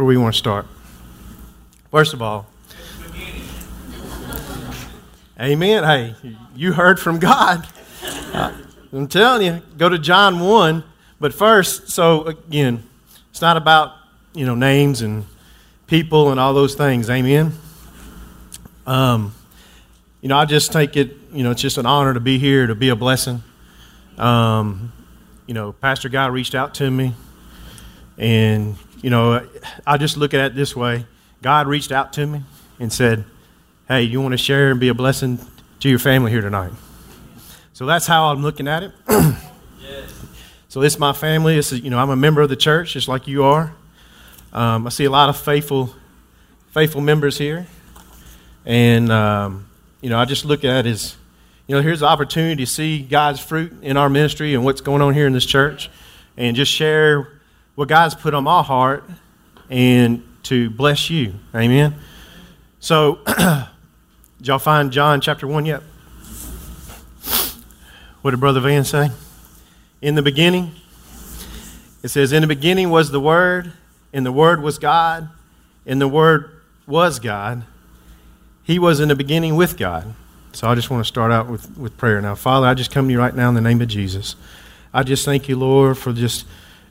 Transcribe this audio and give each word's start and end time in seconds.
Where 0.00 0.04
do 0.04 0.06
we 0.06 0.16
want 0.16 0.34
to 0.34 0.38
start? 0.38 0.66
First 1.90 2.14
of 2.14 2.22
all, 2.22 2.46
Amen. 5.38 5.84
Hey, 5.84 6.14
you 6.56 6.72
heard 6.72 6.98
from 6.98 7.18
God. 7.18 7.68
Uh, 8.32 8.56
I'm 8.94 9.08
telling 9.08 9.46
you, 9.46 9.62
go 9.76 9.90
to 9.90 9.98
John 9.98 10.40
1. 10.40 10.84
But 11.20 11.34
first, 11.34 11.90
so 11.90 12.22
again, 12.24 12.82
it's 13.28 13.42
not 13.42 13.58
about, 13.58 13.92
you 14.32 14.46
know, 14.46 14.54
names 14.54 15.02
and 15.02 15.26
people 15.86 16.30
and 16.30 16.40
all 16.40 16.54
those 16.54 16.74
things. 16.74 17.10
Amen. 17.10 17.52
Um, 18.86 19.34
you 20.22 20.30
know, 20.30 20.38
I 20.38 20.46
just 20.46 20.72
take 20.72 20.96
it, 20.96 21.14
you 21.30 21.44
know, 21.44 21.50
it's 21.50 21.60
just 21.60 21.76
an 21.76 21.84
honor 21.84 22.14
to 22.14 22.20
be 22.20 22.38
here, 22.38 22.66
to 22.66 22.74
be 22.74 22.88
a 22.88 22.96
blessing. 22.96 23.42
Um, 24.16 24.94
you 25.46 25.52
know, 25.52 25.72
Pastor 25.72 26.08
Guy 26.08 26.26
reached 26.28 26.54
out 26.54 26.72
to 26.76 26.90
me, 26.90 27.12
and, 28.16 28.78
you 29.02 29.10
know, 29.10 29.46
I 29.86 29.96
just 29.96 30.16
look 30.16 30.34
at 30.34 30.40
it 30.40 30.54
this 30.54 30.76
way 30.76 31.06
God 31.42 31.66
reached 31.66 31.92
out 31.92 32.12
to 32.14 32.26
me 32.26 32.42
and 32.78 32.92
said, 32.92 33.24
Hey, 33.88 34.02
you 34.02 34.20
want 34.20 34.32
to 34.32 34.38
share 34.38 34.70
and 34.70 34.78
be 34.78 34.88
a 34.88 34.94
blessing 34.94 35.38
to 35.80 35.88
your 35.88 35.98
family 35.98 36.30
here 36.30 36.42
tonight? 36.42 36.72
So 37.72 37.86
that's 37.86 38.06
how 38.06 38.26
I'm 38.26 38.42
looking 38.42 38.68
at 38.68 38.82
it. 38.82 38.92
So 40.70 40.78
this 40.78 40.94
is 40.94 41.00
my 41.00 41.12
family. 41.12 41.56
This 41.56 41.72
is, 41.72 41.80
you 41.80 41.90
know, 41.90 41.98
I'm 41.98 42.10
a 42.10 42.16
member 42.16 42.42
of 42.42 42.48
the 42.48 42.54
church, 42.54 42.92
just 42.92 43.08
like 43.08 43.26
you 43.26 43.42
are. 43.42 43.74
Um, 44.52 44.86
I 44.86 44.90
see 44.90 45.04
a 45.04 45.10
lot 45.10 45.28
of 45.28 45.36
faithful, 45.36 45.92
faithful 46.70 47.00
members 47.00 47.36
here, 47.36 47.66
and 48.64 49.10
um, 49.10 49.68
you 50.00 50.10
know, 50.10 50.16
I 50.16 50.26
just 50.26 50.44
look 50.44 50.64
at 50.64 50.86
it 50.86 50.88
as, 50.88 51.16
you 51.66 51.74
know, 51.74 51.82
here's 51.82 51.98
the 51.98 52.06
opportunity 52.06 52.64
to 52.64 52.70
see 52.70 53.02
God's 53.02 53.40
fruit 53.40 53.82
in 53.82 53.96
our 53.96 54.08
ministry 54.08 54.54
and 54.54 54.64
what's 54.64 54.80
going 54.80 55.02
on 55.02 55.12
here 55.12 55.26
in 55.26 55.32
this 55.32 55.44
church, 55.44 55.90
and 56.36 56.54
just 56.54 56.70
share 56.70 57.39
what 57.80 57.88
God's 57.88 58.14
put 58.14 58.34
on 58.34 58.44
my 58.44 58.62
heart, 58.62 59.04
and 59.70 60.22
to 60.42 60.68
bless 60.68 61.08
you. 61.08 61.32
Amen. 61.54 61.94
So, 62.78 63.20
y'all 64.42 64.58
find 64.58 64.92
John 64.92 65.22
chapter 65.22 65.46
one 65.46 65.64
yet? 65.64 65.80
What 68.20 68.32
did 68.32 68.40
Brother 68.40 68.60
Van 68.60 68.84
say? 68.84 69.10
In 70.02 70.14
the 70.14 70.20
beginning, 70.20 70.72
it 72.02 72.08
says, 72.08 72.32
In 72.32 72.42
the 72.42 72.46
beginning 72.46 72.90
was 72.90 73.12
the 73.12 73.18
Word, 73.18 73.72
and 74.12 74.26
the 74.26 74.32
Word 74.32 74.60
was 74.60 74.78
God, 74.78 75.30
and 75.86 76.02
the 76.02 76.08
Word 76.08 76.50
was 76.86 77.18
God. 77.18 77.64
He 78.62 78.78
was 78.78 79.00
in 79.00 79.08
the 79.08 79.16
beginning 79.16 79.56
with 79.56 79.78
God. 79.78 80.14
So 80.52 80.68
I 80.68 80.74
just 80.74 80.90
want 80.90 81.02
to 81.02 81.08
start 81.08 81.32
out 81.32 81.48
with, 81.48 81.78
with 81.78 81.96
prayer 81.96 82.20
now. 82.20 82.34
Father, 82.34 82.66
I 82.66 82.74
just 82.74 82.90
come 82.90 83.06
to 83.06 83.12
you 83.12 83.18
right 83.18 83.34
now 83.34 83.48
in 83.48 83.54
the 83.54 83.62
name 83.62 83.80
of 83.80 83.88
Jesus. 83.88 84.36
I 84.92 85.02
just 85.02 85.24
thank 85.24 85.48
you, 85.48 85.56
Lord, 85.56 85.96
for 85.96 86.12
just, 86.12 86.44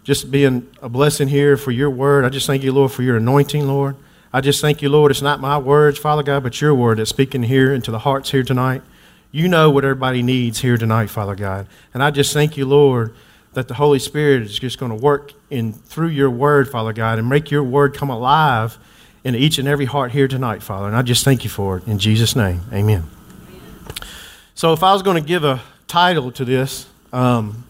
just 0.04 0.32
being 0.32 0.70
a 0.82 0.90
blessing 0.90 1.28
here 1.28 1.58
for 1.58 1.72
your 1.72 1.90
word. 1.90 2.26
I 2.26 2.30
just 2.30 2.48
thank 2.48 2.64
you, 2.64 2.72
Lord, 2.72 2.92
for 2.92 3.04
your 3.04 3.18
anointing, 3.18 3.68
Lord. 3.68 3.96
I 4.32 4.42
just 4.42 4.62
thank 4.62 4.82
you, 4.82 4.90
Lord. 4.90 5.12
It's 5.12 5.22
not 5.22 5.40
my 5.40 5.58
words, 5.58 5.98
Father 5.98 6.24
God, 6.24 6.44
but 6.44 6.62
your 6.62 6.76
word 6.76 7.00
that's 7.00 7.10
speaking 7.10 7.44
here 7.44 7.74
into 7.74 7.92
the 7.92 8.00
hearts 8.00 8.32
here 8.32 8.44
tonight. 8.44 8.82
You 9.32 9.48
know 9.48 9.70
what 9.70 9.84
everybody 9.84 10.22
needs 10.22 10.60
here 10.60 10.78
tonight, 10.78 11.10
Father 11.10 11.36
God. 11.36 11.68
And 11.94 12.04
I 12.04 12.12
just 12.12 12.34
thank 12.34 12.58
you, 12.58 12.66
Lord, 12.66 13.14
that 13.54 13.68
the 13.68 13.76
Holy 13.76 14.00
Spirit 14.00 14.44
is 14.44 14.58
just 14.58 14.78
going 14.80 14.92
to 14.92 14.96
work 14.96 15.34
in 15.50 15.74
through 15.74 16.10
your 16.10 16.30
word, 16.30 16.70
Father 16.70 16.94
God, 16.94 17.20
and 17.20 17.28
make 17.28 17.52
your 17.52 17.64
word 17.64 17.96
come 17.96 18.10
alive 18.10 18.78
in 19.24 19.36
each 19.36 19.58
and 19.58 19.68
every 19.68 19.86
heart 19.86 20.12
here 20.12 20.28
tonight, 20.28 20.64
Father. 20.64 20.88
And 20.88 20.96
I 20.96 21.02
just 21.02 21.26
thank 21.26 21.44
you 21.44 21.50
for 21.50 21.78
it. 21.78 21.88
In 21.88 22.00
Jesus' 22.00 22.36
name, 22.36 22.62
amen. 22.72 23.06
So 24.56 24.74
if 24.74 24.84
I 24.84 24.94
was 24.94 25.02
going 25.02 25.22
to 25.22 25.28
give 25.28 25.44
a 25.44 25.62
title 25.88 26.32
to 26.34 26.46
this, 26.46 26.88
um, 27.12 27.64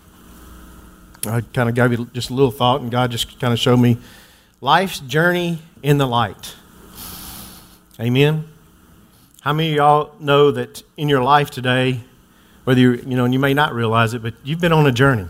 I 1.25 1.41
kind 1.41 1.67
of 1.67 1.75
gave 1.75 1.91
you 1.91 2.09
just 2.13 2.29
a 2.29 2.33
little 2.33 2.51
thought, 2.51 2.81
and 2.81 2.89
God 2.89 3.11
just 3.11 3.39
kind 3.39 3.51
of 3.51 3.59
showed 3.59 3.77
me 3.77 3.97
life's 4.61 4.99
journey 4.99 5.59
in 5.83 5.97
the 5.97 6.07
light. 6.07 6.55
Amen. 7.99 8.45
How 9.41 9.53
many 9.53 9.71
of 9.71 9.75
y'all 9.75 10.15
know 10.19 10.51
that 10.51 10.83
in 10.95 11.09
your 11.09 11.21
life 11.21 11.49
today, 11.49 12.01
whether 12.63 12.79
you 12.79 12.93
you 12.93 13.17
know, 13.17 13.25
and 13.25 13.33
you 13.33 13.39
may 13.39 13.53
not 13.53 13.73
realize 13.73 14.13
it, 14.13 14.21
but 14.21 14.33
you've 14.43 14.61
been 14.61 14.71
on 14.71 14.85
a 14.85 14.91
journey. 14.91 15.27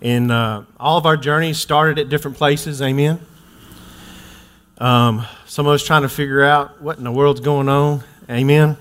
And 0.00 0.30
uh, 0.30 0.62
all 0.78 0.98
of 0.98 1.06
our 1.06 1.16
journeys 1.16 1.58
started 1.58 1.98
at 1.98 2.08
different 2.08 2.36
places. 2.36 2.80
Amen. 2.80 3.18
Um, 4.78 5.26
some 5.46 5.66
of 5.66 5.72
us 5.72 5.84
trying 5.84 6.02
to 6.02 6.08
figure 6.08 6.44
out 6.44 6.80
what 6.80 6.98
in 6.98 7.04
the 7.04 7.10
world's 7.10 7.40
going 7.40 7.68
on. 7.68 8.04
Amen. 8.30 8.76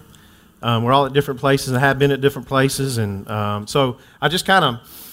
Um, 0.61 0.83
we're 0.83 0.93
all 0.93 1.07
at 1.07 1.13
different 1.13 1.39
places 1.39 1.69
and 1.69 1.79
have 1.79 1.97
been 1.97 2.11
at 2.11 2.21
different 2.21 2.47
places, 2.47 2.99
and 2.99 3.27
um, 3.29 3.65
so 3.65 3.97
I 4.21 4.27
just 4.27 4.45
kind 4.45 4.65
of 4.65 5.06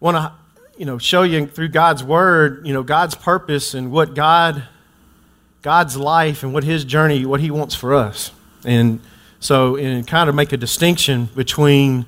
want 0.00 0.16
to, 0.16 0.32
you 0.78 0.86
know, 0.86 0.98
show 0.98 1.22
you 1.22 1.46
through 1.46 1.68
God's 1.68 2.02
word, 2.02 2.66
you 2.66 2.72
know, 2.72 2.82
God's 2.82 3.14
purpose 3.14 3.74
and 3.74 3.92
what 3.92 4.14
God, 4.14 4.64
God's 5.62 5.96
life 5.96 6.42
and 6.42 6.52
what 6.54 6.64
His 6.64 6.84
journey, 6.84 7.26
what 7.26 7.40
He 7.40 7.50
wants 7.50 7.74
for 7.74 7.94
us, 7.94 8.32
and 8.64 9.00
so 9.38 9.76
and 9.76 10.06
kind 10.06 10.28
of 10.28 10.34
make 10.34 10.52
a 10.52 10.56
distinction 10.56 11.28
between 11.34 12.06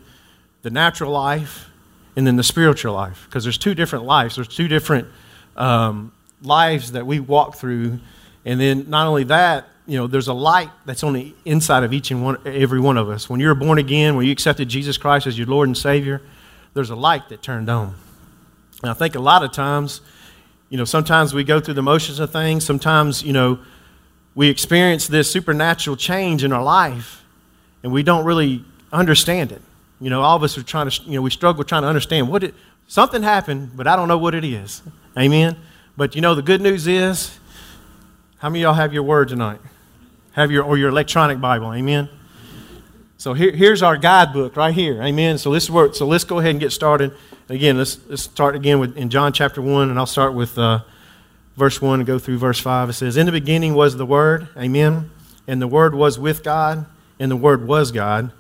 the 0.62 0.70
natural 0.70 1.12
life 1.12 1.69
and 2.16 2.26
then 2.26 2.36
the 2.36 2.42
spiritual 2.42 2.94
life, 2.94 3.26
because 3.28 3.44
there's 3.44 3.58
two 3.58 3.75
different 3.75 4.04
lives. 4.04 4.36
There's 4.36 4.48
two 4.48 4.69
different 4.69 5.09
um, 5.56 6.12
lives 6.42 6.92
that 6.92 7.06
we 7.06 7.20
walk 7.20 7.56
through, 7.56 8.00
and 8.44 8.60
then 8.60 8.88
not 8.88 9.06
only 9.06 9.24
that, 9.24 9.66
you 9.86 9.98
know, 9.98 10.06
there's 10.06 10.28
a 10.28 10.34
light 10.34 10.70
that's 10.86 11.03
on 11.03 11.12
the 11.12 11.34
inside 11.44 11.82
of 11.84 11.92
each 11.92 12.10
and 12.10 12.22
one, 12.22 12.38
every 12.47 12.80
one 12.80 12.97
of 12.97 13.09
us. 13.09 13.28
When 13.28 13.41
you're 13.41 13.54
born 13.54 13.78
again, 13.78 14.14
when 14.14 14.26
you 14.26 14.32
accepted 14.32 14.69
Jesus 14.69 14.97
Christ 14.97 15.26
as 15.26 15.36
your 15.36 15.47
Lord 15.47 15.69
and 15.69 15.76
Savior, 15.76 16.22
there's 16.75 16.91
a 16.91 16.97
light 16.97 17.28
that 17.28 17.43
turned 17.43 17.69
on. 17.69 17.94
And 18.83 18.91
I 18.91 18.94
think 18.94 19.15
a 19.15 19.21
lot 19.21 19.44
of 19.44 19.53
times, 19.53 20.00
you 20.69 20.78
know, 20.78 20.84
sometimes 20.84 21.34
we 21.34 21.44
go 21.44 21.60
through 21.60 21.75
the 21.75 21.83
motions 21.83 22.19
of 22.19 22.33
things. 22.33 22.65
Sometimes, 22.65 23.22
you 23.22 23.33
know, 23.33 23.59
we 24.34 24.49
experience 24.49 25.06
this 25.06 25.31
supernatural 25.31 25.97
change 25.97 26.43
in 26.43 26.53
our 26.53 26.62
life, 26.62 27.22
and 27.83 27.93
we 27.93 28.03
don't 28.03 28.25
really 28.25 28.65
understand 28.93 29.53
it. 29.53 29.60
You 30.00 30.10
know, 30.10 30.22
all 30.22 30.37
of 30.37 30.43
us 30.43 30.56
are 30.56 30.62
trying 30.62 30.88
to, 30.88 31.03
you 31.03 31.12
know, 31.12 31.22
we 31.22 31.31
struggle 31.31 31.62
trying 31.62 31.83
to 31.83 31.88
understand 31.88 32.28
what 32.28 32.43
it, 32.43 32.55
something 32.89 33.22
happened, 33.22 33.72
but 33.77 33.87
I 33.87 33.94
don't 33.94 34.09
know 34.09 34.19
what 34.19 34.34
it 34.34 34.44
is. 34.44 34.83
Amen. 35.16 35.56
But 35.97 36.15
you 36.15 36.22
know, 36.22 36.34
the 36.34 36.43
good 36.43 36.60
news 36.60 36.87
is, 36.87 37.39
how 38.39 38.49
many 38.49 38.60
of 38.60 38.69
y'all 38.69 38.75
have 38.75 38.94
your 38.94 39.03
word 39.03 39.28
tonight? 39.28 39.60
Have 40.33 40.50
your 40.50 40.65
or 40.65 40.78
your 40.78 40.89
electronic 40.89 41.41
Bible? 41.41 41.72
Amen. 41.72 42.09
So 43.22 43.34
here, 43.34 43.53
here's 43.53 43.84
our 43.84 43.97
guidebook 43.97 44.56
right 44.56 44.75
here. 44.75 45.00
Amen. 45.00 45.38
So 45.38 45.53
this 45.53 45.71
work. 45.71 45.94
So 45.94 46.09
let's 46.09 46.25
go 46.25 46.41
ahead 46.41 46.50
and 46.50 46.59
get 46.59 46.72
started. 46.72 47.12
Again, 47.49 47.78
let's 47.78 48.00
let's 48.09 48.22
start 48.22 48.56
again 48.56 48.81
with 48.81 48.97
in 48.97 49.10
John 49.10 49.33
chapter 49.33 49.62
one, 49.62 49.91
and 49.91 49.97
I'll 49.97 50.06
start 50.06 50.34
with 50.34 50.59
uh, 50.59 50.81
verse 51.56 51.81
one 51.81 52.00
and 52.00 52.06
go 52.06 52.19
through 52.19 52.38
verse 52.38 52.59
five. 52.59 52.91
It 52.91 52.94
says, 52.94 53.16
"In 53.16 53.27
the 53.27 53.31
beginning 53.31 53.75
was 53.75 53.97
the 53.97 54.05
Word. 54.05 54.49
Amen. 54.56 55.12
And 55.47 55.62
the 55.62 55.69
Word 55.69 55.94
was 55.94 56.19
with 56.19 56.43
God, 56.43 56.84
and 57.21 57.31
the 57.31 57.37
Word 57.37 57.65
was 57.65 57.92
God. 57.92 58.33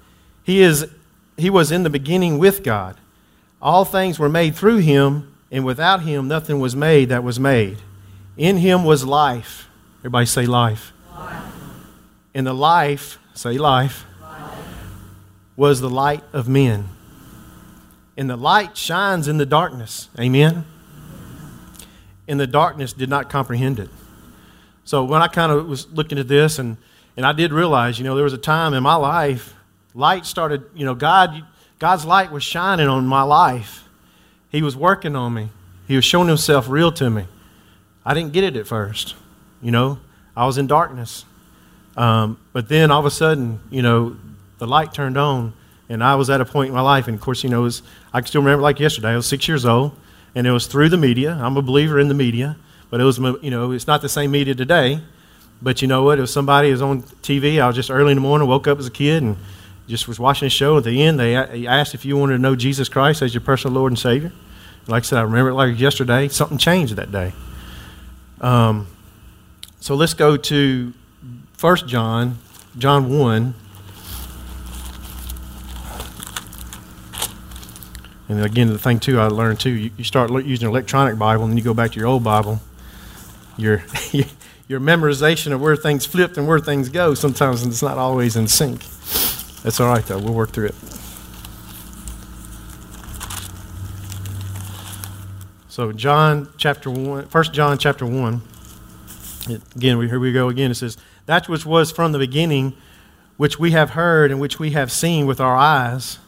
He 0.42 0.62
is 0.62 0.88
he 1.36 1.48
was 1.48 1.70
in 1.70 1.84
the 1.84 1.90
beginning 1.90 2.40
with 2.40 2.64
God. 2.64 2.96
All 3.60 3.84
things 3.84 4.18
were 4.18 4.28
made 4.28 4.56
through 4.56 4.78
him, 4.78 5.32
and 5.52 5.64
without 5.64 6.02
him 6.02 6.26
nothing 6.26 6.58
was 6.58 6.74
made 6.74 7.08
that 7.10 7.22
was 7.22 7.38
made. 7.38 7.78
In 8.36 8.56
him 8.56 8.82
was 8.82 9.04
life. 9.04 9.68
Everybody 10.00 10.26
say 10.26 10.44
life. 10.44 10.92
And 12.34 12.44
the 12.44 12.52
life, 12.52 13.20
say 13.34 13.58
life, 13.58 14.06
was 15.56 15.80
the 15.80 15.90
light 15.90 16.24
of 16.32 16.48
men. 16.48 16.88
And 18.16 18.28
the 18.28 18.36
light 18.36 18.76
shines 18.76 19.28
in 19.28 19.38
the 19.38 19.46
darkness. 19.46 20.08
Amen. 20.18 20.64
And 22.28 22.38
the 22.38 22.46
darkness 22.46 22.92
did 22.92 23.08
not 23.08 23.30
comprehend 23.30 23.78
it. 23.78 23.90
So 24.84 25.04
when 25.04 25.22
I 25.22 25.28
kind 25.28 25.52
of 25.52 25.66
was 25.66 25.90
looking 25.92 26.18
at 26.18 26.28
this, 26.28 26.58
and, 26.58 26.76
and 27.16 27.24
I 27.24 27.32
did 27.32 27.52
realize, 27.52 27.98
you 27.98 28.04
know, 28.04 28.14
there 28.14 28.24
was 28.24 28.32
a 28.32 28.38
time 28.38 28.74
in 28.74 28.82
my 28.82 28.94
life, 28.94 29.54
light 29.94 30.26
started, 30.26 30.64
you 30.74 30.84
know, 30.84 30.94
God, 30.94 31.44
God's 31.78 32.04
light 32.04 32.32
was 32.32 32.42
shining 32.42 32.88
on 32.88 33.06
my 33.06 33.22
life. 33.22 33.84
He 34.50 34.62
was 34.62 34.76
working 34.76 35.16
on 35.16 35.34
me. 35.34 35.50
He 35.86 35.96
was 35.96 36.04
showing 36.04 36.28
himself 36.28 36.68
real 36.68 36.92
to 36.92 37.10
me. 37.10 37.26
I 38.04 38.14
didn't 38.14 38.32
get 38.32 38.44
it 38.44 38.56
at 38.56 38.66
first. 38.66 39.14
You 39.60 39.70
know, 39.70 39.98
I 40.36 40.46
was 40.46 40.58
in 40.58 40.66
darkness. 40.66 41.24
Um, 41.96 42.38
but 42.52 42.68
then 42.68 42.90
all 42.90 43.00
of 43.00 43.06
a 43.06 43.10
sudden, 43.10 43.60
you 43.70 43.82
know, 43.82 44.16
the 44.62 44.68
light 44.68 44.94
turned 44.94 45.18
on, 45.18 45.52
and 45.88 46.04
I 46.04 46.14
was 46.14 46.30
at 46.30 46.40
a 46.40 46.44
point 46.44 46.68
in 46.68 46.74
my 46.74 46.82
life, 46.82 47.08
and 47.08 47.16
of 47.16 47.20
course, 47.20 47.42
you 47.42 47.50
know, 47.50 47.62
was, 47.62 47.82
I 48.12 48.20
can 48.20 48.28
still 48.28 48.42
remember 48.42 48.62
like 48.62 48.78
yesterday. 48.78 49.08
I 49.08 49.16
was 49.16 49.26
six 49.26 49.48
years 49.48 49.64
old, 49.64 49.90
and 50.36 50.46
it 50.46 50.52
was 50.52 50.68
through 50.68 50.88
the 50.88 50.96
media. 50.96 51.36
I'm 51.42 51.56
a 51.56 51.62
believer 51.62 51.98
in 51.98 52.06
the 52.06 52.14
media, 52.14 52.54
but 52.88 53.00
it 53.00 53.04
was, 53.04 53.18
you 53.18 53.50
know, 53.50 53.72
it's 53.72 53.88
not 53.88 54.02
the 54.02 54.08
same 54.08 54.30
media 54.30 54.54
today. 54.54 55.00
But 55.60 55.82
you 55.82 55.88
know 55.88 56.04
what? 56.04 56.18
It 56.18 56.20
was 56.20 56.32
somebody 56.32 56.70
was 56.70 56.80
on 56.80 57.02
TV. 57.02 57.60
I 57.60 57.66
was 57.66 57.74
just 57.74 57.90
early 57.90 58.12
in 58.12 58.18
the 58.18 58.20
morning, 58.20 58.46
woke 58.46 58.68
up 58.68 58.78
as 58.78 58.86
a 58.86 58.90
kid, 58.92 59.24
and 59.24 59.36
just 59.88 60.06
was 60.06 60.20
watching 60.20 60.46
a 60.46 60.50
show. 60.50 60.78
At 60.78 60.84
the 60.84 61.02
end, 61.02 61.18
they 61.18 61.34
asked 61.34 61.92
if 61.92 62.04
you 62.04 62.16
wanted 62.16 62.34
to 62.34 62.38
know 62.38 62.54
Jesus 62.54 62.88
Christ 62.88 63.20
as 63.20 63.34
your 63.34 63.40
personal 63.40 63.74
Lord 63.74 63.90
and 63.90 63.98
Savior. 63.98 64.30
Like 64.86 65.02
I 65.02 65.06
said, 65.06 65.18
I 65.18 65.22
remember 65.22 65.50
it 65.50 65.54
like 65.54 65.76
yesterday. 65.76 66.28
Something 66.28 66.56
changed 66.56 66.94
that 66.94 67.10
day. 67.10 67.32
Um, 68.40 68.86
so 69.80 69.96
let's 69.96 70.14
go 70.14 70.36
to 70.36 70.92
1 71.58 71.76
John, 71.88 72.38
John 72.78 73.18
1. 73.18 73.54
And 78.28 78.44
again, 78.44 78.68
the 78.68 78.78
thing 78.78 79.00
too, 79.00 79.18
I 79.18 79.26
learned 79.26 79.60
too, 79.60 79.70
you, 79.70 79.90
you 79.96 80.04
start 80.04 80.30
using 80.30 80.66
an 80.66 80.70
electronic 80.70 81.18
Bible 81.18 81.44
and 81.44 81.52
then 81.52 81.58
you 81.58 81.64
go 81.64 81.74
back 81.74 81.92
to 81.92 81.98
your 81.98 82.08
old 82.08 82.24
Bible. 82.24 82.60
Your, 83.56 83.84
your 84.68 84.80
memorization 84.80 85.52
of 85.52 85.60
where 85.60 85.76
things 85.76 86.06
flipped 86.06 86.36
and 86.36 86.46
where 86.46 86.58
things 86.58 86.88
go, 86.88 87.14
sometimes 87.14 87.66
it's 87.66 87.82
not 87.82 87.98
always 87.98 88.36
in 88.36 88.48
sync. 88.48 88.80
That's 89.62 89.80
all 89.80 89.88
right 89.88 90.04
though, 90.04 90.18
we'll 90.18 90.34
work 90.34 90.50
through 90.50 90.66
it. 90.66 90.74
So 95.68 95.90
John 95.90 96.48
chapter 96.58 96.90
1, 96.90 97.24
1 97.24 97.44
John 97.52 97.78
chapter 97.78 98.04
1. 98.04 98.42
It- 99.48 99.62
again, 99.74 99.98
we, 99.98 100.08
here 100.08 100.20
we 100.20 100.32
go 100.32 100.48
again. 100.48 100.70
It 100.70 100.74
says, 100.74 100.96
That 101.26 101.48
which 101.48 101.64
was 101.64 101.90
from 101.90 102.12
the 102.12 102.18
beginning, 102.18 102.74
which 103.36 103.58
we 103.58 103.70
have 103.70 103.90
heard 103.90 104.30
and 104.30 104.38
which 104.38 104.58
we 104.58 104.72
have 104.72 104.92
seen 104.92 105.26
with 105.26 105.40
our 105.40 105.56
eyes. 105.56 106.18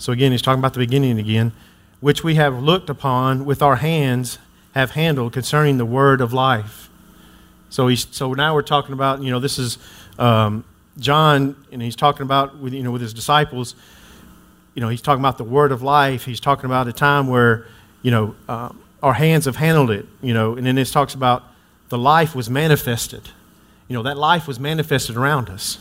So 0.00 0.12
again, 0.12 0.32
he's 0.32 0.40
talking 0.40 0.60
about 0.60 0.72
the 0.72 0.78
beginning 0.78 1.18
again, 1.18 1.52
which 2.00 2.24
we 2.24 2.36
have 2.36 2.62
looked 2.62 2.88
upon 2.88 3.44
with 3.44 3.60
our 3.60 3.76
hands, 3.76 4.38
have 4.74 4.92
handled 4.92 5.34
concerning 5.34 5.76
the 5.76 5.84
word 5.84 6.22
of 6.22 6.32
life. 6.32 6.88
So 7.68 7.86
he's 7.86 8.06
so 8.10 8.32
now 8.32 8.54
we're 8.54 8.62
talking 8.62 8.94
about 8.94 9.22
you 9.22 9.30
know 9.30 9.40
this 9.40 9.58
is 9.58 9.76
um, 10.18 10.64
John 10.98 11.54
and 11.70 11.82
he's 11.82 11.96
talking 11.96 12.22
about 12.22 12.56
with 12.56 12.72
you 12.72 12.82
know 12.82 12.90
with 12.90 13.02
his 13.02 13.12
disciples. 13.12 13.74
You 14.74 14.80
know 14.80 14.88
he's 14.88 15.02
talking 15.02 15.20
about 15.20 15.36
the 15.36 15.44
word 15.44 15.70
of 15.70 15.82
life. 15.82 16.24
He's 16.24 16.40
talking 16.40 16.64
about 16.64 16.88
a 16.88 16.94
time 16.94 17.26
where 17.26 17.66
you 18.00 18.10
know 18.10 18.34
uh, 18.48 18.70
our 19.02 19.12
hands 19.12 19.44
have 19.44 19.56
handled 19.56 19.90
it. 19.90 20.06
You 20.22 20.32
know, 20.32 20.56
and 20.56 20.66
then 20.66 20.76
this 20.76 20.90
talks 20.90 21.12
about 21.12 21.44
the 21.90 21.98
life 21.98 22.34
was 22.34 22.48
manifested. 22.48 23.28
You 23.86 23.94
know 23.94 24.02
that 24.04 24.16
life 24.16 24.48
was 24.48 24.58
manifested 24.58 25.18
around 25.18 25.50
us. 25.50 25.78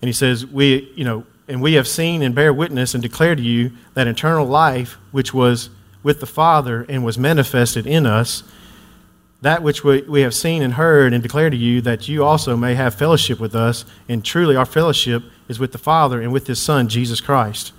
And 0.00 0.08
he 0.08 0.12
says, 0.12 0.46
We, 0.46 0.92
you 0.94 1.04
know, 1.04 1.26
and 1.48 1.62
we 1.62 1.74
have 1.74 1.88
seen 1.88 2.22
and 2.22 2.34
bear 2.34 2.52
witness 2.52 2.94
and 2.94 3.02
declare 3.02 3.34
to 3.34 3.42
you 3.42 3.72
that 3.94 4.06
eternal 4.06 4.46
life 4.46 4.98
which 5.10 5.32
was 5.32 5.70
with 6.02 6.20
the 6.20 6.26
Father 6.26 6.84
and 6.88 7.04
was 7.04 7.18
manifested 7.18 7.86
in 7.86 8.06
us, 8.06 8.42
that 9.40 9.62
which 9.62 9.82
we, 9.82 10.02
we 10.02 10.20
have 10.20 10.34
seen 10.34 10.62
and 10.62 10.74
heard 10.74 11.12
and 11.12 11.22
declare 11.22 11.50
to 11.50 11.56
you, 11.56 11.80
that 11.80 12.08
you 12.08 12.24
also 12.24 12.56
may 12.56 12.74
have 12.74 12.94
fellowship 12.94 13.40
with 13.40 13.54
us. 13.54 13.84
And 14.08 14.24
truly, 14.24 14.56
our 14.56 14.66
fellowship 14.66 15.22
is 15.48 15.58
with 15.58 15.72
the 15.72 15.78
Father 15.78 16.20
and 16.20 16.32
with 16.32 16.46
his 16.46 16.60
Son, 16.60 16.88
Jesus 16.88 17.20
Christ. 17.20 17.72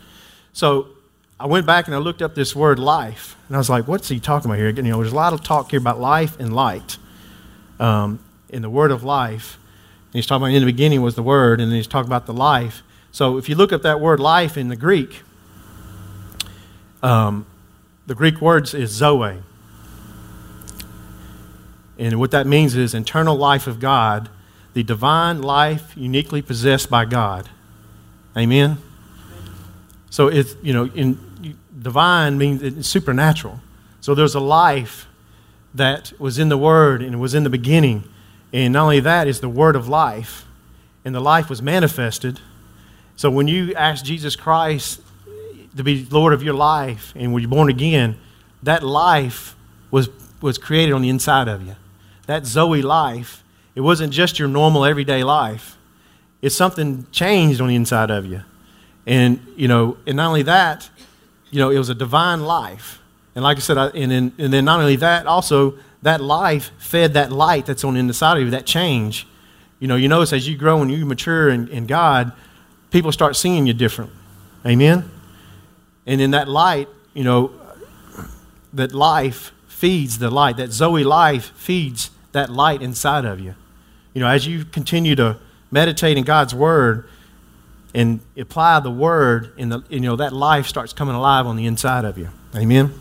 So 0.51 0.88
I 1.39 1.48
went 1.48 1.66
back 1.66 1.88
and 1.88 1.95
I 1.95 2.00
looked 2.00 2.21
up 2.21 2.36
this 2.36 2.56
word 2.56 2.80
life, 2.80 3.38
and 3.48 3.56
I 3.56 3.60
was 3.60 3.69
like, 3.69 3.88
what's 3.88 4.10
he 4.10 4.19
talking 4.19 4.50
about 4.50 4.60
here? 4.60 4.69
You 4.69 4.81
know, 4.81 5.01
there's 5.01 5.13
a 5.13 5.16
lot 5.16 5.33
of 5.33 5.44
talk 5.44 5.71
here 5.71 5.80
about 5.80 6.00
life 6.00 6.39
and 6.39 6.54
light. 6.54 6.98
Um, 7.80 8.19
in 8.50 8.62
the 8.62 8.69
word 8.69 8.92
of 8.92 9.04
life, 9.04 9.57
and 10.07 10.16
he's 10.16 10.25
talking 10.25 10.44
about 10.44 10.54
in 10.54 10.62
the 10.62 10.66
beginning 10.66 11.01
was 11.01 11.16
the 11.16 11.24
word, 11.24 11.62
and 11.62 11.71
then 11.71 11.77
he's 11.77 11.88
talking 11.88 12.10
about 12.10 12.25
the 12.25 12.33
life. 12.33 12.81
So 13.11 13.38
if 13.38 13.50
you 13.50 13.56
look 13.56 13.73
up 13.73 13.81
that 13.81 14.00
word 14.00 14.19
life 14.19 14.57
in 14.57 14.69
the 14.69 14.75
Greek, 14.75 15.23
um, 17.01 17.45
the 18.07 18.15
Greek 18.15 18.41
words 18.41 18.73
is 18.73 18.91
zoe. 18.91 19.38
And 21.97 22.19
what 22.19 22.31
that 22.31 22.47
means 22.47 22.75
is 22.75 22.94
internal 22.94 23.35
life 23.35 23.67
of 23.67 23.79
God, 23.79 24.29
the 24.73 24.83
divine 24.83 25.41
life 25.41 25.94
uniquely 25.97 26.41
possessed 26.41 26.89
by 26.89 27.06
God. 27.06 27.50
Amen? 28.38 28.77
So 30.09 30.27
it's, 30.27 30.56
you 30.61 30.73
know, 30.73 30.85
in 30.85 31.19
divine 31.81 32.38
means 32.38 32.61
it's 32.63 32.88
supernatural. 32.88 33.59
So 34.01 34.15
there's 34.15 34.35
a 34.35 34.39
life 34.39 35.07
that 35.73 36.13
was 36.19 36.39
in 36.39 36.50
the 36.50 36.57
Word 36.57 37.01
and 37.01 37.15
it 37.15 37.17
was 37.17 37.33
in 37.33 37.44
the 37.44 37.50
beginning. 37.50 38.03
And 38.53 38.73
not 38.73 38.83
only 38.83 39.00
that 39.01 39.27
is 39.27 39.41
the 39.41 39.50
Word 39.50 39.75
of 39.75 39.88
life, 39.88 40.45
and 41.06 41.15
the 41.15 41.19
life 41.19 41.50
was 41.50 41.61
manifested. 41.61 42.39
So 43.19 43.30
when 43.30 43.50
you 43.50 43.74
ask 43.74 44.06
Jesus 44.06 44.38
Christ 44.38 45.01
to 45.75 45.83
be 45.83 46.07
Lord 46.10 46.31
of 46.31 46.42
your 46.42 46.54
life 46.54 47.12
and 47.18 47.33
when 47.33 47.44
you're 47.44 47.50
born 47.50 47.68
again, 47.69 48.18
that 48.63 48.81
life 48.81 49.57
was, 49.92 50.07
was 50.39 50.57
created 50.57 50.94
on 50.94 51.01
the 51.01 51.10
inside 51.10 51.50
of 51.50 51.62
you. 51.68 51.75
That 52.27 52.45
Zoe 52.45 52.81
life, 52.81 53.44
it 53.75 53.81
wasn't 53.81 54.13
just 54.13 54.39
your 54.39 54.48
normal 54.48 54.86
everyday 54.86 55.25
life. 55.25 55.75
It's 56.42 56.56
something 56.56 57.07
changed 57.12 57.60
on 57.60 57.68
the 57.68 57.75
inside 57.75 58.10
of 58.10 58.25
you. 58.25 58.42
And, 59.06 59.45
you 59.57 59.68
know, 59.68 59.98
and 60.07 60.16
not 60.16 60.30
only 60.30 60.44
that, 60.44 60.89
you 61.51 61.60
know, 61.60 61.71
it 61.71 61.77
was 61.77 61.89
a 61.89 61.95
divine 61.95 62.44
life. 62.44 63.01
And 63.36 63.44
like 63.44 63.57
I 63.57 63.60
said, 63.60 63.77
I, 63.77 63.88
and, 63.88 64.10
then, 64.10 64.31
and 64.38 64.54
then 64.54 64.63
not 64.63 64.80
only 64.80 64.95
that, 64.95 65.27
also 65.27 65.77
that 66.04 66.21
life 66.21 66.71
fed 66.77 67.16
that 67.16 67.33
light 67.33 67.66
that's 67.66 67.83
on 67.83 67.95
the 67.95 68.00
inside 68.00 68.38
of 68.38 68.44
you, 68.44 68.51
that 68.51 68.66
change. 68.66 69.27
You 69.81 69.89
know, 69.89 69.98
you 69.98 70.07
notice 70.07 70.31
as 70.31 70.48
you 70.48 70.56
grow 70.56 70.81
and 70.81 70.89
you 70.89 71.06
mature 71.06 71.50
in, 71.50 71.68
in 71.68 71.86
God, 71.86 72.31
people 72.91 73.12
start 73.12 73.36
seeing 73.36 73.68
you 73.68 73.74
different. 73.74 74.12
Amen? 74.65 75.09
And 76.06 76.21
in 76.21 76.31
that 76.31 76.47
light, 76.47 76.88
you 77.13 77.24
know, 77.24 77.51
that 78.74 78.94
life 78.94 79.51
feeds 79.68 80.19
the 80.19 80.30
light. 80.30 80.57
That 80.57 80.71
Zoe 80.71 81.03
life 81.03 81.51
feeds 81.56 82.12
that 82.31 82.50
light 82.50 82.81
inside 82.81 83.25
of 83.25 83.39
you. 83.39 83.56
You 84.13 84.21
know, 84.21 84.27
as 84.27 84.45
you 84.45 84.65
continue 84.65 85.15
to 85.15 85.38
meditate 85.71 86.18
in 86.18 86.24
God's 86.24 86.53
Word 86.53 87.07
and 87.94 88.19
apply 88.38 88.80
the 88.81 88.92
Word, 88.92 89.53
in 89.57 89.69
the, 89.69 89.83
you 89.89 90.00
know, 90.00 90.15
that 90.15 90.33
life 90.33 90.68
starts 90.68 90.94
coming 90.94 91.15
alive 91.15 91.45
on 91.45 91.56
the 91.56 91.65
inside 91.65 92.06
of 92.06 92.18
you. 92.18 92.30
Amen? 92.56 92.94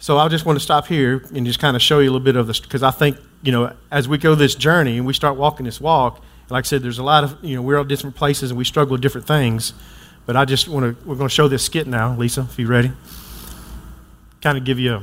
So 0.00 0.18
I 0.18 0.28
just 0.28 0.44
want 0.44 0.56
to 0.56 0.62
stop 0.62 0.86
here 0.86 1.24
and 1.34 1.46
just 1.46 1.58
kind 1.58 1.76
of 1.76 1.82
show 1.82 1.98
you 2.00 2.10
a 2.10 2.12
little 2.12 2.24
bit 2.24 2.36
of 2.36 2.46
this 2.46 2.60
because 2.60 2.82
I 2.82 2.90
think, 2.90 3.16
you 3.42 3.52
know, 3.52 3.72
as 3.90 4.06
we 4.06 4.18
go 4.18 4.34
this 4.34 4.54
journey 4.54 4.98
and 4.98 5.06
we 5.06 5.14
start 5.14 5.36
walking 5.36 5.64
this 5.66 5.80
walk, 5.80 6.22
like 6.50 6.64
I 6.64 6.66
said, 6.66 6.82
there's 6.82 6.98
a 6.98 7.02
lot 7.02 7.24
of, 7.24 7.42
you 7.42 7.56
know, 7.56 7.62
we're 7.62 7.78
all 7.78 7.84
different 7.84 8.16
places 8.16 8.50
and 8.50 8.58
we 8.58 8.64
struggle 8.64 8.92
with 8.92 9.00
different 9.00 9.26
things. 9.26 9.72
But 10.26 10.36
I 10.36 10.44
just 10.44 10.68
want 10.68 10.98
to, 10.98 11.08
we're 11.08 11.16
going 11.16 11.28
to 11.28 11.34
show 11.34 11.48
this 11.48 11.64
skit 11.64 11.86
now, 11.86 12.16
Lisa, 12.16 12.46
if 12.50 12.58
you're 12.58 12.68
ready. 12.68 12.92
Kind 14.40 14.56
of 14.56 14.64
give 14.64 14.78
you 14.78 14.94
a, 14.94 15.02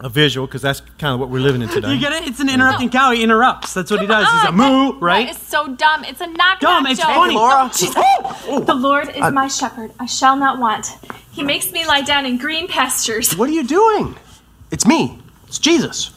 a 0.00 0.08
visual 0.08 0.46
because 0.46 0.62
that's 0.62 0.80
kind 0.98 1.14
of 1.14 1.20
what 1.20 1.30
we're 1.30 1.40
living 1.40 1.62
in 1.62 1.68
today. 1.76 1.92
You 1.92 2.00
get 2.00 2.12
it? 2.12 2.28
It's 2.28 2.40
an 2.40 2.48
interrupting 2.48 2.90
cow. 2.90 3.12
He 3.12 3.22
interrupts. 3.22 3.74
That's 3.74 3.90
what 3.90 4.00
he 4.00 4.06
does. 4.06 4.26
He's 4.26 4.44
a 4.44 4.48
oh, 4.48 4.52
moo, 4.52 4.98
right? 4.98 5.26
That 5.26 5.36
is 5.36 5.42
so 5.42 5.74
dumb. 5.74 6.04
It's 6.04 6.20
a 6.20 6.26
knock 6.26 6.60
Dumb, 6.60 6.86
it's 6.86 7.00
joke. 7.00 7.08
funny. 7.08 7.34
Laura. 7.34 7.70
The 8.64 8.74
Lord 8.74 9.08
is 9.08 9.32
my 9.32 9.48
shepherd. 9.48 9.92
I 9.98 10.06
shall 10.06 10.36
not 10.36 10.58
want. 10.58 10.86
He 11.30 11.42
makes 11.42 11.72
me 11.72 11.86
lie 11.86 12.02
down 12.02 12.26
in 12.26 12.38
green 12.38 12.68
pastures. 12.68 13.36
What 13.36 13.48
are 13.48 13.52
you 13.52 13.64
doing? 13.64 14.16
It's 14.70 14.86
me. 14.86 15.18
It's 15.46 15.58
Jesus. 15.58 16.10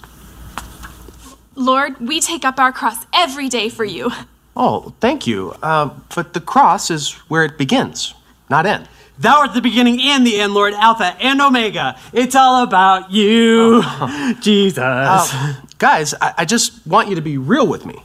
Lord, 1.60 2.00
we 2.00 2.22
take 2.22 2.46
up 2.46 2.58
our 2.58 2.72
cross 2.72 3.06
every 3.14 3.50
day 3.50 3.68
for 3.70 3.84
you. 3.84 4.12
Oh, 4.56 4.94
thank 5.02 5.28
you. 5.28 5.54
Uh, 5.62 5.90
but 6.16 6.34
the 6.34 6.40
cross 6.40 6.90
is 6.90 7.12
where 7.28 7.44
it 7.44 7.58
begins, 7.58 8.14
not 8.50 8.66
end. 8.66 8.88
Thou 9.18 9.40
art 9.40 9.54
the 9.54 9.62
beginning 9.62 10.00
and 10.02 10.26
the 10.26 10.40
end, 10.40 10.54
Lord, 10.54 10.74
Alpha 10.74 11.16
and 11.20 11.42
Omega. 11.42 12.00
It's 12.14 12.36
all 12.36 12.64
about 12.64 13.12
you, 13.12 13.84
Jesus. 14.42 14.78
Uh, 14.82 15.56
guys, 15.78 16.14
I, 16.22 16.34
I 16.38 16.46
just 16.46 16.88
want 16.88 17.10
you 17.10 17.16
to 17.16 17.22
be 17.22 17.38
real 17.38 17.68
with 17.68 17.86
me. 17.86 18.02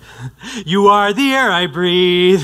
you 0.66 0.88
are 0.88 1.12
the 1.12 1.32
air 1.32 1.52
I 1.52 1.68
breathe. 1.68 2.42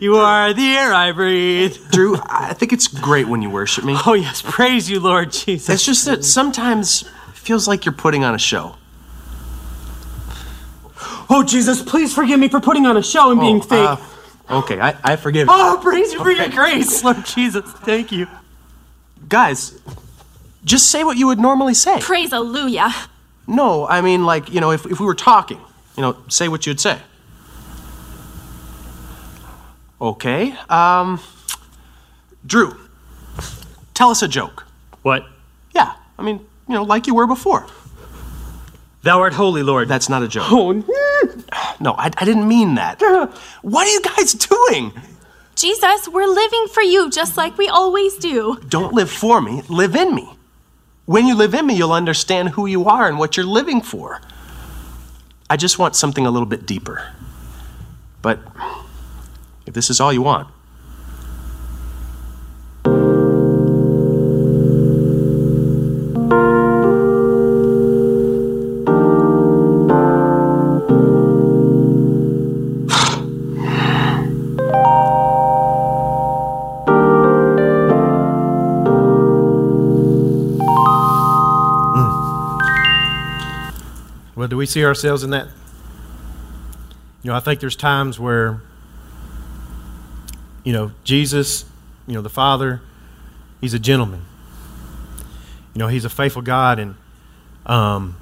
You 0.00 0.16
are 0.16 0.54
the 0.54 0.66
air 0.66 0.94
I 0.94 1.12
breathe. 1.12 1.76
Drew, 1.90 2.16
I 2.24 2.54
think 2.54 2.72
it's 2.72 2.88
great 2.88 3.28
when 3.28 3.42
you 3.42 3.50
worship 3.50 3.84
me. 3.84 3.94
Oh, 4.06 4.14
yes. 4.14 4.40
Praise 4.40 4.88
you, 4.88 5.00
Lord 5.00 5.32
Jesus. 5.32 5.68
It's 5.68 5.84
just 5.84 6.06
that 6.06 6.24
sometimes 6.24 7.02
it 7.02 7.34
feels 7.34 7.68
like 7.68 7.84
you're 7.84 7.92
putting 7.92 8.24
on 8.24 8.34
a 8.34 8.38
show. 8.38 8.76
Oh, 11.30 11.42
Jesus, 11.42 11.82
please 11.82 12.14
forgive 12.14 12.38
me 12.38 12.48
for 12.48 12.60
putting 12.60 12.86
on 12.86 12.96
a 12.96 13.02
show 13.02 13.30
and 13.30 13.40
being 13.40 13.60
fake. 13.60 13.88
Uh, 13.88 13.96
okay, 14.50 14.80
I, 14.80 14.96
I 15.02 15.16
forgive. 15.16 15.48
oh, 15.50 15.78
praise 15.82 16.12
you 16.12 16.18
for 16.22 16.30
your 16.30 16.48
grace, 16.48 17.02
Lord 17.02 17.24
Jesus. 17.24 17.64
Thank 17.64 18.12
you. 18.12 18.26
Guys, 19.28 19.78
just 20.64 20.90
say 20.90 21.02
what 21.04 21.16
you 21.16 21.26
would 21.26 21.38
normally 21.38 21.74
say. 21.74 22.00
Praise 22.00 22.32
Alleluia. 22.32 22.92
No, 23.46 23.86
I 23.86 24.00
mean, 24.00 24.24
like, 24.24 24.52
you 24.52 24.60
know, 24.60 24.70
if, 24.70 24.86
if 24.86 25.00
we 25.00 25.06
were 25.06 25.14
talking, 25.14 25.58
you 25.96 26.02
know, 26.02 26.16
say 26.28 26.48
what 26.48 26.66
you'd 26.66 26.80
say. 26.80 26.98
Okay, 30.00 30.54
um, 30.68 31.20
Drew, 32.44 32.76
tell 33.94 34.10
us 34.10 34.22
a 34.22 34.28
joke. 34.28 34.66
What? 35.02 35.24
Yeah, 35.74 35.94
I 36.18 36.22
mean, 36.22 36.40
you 36.68 36.74
know, 36.74 36.82
like 36.82 37.06
you 37.06 37.14
were 37.14 37.26
before. 37.26 37.66
Thou 39.04 39.20
art 39.20 39.34
holy, 39.34 39.62
Lord. 39.62 39.86
That's 39.86 40.08
not 40.08 40.22
a 40.22 40.28
joke. 40.28 40.46
Oh, 40.48 40.72
No, 41.78 41.92
I, 41.92 42.10
I 42.16 42.24
didn't 42.24 42.48
mean 42.48 42.76
that. 42.76 43.00
What 43.60 43.86
are 43.86 43.90
you 43.90 44.00
guys 44.00 44.32
doing? 44.32 44.92
Jesus, 45.56 46.08
we're 46.08 46.26
living 46.26 46.66
for 46.72 46.82
you 46.82 47.10
just 47.10 47.36
like 47.36 47.58
we 47.58 47.68
always 47.68 48.16
do. 48.16 48.58
Don't 48.68 48.94
live 48.94 49.10
for 49.10 49.42
me, 49.42 49.62
live 49.68 49.94
in 49.94 50.14
me. 50.14 50.32
When 51.04 51.26
you 51.26 51.34
live 51.36 51.52
in 51.52 51.66
me, 51.66 51.74
you'll 51.74 51.92
understand 51.92 52.50
who 52.50 52.64
you 52.64 52.86
are 52.86 53.06
and 53.06 53.18
what 53.18 53.36
you're 53.36 53.44
living 53.44 53.82
for. 53.82 54.22
I 55.50 55.58
just 55.58 55.78
want 55.78 55.94
something 55.96 56.24
a 56.24 56.30
little 56.30 56.46
bit 56.46 56.64
deeper. 56.64 57.12
But 58.22 58.40
if 59.66 59.74
this 59.74 59.90
is 59.90 60.00
all 60.00 60.14
you 60.14 60.22
want, 60.22 60.48
we 84.64 84.66
see 84.66 84.82
ourselves 84.82 85.22
in 85.22 85.28
that? 85.28 85.46
You 87.22 87.30
know, 87.30 87.36
I 87.36 87.40
think 87.40 87.60
there's 87.60 87.76
times 87.76 88.18
where, 88.18 88.62
you 90.62 90.72
know, 90.72 90.92
Jesus, 91.04 91.66
you 92.06 92.14
know, 92.14 92.22
the 92.22 92.30
Father, 92.30 92.80
He's 93.60 93.74
a 93.74 93.78
gentleman. 93.78 94.24
You 95.74 95.80
know, 95.80 95.88
He's 95.88 96.06
a 96.06 96.08
faithful 96.08 96.40
God. 96.40 96.78
And, 96.78 96.94
um, 97.66 98.16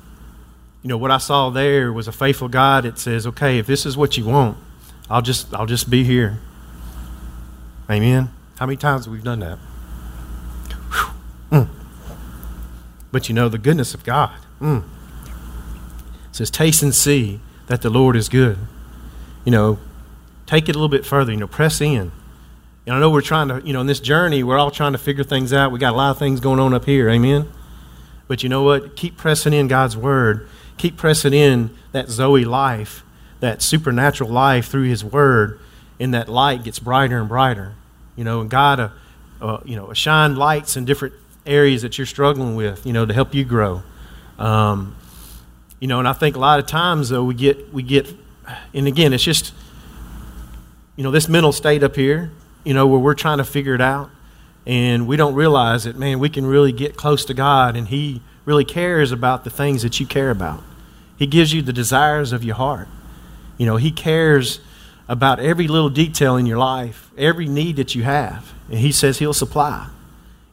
you 0.83 0.89
know, 0.89 0.97
what 0.97 1.13
I 1.13 1.19
saw 1.19 1.51
there 1.51 1.93
was 1.93 2.09
a 2.09 2.13
faithful 2.13 2.49
God 2.49 2.83
that 2.83 2.99
says, 2.99 3.25
okay, 3.25 3.59
if 3.59 3.69
this 3.69 3.87
is 3.87 3.97
what 3.97 4.17
you 4.17 4.25
want, 4.25 4.59
I'll 5.09 5.23
just, 5.23 5.55
I'll 5.55 5.67
just 5.67 5.89
be 5.89 6.03
here. 6.03 6.41
Amen. 7.89 8.31
How 8.59 8.67
many 8.67 8.79
times 8.79 9.05
have 9.05 9.15
we 9.15 9.21
done 9.21 9.39
that? 9.39 9.61
Mm. 11.53 11.69
But 13.13 13.29
you 13.29 13.35
know, 13.37 13.49
the 13.49 13.59
goodness 13.59 13.95
of 13.95 14.03
God. 14.03 14.35
Mm. 14.61 14.83
Says, 16.33 16.51
taste 16.51 16.83
and 16.83 16.95
see 16.95 17.41
that 17.67 17.83
the 17.83 17.91
Lord 17.91 18.17
is 18.17 18.29
good. 18.29 18.59
You 19.45 19.53
know, 19.53 19.79
take 20.47 20.69
it 20.69 20.75
a 20.75 20.79
little 20.79 20.89
bit 20.89 21.07
further, 21.07 21.31
you 21.33 21.39
know, 21.39 21.47
press 21.47 21.81
in. 21.81 22.11
And 22.87 22.97
I 22.97 22.99
know 22.99 23.11
we're 23.11 23.21
trying 23.21 23.49
to, 23.49 23.61
you 23.65 23.73
know, 23.73 23.81
in 23.81 23.87
this 23.87 24.01
journey, 24.01 24.43
we're 24.43 24.59
all 24.59 24.71
trying 24.71 24.93
to 24.93 24.99
figure 24.99 25.25
things 25.25 25.53
out. 25.53 25.71
We 25.71 25.79
got 25.79 25.93
a 25.93 25.97
lot 25.97 26.11
of 26.11 26.19
things 26.19 26.41
going 26.41 26.59
on 26.59 26.75
up 26.75 26.85
here, 26.85 27.09
amen? 27.09 27.51
But 28.27 28.43
you 28.43 28.49
know 28.49 28.63
what? 28.63 28.97
Keep 28.97 29.17
pressing 29.17 29.53
in 29.53 29.69
God's 29.69 29.97
word. 29.97 30.49
Keep 30.79 30.97
pressing 30.97 31.33
in 31.33 31.77
that 31.93 32.09
Zoe 32.09 32.45
life, 32.45 33.05
that 33.41 33.63
supernatural 33.63 34.31
life 34.31 34.67
through 34.69 34.89
His 34.89 35.05
word, 35.05 35.61
and 36.01 36.13
that 36.15 36.29
light 36.29 36.65
gets 36.65 36.79
brighter 36.79 37.21
and 37.21 37.29
brighter. 37.29 37.75
You 38.17 38.25
know, 38.25 38.41
and 38.41 38.51
God, 38.51 38.81
uh, 38.81 38.89
uh, 39.41 39.61
you 39.65 39.77
know, 39.77 39.93
shine 39.93 40.35
lights 40.35 40.77
in 40.77 40.85
different 40.85 41.15
areas 41.47 41.83
that 41.83 41.99
you're 41.99 42.07
struggling 42.07 42.57
with, 42.57 42.85
you 42.87 42.93
know, 42.93 43.07
to 43.07 43.13
help 43.13 43.35
you 43.35 43.45
grow. 43.45 43.83
Um, 44.39 44.97
you 45.83 45.89
know, 45.89 45.99
and 45.99 46.07
I 46.07 46.13
think 46.13 46.37
a 46.37 46.39
lot 46.39 46.61
of 46.61 46.67
times 46.67 47.09
though 47.09 47.25
we 47.25 47.35
get 47.35 47.75
we 47.75 47.83
get, 47.83 48.07
and 48.73 48.87
again, 48.87 49.13
it's 49.13 49.25
just, 49.25 49.53
you 50.95 51.03
know, 51.03 51.11
this 51.11 51.29
mental 51.29 51.51
state 51.51 51.83
up 51.83 51.97
here, 51.97 52.31
you 52.63 52.73
know, 52.73 52.87
where 52.87 53.01
we're 53.01 53.15
trying 53.15 53.39
to 53.39 53.45
figure 53.45 53.75
it 53.75 53.81
out, 53.81 54.09
and 54.65 55.09
we 55.09 55.17
don't 55.17 55.35
realize 55.35 55.83
that, 55.83 55.99
man, 55.99 56.21
we 56.21 56.29
can 56.29 56.47
really 56.47 56.71
get 56.71 56.97
close 56.97 57.25
to 57.25 57.35
God, 57.35 57.77
and 57.77 57.89
He 57.89 58.23
really 58.45 58.65
cares 58.65 59.11
about 59.11 59.43
the 59.43 59.51
things 59.51 59.83
that 59.83 59.99
you 59.99 60.07
care 60.07 60.31
about. 60.31 60.63
He 61.17 61.27
gives 61.27 61.53
you 61.53 61.63
the 61.63 61.73
desires 61.73 62.31
of 62.31 62.45
your 62.45 62.55
heart. 62.55 62.87
You 63.59 63.67
know, 63.67 63.75
He 63.75 63.91
cares 63.91 64.61
about 65.09 65.41
every 65.41 65.67
little 65.67 65.91
detail 65.91 66.37
in 66.37 66.47
your 66.47 66.59
life, 66.59 67.11
every 67.19 67.49
need 67.49 67.75
that 67.75 67.97
you 67.97 68.05
have, 68.05 68.55
and 68.69 68.79
He 68.79 68.93
says 68.93 69.19
He'll 69.19 69.35
supply. 69.35 69.89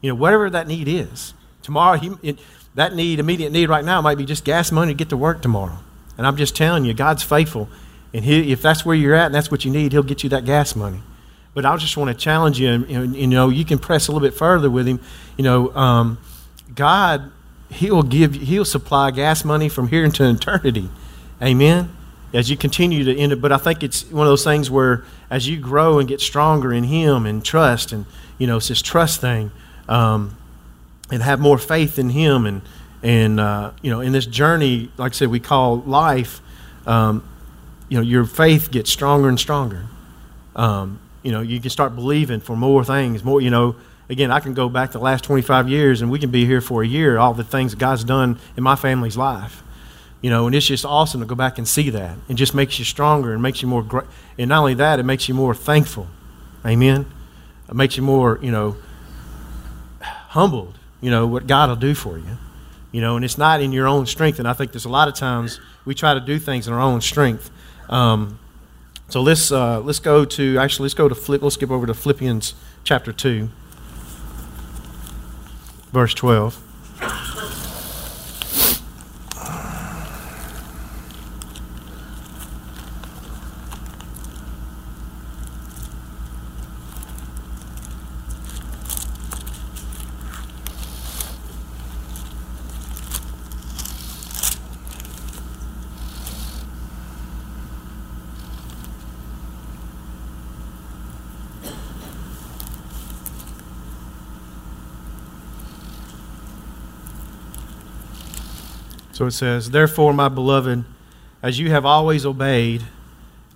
You 0.01 0.09
know, 0.09 0.15
whatever 0.15 0.49
that 0.49 0.67
need 0.67 0.87
is. 0.87 1.35
Tomorrow, 1.61 1.97
he, 1.97 2.11
it, 2.23 2.39
that 2.75 2.95
need, 2.95 3.19
immediate 3.19 3.51
need 3.51 3.69
right 3.69 3.83
now, 3.83 4.01
might 4.01 4.17
be 4.17 4.25
just 4.25 4.45
gas 4.45 4.71
money 4.71 4.93
to 4.93 4.97
get 4.97 5.09
to 5.09 5.17
work 5.17 5.41
tomorrow. 5.41 5.79
And 6.17 6.27
I'm 6.27 6.37
just 6.37 6.55
telling 6.55 6.85
you, 6.85 6.93
God's 6.93 7.23
faithful. 7.23 7.69
And 8.13 8.25
he, 8.25 8.51
if 8.51 8.61
that's 8.61 8.85
where 8.85 8.95
you're 8.95 9.15
at 9.15 9.27
and 9.27 9.35
that's 9.35 9.51
what 9.51 9.65
you 9.65 9.71
need, 9.71 9.91
He'll 9.91 10.03
get 10.03 10.23
you 10.23 10.29
that 10.29 10.45
gas 10.45 10.75
money. 10.75 11.01
But 11.53 11.65
I 11.65 11.75
just 11.77 11.97
want 11.97 12.09
to 12.09 12.13
challenge 12.13 12.59
you, 12.59 12.69
and, 12.69 12.85
and, 12.85 13.15
you 13.15 13.27
know, 13.27 13.49
you 13.49 13.65
can 13.65 13.79
press 13.79 14.07
a 14.07 14.11
little 14.11 14.27
bit 14.27 14.37
further 14.37 14.69
with 14.69 14.87
Him. 14.87 14.99
You 15.37 15.43
know, 15.43 15.75
um, 15.75 16.17
God, 16.75 17.31
He'll 17.69 18.03
give, 18.03 18.33
He'll 18.35 18.65
supply 18.65 19.11
gas 19.11 19.43
money 19.43 19.69
from 19.69 19.87
here 19.87 20.03
into 20.03 20.27
eternity. 20.29 20.89
Amen. 21.41 21.95
As 22.33 22.49
you 22.49 22.57
continue 22.57 23.03
to 23.05 23.17
end 23.17 23.31
it, 23.31 23.41
but 23.41 23.51
I 23.51 23.57
think 23.57 23.81
it's 23.81 24.03
one 24.11 24.27
of 24.27 24.31
those 24.31 24.43
things 24.43 24.69
where 24.69 25.03
as 25.31 25.47
you 25.47 25.57
grow 25.57 25.97
and 25.97 26.07
get 26.07 26.21
stronger 26.21 26.71
in 26.71 26.83
Him 26.83 27.25
and 27.25 27.43
trust, 27.43 27.91
and 27.91 28.05
you 28.37 28.45
know, 28.45 28.57
it's 28.57 28.67
this 28.67 28.81
trust 28.81 29.19
thing. 29.19 29.51
Um, 29.87 30.37
and 31.11 31.21
have 31.21 31.39
more 31.39 31.57
faith 31.57 31.99
in 31.99 32.09
Him. 32.09 32.45
And, 32.45 32.61
and 33.01 33.39
uh, 33.39 33.71
you 33.81 33.89
know, 33.89 34.01
in 34.01 34.11
this 34.11 34.25
journey, 34.25 34.91
like 34.97 35.13
I 35.13 35.15
said, 35.15 35.29
we 35.29 35.39
call 35.39 35.77
life, 35.81 36.41
um, 36.85 37.23
you 37.87 37.97
know, 37.97 38.03
your 38.03 38.25
faith 38.25 38.71
gets 38.71 38.91
stronger 38.91 39.29
and 39.29 39.39
stronger. 39.39 39.85
Um, 40.55 40.99
you 41.23 41.31
know, 41.31 41.41
you 41.41 41.59
can 41.59 41.69
start 41.69 41.95
believing 41.95 42.39
for 42.39 42.55
more 42.55 42.83
things, 42.83 43.23
more, 43.23 43.41
you 43.41 43.49
know, 43.49 43.75
again, 44.09 44.31
I 44.31 44.39
can 44.39 44.53
go 44.53 44.69
back 44.69 44.91
the 44.91 44.99
last 44.99 45.23
25 45.23 45.69
years 45.69 46.01
and 46.01 46.09
we 46.09 46.19
can 46.19 46.31
be 46.31 46.45
here 46.45 46.61
for 46.61 46.81
a 46.81 46.87
year, 46.87 47.17
all 47.17 47.33
the 47.33 47.43
things 47.43 47.75
God's 47.75 48.03
done 48.03 48.39
in 48.57 48.63
my 48.63 48.75
family's 48.75 49.17
life. 49.17 49.63
You 50.21 50.29
know, 50.29 50.47
and 50.47 50.55
it's 50.55 50.65
just 50.65 50.83
awesome 50.83 51.21
to 51.21 51.25
go 51.25 51.35
back 51.35 51.57
and 51.57 51.67
see 51.67 51.89
that. 51.91 52.17
It 52.27 52.33
just 52.33 52.53
makes 52.53 52.77
you 52.77 52.83
stronger 52.83 53.33
and 53.33 53.41
makes 53.41 53.61
you 53.61 53.69
more 53.69 53.83
great. 53.83 54.05
And 54.37 54.49
not 54.49 54.59
only 54.59 54.73
that, 54.73 54.99
it 54.99 55.03
makes 55.03 55.29
you 55.29 55.35
more 55.35 55.55
thankful. 55.55 56.07
Amen. 56.65 57.05
It 57.69 57.75
makes 57.75 57.95
you 57.95 58.03
more, 58.03 58.37
you 58.41 58.51
know, 58.51 58.75
humbled 60.01 60.78
you 61.01 61.09
know, 61.09 61.27
what 61.27 61.47
God 61.47 61.69
will 61.69 61.75
do 61.75 61.93
for 61.95 62.17
you. 62.17 62.37
You 62.91 63.01
know, 63.01 63.15
and 63.15 63.23
it's 63.23 63.37
not 63.37 63.61
in 63.61 63.71
your 63.71 63.87
own 63.87 64.05
strength. 64.05 64.39
And 64.39 64.47
I 64.47 64.53
think 64.53 64.71
there's 64.71 64.85
a 64.85 64.89
lot 64.89 65.07
of 65.07 65.13
times 65.13 65.59
we 65.85 65.93
try 65.93 66.13
to 66.13 66.19
do 66.19 66.39
things 66.39 66.67
in 66.67 66.73
our 66.73 66.81
own 66.81 67.01
strength. 67.01 67.51
Um, 67.87 68.39
so 69.09 69.21
let's 69.21 69.51
uh, 69.51 69.79
let's 69.81 69.99
go 69.99 70.25
to 70.25 70.57
actually 70.57 70.85
let's 70.85 70.93
go 70.93 71.07
to 71.07 71.15
flip. 71.15 71.41
Let's 71.41 71.55
skip 71.55 71.71
over 71.71 71.85
to 71.85 71.93
Philippians 71.93 72.53
chapter 72.83 73.11
two, 73.11 73.49
verse 75.91 76.13
twelve. 76.13 76.61
So 109.19 109.25
it 109.25 109.31
says, 109.31 109.71
Therefore, 109.71 110.13
my 110.13 110.29
beloved, 110.29 110.85
as 111.43 111.59
you 111.59 111.71
have 111.71 111.85
always 111.85 112.25
obeyed, 112.25 112.83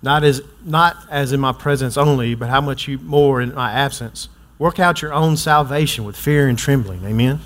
not 0.02 0.22
as, 0.22 0.42
not 0.62 0.94
as 1.10 1.32
in 1.32 1.40
my 1.40 1.52
presence 1.52 1.96
only, 1.96 2.34
but 2.34 2.50
how 2.50 2.60
much 2.60 2.86
you, 2.86 2.98
more 2.98 3.40
in 3.40 3.54
my 3.54 3.72
absence, 3.72 4.28
work 4.58 4.78
out 4.78 5.00
your 5.00 5.14
own 5.14 5.38
salvation 5.38 6.04
with 6.04 6.16
fear 6.16 6.48
and 6.48 6.58
trembling. 6.58 7.02
Amen. 7.06 7.40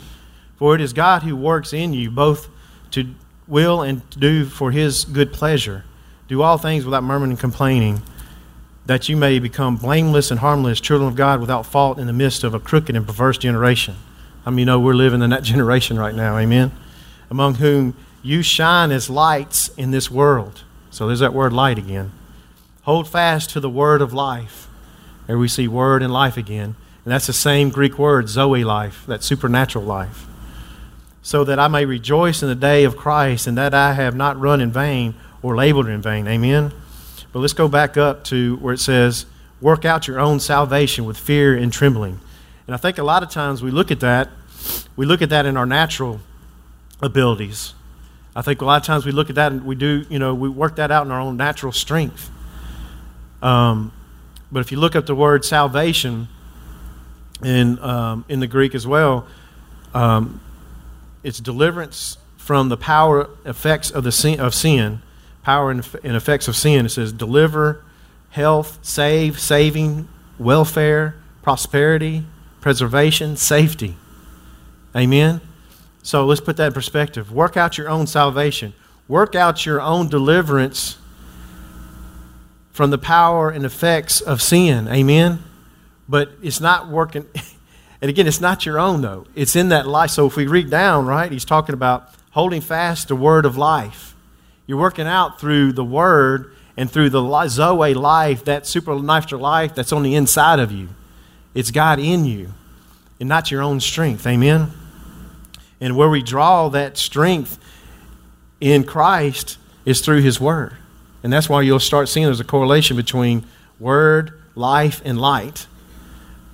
For 0.57 0.75
it 0.75 0.81
is 0.81 0.93
God 0.93 1.23
who 1.23 1.37
works 1.37 1.73
in 1.73 1.93
you 1.93 2.11
both 2.11 2.49
to 2.91 3.15
will 3.47 3.83
and 3.83 4.11
to 4.11 4.19
do 4.19 4.47
for 4.47 4.73
his 4.73 5.05
good 5.05 5.33
pleasure. 5.33 5.85
Do 6.27 6.43
all 6.43 6.59
things 6.59 6.85
without 6.85 7.05
murmuring 7.05 7.31
and 7.31 7.39
complaining, 7.39 8.03
that 8.87 9.09
you 9.09 9.17
may 9.17 9.39
become 9.39 9.77
blameless 9.77 10.33
and 10.33 10.41
harmless, 10.41 10.81
children 10.81 11.09
of 11.09 11.15
God 11.15 11.39
without 11.41 11.67
fault 11.67 12.01
in 12.01 12.09
the 12.09 12.13
midst 12.13 12.43
of 12.43 12.53
a 12.53 12.59
crooked 12.59 12.97
and 12.97 13.07
perverse 13.07 13.39
generation. 13.39 13.95
I 14.45 14.51
mean, 14.51 14.59
you 14.59 14.65
know 14.65 14.81
we're 14.81 14.95
living 14.95 15.23
in 15.23 15.31
that 15.31 15.43
generation 15.45 15.97
right 15.97 16.17
now, 16.17 16.37
amen? 16.37 16.73
Among 17.31 17.55
whom 17.55 17.95
you 18.23 18.43
shine 18.43 18.91
as 18.91 19.09
lights 19.09 19.69
in 19.77 19.91
this 19.91 20.11
world. 20.11 20.65
So 20.91 21.07
there's 21.07 21.21
that 21.21 21.35
word 21.35 21.53
light 21.53 21.79
again. 21.79 22.13
Hold 22.83 23.09
fast 23.09 23.51
to 23.51 23.61
the 23.61 23.71
word 23.71 24.01
of 24.01 24.13
life. 24.13 24.69
There 25.27 25.39
we 25.39 25.49
see 25.49 25.69
word 25.69 26.03
and 26.03 26.13
life 26.13 26.37
again. 26.37 26.75
And 27.05 27.13
that's 27.13 27.27
the 27.27 27.33
same 27.33 27.71
Greek 27.71 27.99
word, 27.99 28.29
Zoe 28.29 28.65
life, 28.65 29.05
that 29.07 29.23
supernatural 29.23 29.85
life. 29.85 30.27
So 31.23 31.45
that 31.45 31.59
I 31.59 31.69
may 31.69 31.85
rejoice 31.85 32.43
in 32.43 32.49
the 32.49 32.55
day 32.55 32.85
of 32.85 32.97
Christ 32.97 33.47
and 33.47 33.57
that 33.59 33.75
I 33.75 33.93
have 33.93 34.17
not 34.17 34.41
run 34.41 34.61
in 34.61 34.73
vain 34.73 35.15
or 35.43 35.55
labored 35.55 35.89
in 35.89 36.01
vain. 36.01 36.27
Amen. 36.27 36.73
But 37.33 37.41
let's 37.41 37.53
go 37.53 37.69
back 37.69 37.97
up 37.97 38.25
to 38.25 38.57
where 38.57 38.73
it 38.75 38.81
says, 38.81 39.27
work 39.61 39.85
out 39.85 40.09
your 40.09 40.19
own 40.19 40.41
salvation 40.41 41.05
with 41.05 41.19
fear 41.19 41.55
and 41.55 41.73
trembling. 41.73 42.21
And 42.67 42.75
I 42.75 42.79
think 42.79 42.99
a 42.99 43.03
lot 43.03 43.23
of 43.23 43.31
times 43.31 43.63
we 43.63 43.71
look 43.71 43.91
at 43.91 44.01
that, 44.01 44.29
we 44.97 45.07
look 45.07 45.23
at 45.23 45.31
that 45.31 45.47
in 45.47 45.57
our 45.57 45.67
natural 45.67 46.21
abilities. 47.01 47.75
I 48.39 48.43
think 48.43 48.63
a 48.63 48.65
lot 48.65 48.81
of 48.81 48.87
times 48.87 49.05
we 49.05 49.11
look 49.11 49.31
at 49.31 49.35
that 49.35 49.51
and 49.51 49.67
we 49.67 49.75
do, 49.75 50.07
you 50.09 50.21
know, 50.21 50.33
we 50.33 50.49
work 50.49 50.77
that 50.77 50.93
out 50.93 51.05
in 51.05 51.11
our 51.11 51.19
own 51.19 51.37
natural 51.37 51.73
strength. 51.73 52.31
Um, 53.43 53.91
but 54.53 54.61
if 54.61 54.71
you 54.71 54.79
look 54.79 54.95
up 54.95 55.07
the 55.07 55.15
word 55.17 55.45
salvation 55.45 56.29
in, 57.43 57.81
um, 57.81 58.25
in 58.29 58.39
the 58.39 58.47
Greek 58.47 58.77
as 58.77 58.87
well, 58.87 59.27
um, 59.93 60.41
it's 61.25 61.41
deliverance 61.41 62.19
from 62.37 62.69
the 62.69 62.77
power 62.77 63.29
effects 63.45 63.91
of 63.91 64.05
the 64.05 64.13
sin, 64.13 64.39
of 64.39 64.55
sin, 64.55 65.03
power 65.43 65.73
and, 65.73 65.85
and 66.05 66.15
effects 66.15 66.47
of 66.47 66.55
sin. 66.55 66.87
It 66.87 66.91
says 66.91 67.13
deliver, 67.13 67.83
health, 68.31 68.79
save, 68.83 69.41
saving, 69.41 70.07
welfare, 70.39 71.17
prosperity, 71.43 72.25
preservation, 72.61 73.37
safety. 73.37 73.97
Amen. 74.95 75.41
So 76.09 76.25
let's 76.25 76.41
put 76.41 76.57
that 76.57 76.69
in 76.69 76.73
perspective. 76.73 77.31
Work 77.31 77.59
out 77.59 77.77
your 77.77 77.91
own 77.91 78.07
salvation. 78.07 78.73
Work 79.09 79.35
out 79.35 79.67
your 79.67 79.79
own 79.79 80.09
deliverance 80.09 80.97
from 82.73 82.89
the 82.89 82.97
power 82.97 83.51
and 83.51 83.67
effects 83.67 84.23
of 84.23 84.41
sin. 84.41 84.89
Amen. 84.89 85.45
But 86.09 86.31
it's 86.43 86.63
not 86.63 86.89
working. 86.89 87.27
And 88.01 88.09
again, 88.09 88.29
it's 88.29 88.41
not 88.41 88.65
your 88.65 88.79
own, 88.79 89.03
though. 89.03 89.27
It's 89.35 89.57
in 89.57 89.71
that 89.71 89.85
life. 89.89 90.11
So 90.11 90.25
if 90.27 90.37
we 90.37 90.47
read 90.47 90.71
down, 90.71 91.07
right, 91.07 91.33
he's 91.33 91.45
talking 91.45 91.73
about 91.73 92.11
holding 92.31 92.61
fast 92.61 93.09
the 93.09 93.17
word 93.17 93.45
of 93.45 93.57
life. 93.57 94.15
You're 94.69 94.79
working 94.79 95.09
out 95.09 95.41
through 95.41 95.73
the 95.73 95.85
word 95.85 96.55
and 96.77 96.89
through 96.89 97.11
the 97.11 97.49
Zoe 97.49 97.95
life, 97.95 98.45
that 98.45 98.69
supernatural 98.69 99.43
life 99.43 99.75
that's 99.75 99.91
on 99.91 100.05
the 100.05 100.15
inside 100.15 100.61
of 100.61 100.71
you. 100.71 100.91
It's 101.55 101.73
God 101.73 101.99
in 101.99 102.25
you 102.25 102.53
and 103.19 103.29
not 103.29 103.51
your 103.51 103.63
own 103.63 103.81
strength. 103.81 104.25
Amen. 104.29 104.71
And 105.81 105.97
where 105.97 106.09
we 106.09 106.23
draw 106.23 106.69
that 106.71 106.99
strength 106.99 107.59
in 108.61 108.85
Christ 108.85 109.59
is 109.85 110.01
through 110.01 110.23
his 110.23 110.41
word. 110.41 110.77
And 111.23 111.33
that's 111.33 111.49
why 111.49 111.63
you'll 111.63 111.81
start 111.81 112.09
seeing 112.09 112.27
there's 112.27 112.41
a 112.41 112.45
correlation 112.45 112.97
between 112.97 113.45
word, 113.79 114.41
life, 114.55 115.01
and 115.05 115.21
light. 115.21 115.67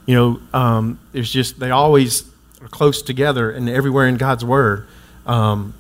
You 0.07 0.15
know, 0.15 0.41
um, 0.53 0.99
just, 1.15 1.59
they 1.59 1.71
always 1.71 2.25
are 2.61 2.69
close 2.69 3.03
together 3.03 3.51
and 3.51 3.69
everywhere 3.69 4.07
in 4.07 4.17
God's 4.17 4.45
Word. 4.45 4.87
Um, 5.27 5.75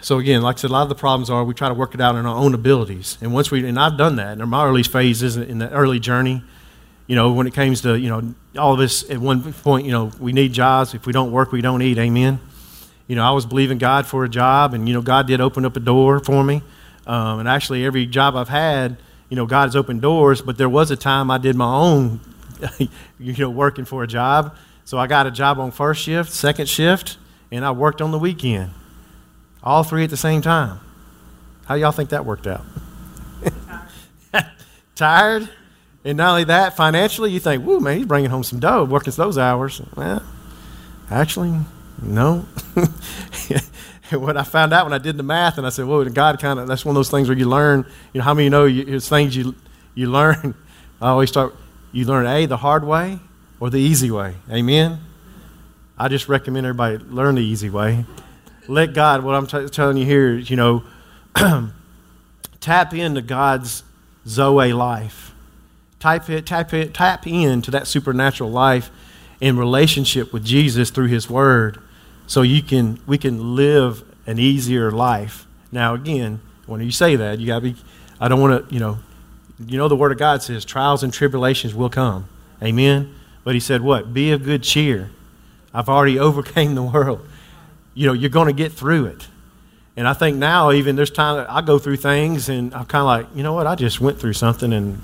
so 0.00 0.18
again, 0.18 0.42
like 0.42 0.56
I 0.56 0.60
said, 0.60 0.70
a 0.70 0.72
lot 0.72 0.82
of 0.82 0.88
the 0.88 0.94
problems 0.94 1.30
are 1.30 1.44
we 1.44 1.54
try 1.54 1.68
to 1.68 1.74
work 1.74 1.94
it 1.94 2.00
out 2.00 2.14
in 2.14 2.24
our 2.24 2.36
own 2.36 2.54
abilities. 2.54 3.18
And 3.20 3.34
once 3.34 3.50
we, 3.50 3.66
and 3.66 3.78
I've 3.78 3.96
done 3.96 4.16
that 4.16 4.38
in 4.38 4.48
my 4.48 4.64
early 4.64 4.82
phases 4.82 5.36
in 5.36 5.58
the 5.58 5.70
early 5.70 5.98
journey, 5.98 6.42
you 7.08 7.16
know, 7.16 7.32
when 7.32 7.46
it 7.46 7.54
comes 7.54 7.80
to, 7.80 7.98
you 7.98 8.10
know, 8.10 8.34
all 8.56 8.74
of 8.74 8.80
us 8.80 9.08
at 9.10 9.18
one 9.18 9.52
point, 9.54 9.86
you 9.86 9.92
know, 9.92 10.12
we 10.20 10.32
need 10.32 10.52
jobs. 10.52 10.94
If 10.94 11.06
we 11.06 11.12
don't 11.12 11.32
work, 11.32 11.50
we 11.50 11.62
don't 11.62 11.80
eat. 11.82 11.98
Amen. 11.98 12.38
You 13.08 13.16
know, 13.16 13.24
I 13.24 13.30
was 13.30 13.46
believing 13.46 13.78
God 13.78 14.06
for 14.06 14.24
a 14.24 14.28
job, 14.28 14.74
and, 14.74 14.86
you 14.86 14.92
know, 14.92 15.00
God 15.00 15.26
did 15.26 15.40
open 15.40 15.64
up 15.64 15.74
a 15.74 15.80
door 15.80 16.20
for 16.20 16.44
me. 16.44 16.62
Um, 17.06 17.40
and 17.40 17.48
actually, 17.48 17.86
every 17.86 18.04
job 18.04 18.36
I've 18.36 18.50
had, 18.50 18.98
you 19.30 19.36
know, 19.36 19.46
God 19.46 19.64
has 19.64 19.74
opened 19.74 20.02
doors, 20.02 20.42
but 20.42 20.58
there 20.58 20.68
was 20.68 20.90
a 20.90 20.96
time 20.96 21.30
I 21.30 21.38
did 21.38 21.56
my 21.56 21.74
own, 21.74 22.20
you 23.18 23.36
know, 23.38 23.48
working 23.48 23.86
for 23.86 24.02
a 24.02 24.06
job. 24.06 24.54
So 24.84 24.98
I 24.98 25.06
got 25.06 25.26
a 25.26 25.30
job 25.30 25.58
on 25.58 25.70
first 25.70 26.02
shift, 26.02 26.30
second 26.30 26.68
shift, 26.68 27.16
and 27.50 27.64
I 27.64 27.70
worked 27.70 28.02
on 28.02 28.10
the 28.10 28.18
weekend. 28.18 28.70
All 29.62 29.82
three 29.82 30.04
at 30.04 30.10
the 30.10 30.16
same 30.18 30.42
time. 30.42 30.80
How 31.64 31.74
y'all 31.74 31.92
think 31.92 32.10
that 32.10 32.26
worked 32.26 32.46
out? 32.46 32.64
Tired? 34.94 35.48
And 36.08 36.16
not 36.16 36.30
only 36.30 36.44
that, 36.44 36.74
financially, 36.74 37.30
you 37.30 37.38
think, 37.38 37.66
whoo, 37.66 37.80
man, 37.80 37.98
he's 37.98 38.06
bringing 38.06 38.30
home 38.30 38.42
some 38.42 38.58
dough 38.58 38.84
working 38.84 39.12
those 39.12 39.36
hours. 39.36 39.82
Well, 39.94 40.22
actually, 41.10 41.54
no. 42.00 42.46
what 44.12 44.38
I 44.38 44.42
found 44.42 44.72
out 44.72 44.86
when 44.86 44.94
I 44.94 44.98
did 44.98 45.18
the 45.18 45.22
math, 45.22 45.58
and 45.58 45.66
I 45.66 45.68
said, 45.68 45.84
"Well, 45.84 46.02
God 46.06 46.40
kind 46.40 46.58
of 46.58 46.66
that's 46.66 46.82
one 46.82 46.92
of 46.92 46.98
those 46.98 47.10
things 47.10 47.28
where 47.28 47.36
you 47.36 47.46
learn. 47.46 47.84
You 48.14 48.20
know, 48.20 48.24
how 48.24 48.32
many 48.32 48.44
you 48.44 48.50
know 48.50 48.64
you, 48.64 48.86
it's 48.86 49.06
things 49.06 49.36
you 49.36 49.54
you 49.94 50.10
learn. 50.10 50.54
I 51.02 51.10
always 51.10 51.28
start. 51.28 51.54
You 51.92 52.06
learn 52.06 52.24
a 52.24 52.46
the 52.46 52.56
hard 52.56 52.84
way 52.84 53.18
or 53.60 53.68
the 53.68 53.76
easy 53.76 54.10
way. 54.10 54.36
Amen. 54.50 55.00
I 55.98 56.08
just 56.08 56.26
recommend 56.26 56.64
everybody 56.64 57.04
learn 57.04 57.34
the 57.34 57.42
easy 57.42 57.68
way. 57.68 58.06
Let 58.66 58.94
God. 58.94 59.24
What 59.24 59.34
I'm 59.34 59.46
t- 59.46 59.68
telling 59.68 59.98
you 59.98 60.06
here 60.06 60.38
is, 60.38 60.48
you 60.48 60.56
know, 60.56 60.84
tap 62.60 62.94
into 62.94 63.20
God's 63.20 63.82
Zoe 64.26 64.72
life. 64.72 65.34
Type 66.00 66.30
it, 66.30 66.46
tap 66.46 66.72
it, 66.72 66.94
tap 66.94 67.26
into 67.26 67.70
that 67.70 67.86
supernatural 67.86 68.50
life 68.50 68.90
in 69.40 69.56
relationship 69.56 70.32
with 70.32 70.44
Jesus 70.44 70.90
through 70.90 71.08
His 71.08 71.28
Word 71.28 71.78
so 72.26 72.42
you 72.42 72.62
can 72.62 73.00
we 73.06 73.18
can 73.18 73.56
live 73.56 74.04
an 74.26 74.38
easier 74.38 74.90
life. 74.90 75.46
Now 75.72 75.94
again, 75.94 76.40
when 76.66 76.80
you 76.80 76.92
say 76.92 77.16
that, 77.16 77.40
you 77.40 77.46
got 77.46 77.56
to 77.56 77.72
be 77.72 77.76
I 78.20 78.28
don't 78.28 78.40
want 78.40 78.68
to, 78.68 78.74
you 78.74 78.80
know, 78.80 78.98
you 79.66 79.78
know 79.78 79.88
the 79.88 79.96
word 79.96 80.12
of 80.12 80.18
God 80.18 80.42
says 80.42 80.64
trials 80.64 81.02
and 81.02 81.12
tribulations 81.12 81.74
will 81.74 81.90
come. 81.90 82.28
Amen. 82.62 83.14
But 83.44 83.54
he 83.54 83.60
said 83.60 83.80
what? 83.80 84.12
Be 84.12 84.32
of 84.32 84.44
good 84.44 84.62
cheer. 84.62 85.10
I've 85.72 85.88
already 85.88 86.18
overcame 86.18 86.74
the 86.74 86.82
world. 86.82 87.26
You 87.94 88.06
know, 88.06 88.12
you're 88.12 88.30
going 88.30 88.46
to 88.46 88.52
get 88.52 88.72
through 88.72 89.06
it. 89.06 89.26
And 89.96 90.06
I 90.06 90.12
think 90.12 90.36
now 90.36 90.70
even 90.70 90.94
there's 90.94 91.10
time 91.10 91.44
I 91.48 91.60
go 91.60 91.78
through 91.78 91.96
things 91.96 92.48
and 92.48 92.72
I'm 92.72 92.84
kind 92.84 93.00
of 93.00 93.06
like, 93.06 93.26
you 93.36 93.42
know 93.42 93.52
what? 93.52 93.66
I 93.66 93.74
just 93.74 94.00
went 94.00 94.20
through 94.20 94.34
something 94.34 94.72
and 94.72 95.02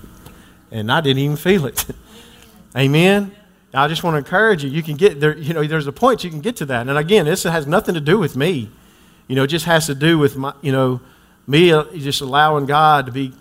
and 0.75 0.91
I 0.91 1.01
didn't 1.01 1.23
even 1.23 1.37
feel 1.37 1.67
it. 1.67 1.87
Amen. 2.77 3.35
I 3.73 3.89
just 3.89 4.03
want 4.03 4.15
to 4.15 4.19
encourage 4.19 4.63
you. 4.63 4.71
You 4.71 4.83
can 4.83 4.97
get 4.97 5.21
there. 5.21 5.37
You 5.37 5.55
know, 5.55 5.65
there's 5.65 5.87
a 5.87 5.93
point 5.93 6.23
you 6.25 6.31
can 6.31 6.41
get 6.41 6.57
to 6.57 6.67
that. 6.67 6.87
And 6.87 6.99
again, 6.99 7.25
this 7.25 7.45
has 7.45 7.67
nothing 7.67 7.95
to 7.95 8.01
do 8.01 8.19
with 8.19 8.37
me. 8.37 8.71
You 9.27 9.37
know, 9.37 9.45
it 9.45 9.49
just 9.49 9.65
has 9.65 9.87
to 9.87 9.95
do 9.95 10.19
with 10.19 10.37
my. 10.37 10.53
You 10.61 10.73
know, 10.73 11.01
me 11.47 11.73
uh, 11.73 11.85
just 11.95 12.21
allowing 12.21 12.67
God 12.67 13.07
to 13.07 13.13
be, 13.13 13.33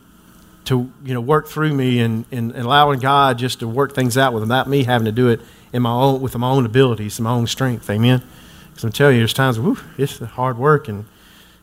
to 0.65 0.91
you 1.05 1.13
know, 1.13 1.21
work 1.21 1.47
through 1.47 1.73
me 1.73 1.99
and, 1.99 2.25
and, 2.31 2.53
allowing 2.55 2.99
God 2.99 3.37
just 3.37 3.59
to 3.59 3.67
work 3.67 3.95
things 3.95 4.17
out 4.17 4.33
with 4.33 4.43
without 4.43 4.67
me 4.67 4.83
having 4.83 5.05
to 5.05 5.11
do 5.11 5.29
it 5.29 5.39
in 5.71 5.81
my 5.81 5.91
own 5.91 6.21
with 6.21 6.37
my 6.37 6.49
own 6.49 6.65
abilities 6.65 7.17
and 7.17 7.23
my 7.23 7.31
own 7.31 7.47
strength. 7.47 7.89
Amen. 7.89 8.21
Because 8.69 8.83
I'm 8.83 8.91
telling 8.91 9.15
you, 9.15 9.21
there's 9.21 9.33
times, 9.33 9.59
whew, 9.59 9.77
it's 9.97 10.19
hard 10.19 10.57
work 10.57 10.87
and 10.87 11.05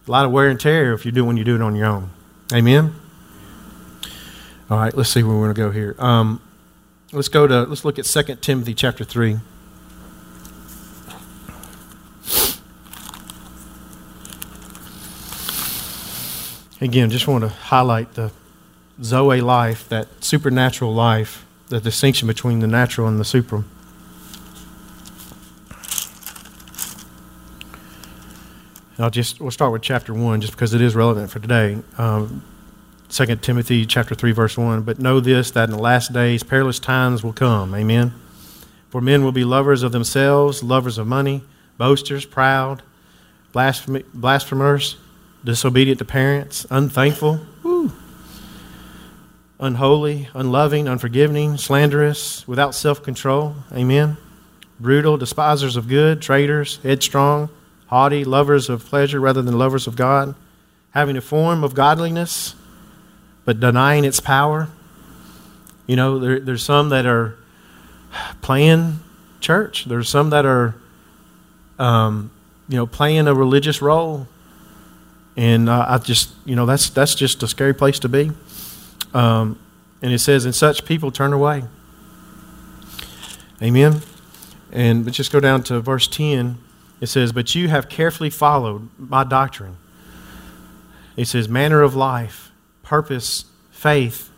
a 0.06 0.10
lot 0.10 0.24
of 0.24 0.32
wear 0.32 0.48
and 0.48 0.58
tear 0.58 0.92
if 0.92 1.04
you 1.04 1.12
do 1.12 1.24
when 1.24 1.36
you 1.36 1.44
do 1.44 1.56
it 1.56 1.62
on 1.62 1.76
your 1.76 1.86
own. 1.86 2.10
Amen. 2.52 2.94
All 4.70 4.78
right, 4.78 4.96
let's 4.96 5.10
see 5.10 5.22
where 5.22 5.34
we're 5.36 5.52
going 5.52 5.54
to 5.54 5.60
go 5.60 5.70
here. 5.70 5.96
Um, 5.98 6.40
Let's 7.12 7.28
go 7.28 7.48
to, 7.48 7.62
let's 7.64 7.84
look 7.84 7.98
at 7.98 8.04
2 8.04 8.36
Timothy 8.36 8.72
chapter 8.72 9.02
3. 9.02 9.38
Again, 16.80 17.10
just 17.10 17.26
want 17.26 17.42
to 17.42 17.48
highlight 17.48 18.14
the 18.14 18.30
Zoe 19.02 19.40
life, 19.40 19.88
that 19.88 20.06
supernatural 20.22 20.94
life, 20.94 21.44
the 21.68 21.80
distinction 21.80 22.28
between 22.28 22.60
the 22.60 22.68
natural 22.68 23.08
and 23.08 23.18
the 23.18 23.24
super. 23.24 23.64
I'll 29.00 29.10
just 29.10 29.40
we'll 29.40 29.50
start 29.50 29.72
with 29.72 29.82
chapter 29.82 30.14
one, 30.14 30.40
just 30.40 30.52
because 30.52 30.74
it 30.74 30.80
is 30.80 30.94
relevant 30.94 31.30
for 31.30 31.40
today. 31.40 31.78
Um, 31.98 32.44
2 33.10 33.36
Timothy 33.36 33.84
chapter 33.86 34.14
3 34.14 34.30
verse 34.30 34.56
1, 34.56 34.82
but 34.82 35.00
know 35.00 35.18
this 35.18 35.50
that 35.50 35.68
in 35.68 35.74
the 35.74 35.82
last 35.82 36.12
days 36.12 36.44
perilous 36.44 36.78
times 36.78 37.24
will 37.24 37.32
come. 37.32 37.74
Amen. 37.74 38.14
For 38.88 39.00
men 39.00 39.24
will 39.24 39.32
be 39.32 39.42
lovers 39.42 39.82
of 39.82 39.90
themselves, 39.90 40.62
lovers 40.62 40.96
of 40.96 41.08
money, 41.08 41.42
boasters, 41.76 42.24
proud, 42.24 42.82
blasphemers, 43.52 44.96
disobedient 45.42 45.98
to 45.98 46.04
parents, 46.04 46.66
unthankful, 46.70 47.40
woo, 47.64 47.90
unholy, 49.58 50.28
unloving, 50.32 50.86
unforgiving, 50.86 51.56
slanderous, 51.56 52.46
without 52.46 52.76
self-control. 52.76 53.56
Amen. 53.72 54.18
Brutal, 54.78 55.16
despisers 55.16 55.76
of 55.76 55.88
good, 55.88 56.22
traitors, 56.22 56.78
headstrong, 56.84 57.50
haughty, 57.86 58.24
lovers 58.24 58.68
of 58.68 58.84
pleasure 58.84 59.18
rather 59.18 59.42
than 59.42 59.58
lovers 59.58 59.88
of 59.88 59.96
God, 59.96 60.36
having 60.92 61.16
a 61.16 61.20
form 61.20 61.64
of 61.64 61.74
godliness 61.74 62.54
but 63.44 63.60
denying 63.60 64.04
its 64.04 64.20
power. 64.20 64.68
You 65.86 65.96
know, 65.96 66.18
there, 66.18 66.40
there's 66.40 66.62
some 66.62 66.90
that 66.90 67.06
are 67.06 67.36
playing 68.42 69.00
church. 69.40 69.84
There's 69.86 70.08
some 70.08 70.30
that 70.30 70.44
are, 70.44 70.74
um, 71.78 72.30
you 72.68 72.76
know, 72.76 72.86
playing 72.86 73.26
a 73.26 73.34
religious 73.34 73.82
role, 73.82 74.28
and 75.36 75.68
uh, 75.68 75.86
I 75.88 75.98
just, 75.98 76.32
you 76.44 76.54
know, 76.54 76.66
that's 76.66 76.90
that's 76.90 77.14
just 77.14 77.42
a 77.42 77.48
scary 77.48 77.74
place 77.74 77.98
to 78.00 78.08
be. 78.08 78.30
Um, 79.14 79.58
and 80.02 80.12
it 80.12 80.20
says, 80.20 80.44
"And 80.44 80.54
such 80.54 80.84
people 80.84 81.10
turn 81.10 81.32
away." 81.32 81.64
Amen. 83.62 84.00
And 84.72 85.04
but 85.04 85.14
just 85.14 85.32
go 85.32 85.40
down 85.40 85.62
to 85.64 85.80
verse 85.80 86.06
ten. 86.06 86.58
It 87.00 87.08
says, 87.08 87.32
"But 87.32 87.54
you 87.54 87.68
have 87.68 87.88
carefully 87.88 88.30
followed 88.30 88.88
my 88.98 89.24
doctrine." 89.24 89.76
It 91.16 91.26
says, 91.26 91.48
"Manner 91.48 91.82
of 91.82 91.96
life." 91.96 92.49
Purpose, 92.90 93.44
faith, 93.70 94.30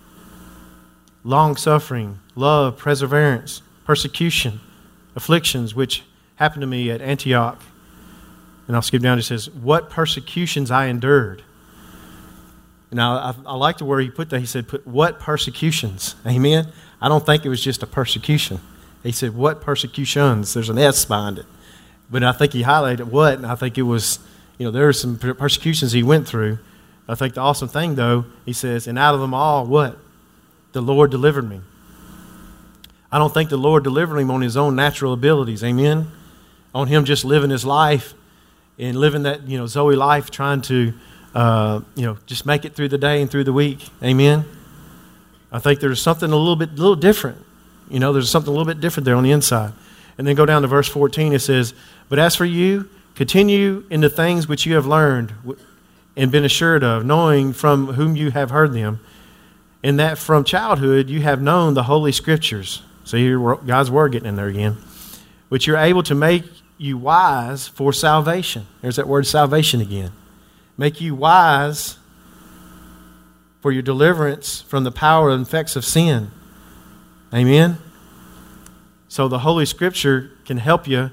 long 1.25 1.57
suffering, 1.57 2.19
love, 2.35 2.77
perseverance, 2.77 3.63
persecution, 3.87 4.61
afflictions, 5.17 5.75
which 5.75 6.03
happened 6.37 6.61
to 6.61 6.67
me 6.67 6.91
at 6.91 7.01
Antioch, 7.01 7.59
and 8.67 8.77
I'll 8.77 8.83
skip 8.83 9.01
down. 9.01 9.19
It 9.19 9.23
says, 9.23 9.49
"What 9.49 9.89
persecutions 9.89 10.71
I 10.71 10.89
endured." 10.89 11.43
Now 12.91 13.17
I, 13.17 13.35
I 13.47 13.55
like 13.57 13.79
the 13.79 13.87
word 13.87 14.01
he 14.01 14.11
put 14.11 14.29
that. 14.29 14.41
He 14.41 14.47
said, 14.47 14.69
"Put 14.69 14.87
what 14.87 15.19
persecutions?" 15.19 16.15
Amen. 16.27 16.71
I 17.01 17.09
don't 17.09 17.25
think 17.25 17.47
it 17.47 17.49
was 17.49 17.65
just 17.65 17.83
a 17.83 17.87
persecution. 17.87 18.61
He 19.03 19.13
said, 19.13 19.35
"What 19.35 19.63
persecutions?" 19.63 20.53
There's 20.53 20.69
an 20.69 20.77
S 20.77 21.07
behind 21.07 21.39
it, 21.39 21.47
but 22.11 22.23
I 22.23 22.33
think 22.33 22.53
he 22.53 22.65
highlighted 22.65 23.07
what, 23.07 23.33
and 23.39 23.47
I 23.47 23.55
think 23.55 23.79
it 23.79 23.85
was, 23.85 24.19
you 24.59 24.67
know, 24.67 24.71
there 24.71 24.85
were 24.85 24.93
some 24.93 25.17
persecutions 25.17 25.93
he 25.93 26.03
went 26.03 26.29
through. 26.29 26.59
I 27.13 27.15
think 27.15 27.35
the 27.35 27.43
awesome 27.43 27.69
thing, 27.69 27.97
though, 27.97 28.25
he 28.47 28.55
says, 28.55 28.87
"And 28.87 28.99
out 28.99 29.15
of 29.15 29.21
them 29.21 29.35
all, 29.35 29.67
what? 29.67 29.99
The 30.73 30.81
Lord 30.81 31.11
delivered 31.11 31.47
me." 31.47 31.61
I 33.13 33.19
don't 33.19 33.35
think 33.35 33.51
the 33.51 33.59
Lord 33.59 33.85
delivered 33.85 34.19
him 34.19 34.31
on 34.31 34.41
his 34.41 34.57
own 34.57 34.75
natural 34.75 35.13
abilities. 35.13 35.63
Amen. 35.63 36.11
On 36.75 36.87
him 36.87 37.05
just 37.05 37.23
living 37.23 37.51
his 37.51 37.67
life 37.67 38.15
and 38.79 38.97
living 38.97 39.25
that 39.25 39.47
you 39.47 39.59
know 39.59 39.67
Zoe 39.67 39.95
life, 39.95 40.31
trying 40.31 40.63
to 40.63 40.95
uh, 41.35 41.81
you 41.95 42.07
know 42.07 42.17
just 42.25 42.47
make 42.47 42.65
it 42.65 42.75
through 42.75 42.89
the 42.89 42.97
day 42.97 43.21
and 43.21 43.31
through 43.31 43.45
the 43.45 43.53
week. 43.53 43.91
Amen. 44.03 44.47
I 45.53 45.59
think 45.59 45.81
there's 45.81 46.01
something 46.01 46.33
a 46.33 46.37
little 46.37 46.57
bit, 46.57 46.71
a 46.71 46.77
little 46.77 46.97
different. 46.97 47.45
You 47.91 48.01
know, 48.01 48.15
there's 48.15 48.31
something 48.31 48.49
a 48.49 48.57
little 48.57 48.73
bit 48.73 48.81
different 48.81 49.05
there 49.05 49.17
on 49.17 49.23
the 49.23 49.33
inside. 49.33 49.75
And 50.17 50.27
then 50.27 50.35
go 50.35 50.47
down 50.47 50.63
to 50.63 50.69
verse 50.69 50.89
14. 50.89 51.35
It 51.35 51.41
says, 51.41 51.75
"But 52.09 52.19
as 52.19 52.35
for 52.35 52.47
you, 52.47 52.89
continue 53.15 53.85
in 53.91 54.01
the 54.01 54.09
things 54.09 54.49
which 54.49 54.65
you 54.65 54.77
have 54.77 54.87
learned 54.87 55.35
and 56.17 56.31
been 56.31 56.45
assured 56.45 56.85
of, 56.85 57.05
knowing 57.05 57.53
from 57.53 57.95
whom 57.95 58.17
you 58.17 58.31
have 58.31 58.51
heard 58.51 58.73
them, 58.73 59.01
and 59.83 59.99
that 59.99 60.19
from 60.19 60.45
childhood 60.45 61.09
you 61.09 61.23
have 61.23 61.41
known 61.41 61.75
the 61.75 61.85
holy 61.85 62.13
scriptures." 62.13 62.83
So 63.05 63.17
here, 63.17 63.39
God's 63.67 63.91
word 63.91 64.13
getting 64.13 64.29
in 64.29 64.37
there 64.37 64.47
again, 64.47 64.77
which 65.49 65.67
you're 65.67 65.77
able 65.77 66.03
to 66.05 66.15
make 66.15 66.45
you 66.79 66.97
wise 66.97 67.69
for 67.69 67.93
salvation. 67.93 68.67
There's 68.81 68.97
that 68.97 69.09
word 69.09 69.27
salvation 69.27 69.81
again. 69.81 70.11
Make 70.77 71.01
you 71.01 71.15
wise 71.15 71.97
for 73.61 73.71
your 73.71 73.83
deliverance 73.83 74.65
from 74.67 74.85
the 74.85 74.91
power 74.91 75.31
and 75.31 75.47
effects 75.47 75.77
of 75.77 75.85
sin. 75.85 76.31
Amen. 77.33 77.79
So 79.09 79.29
the 79.29 79.41
Holy 79.41 79.67
Scripture 79.67 80.31
can 80.45 80.57
help 80.59 80.89
you 80.89 81.11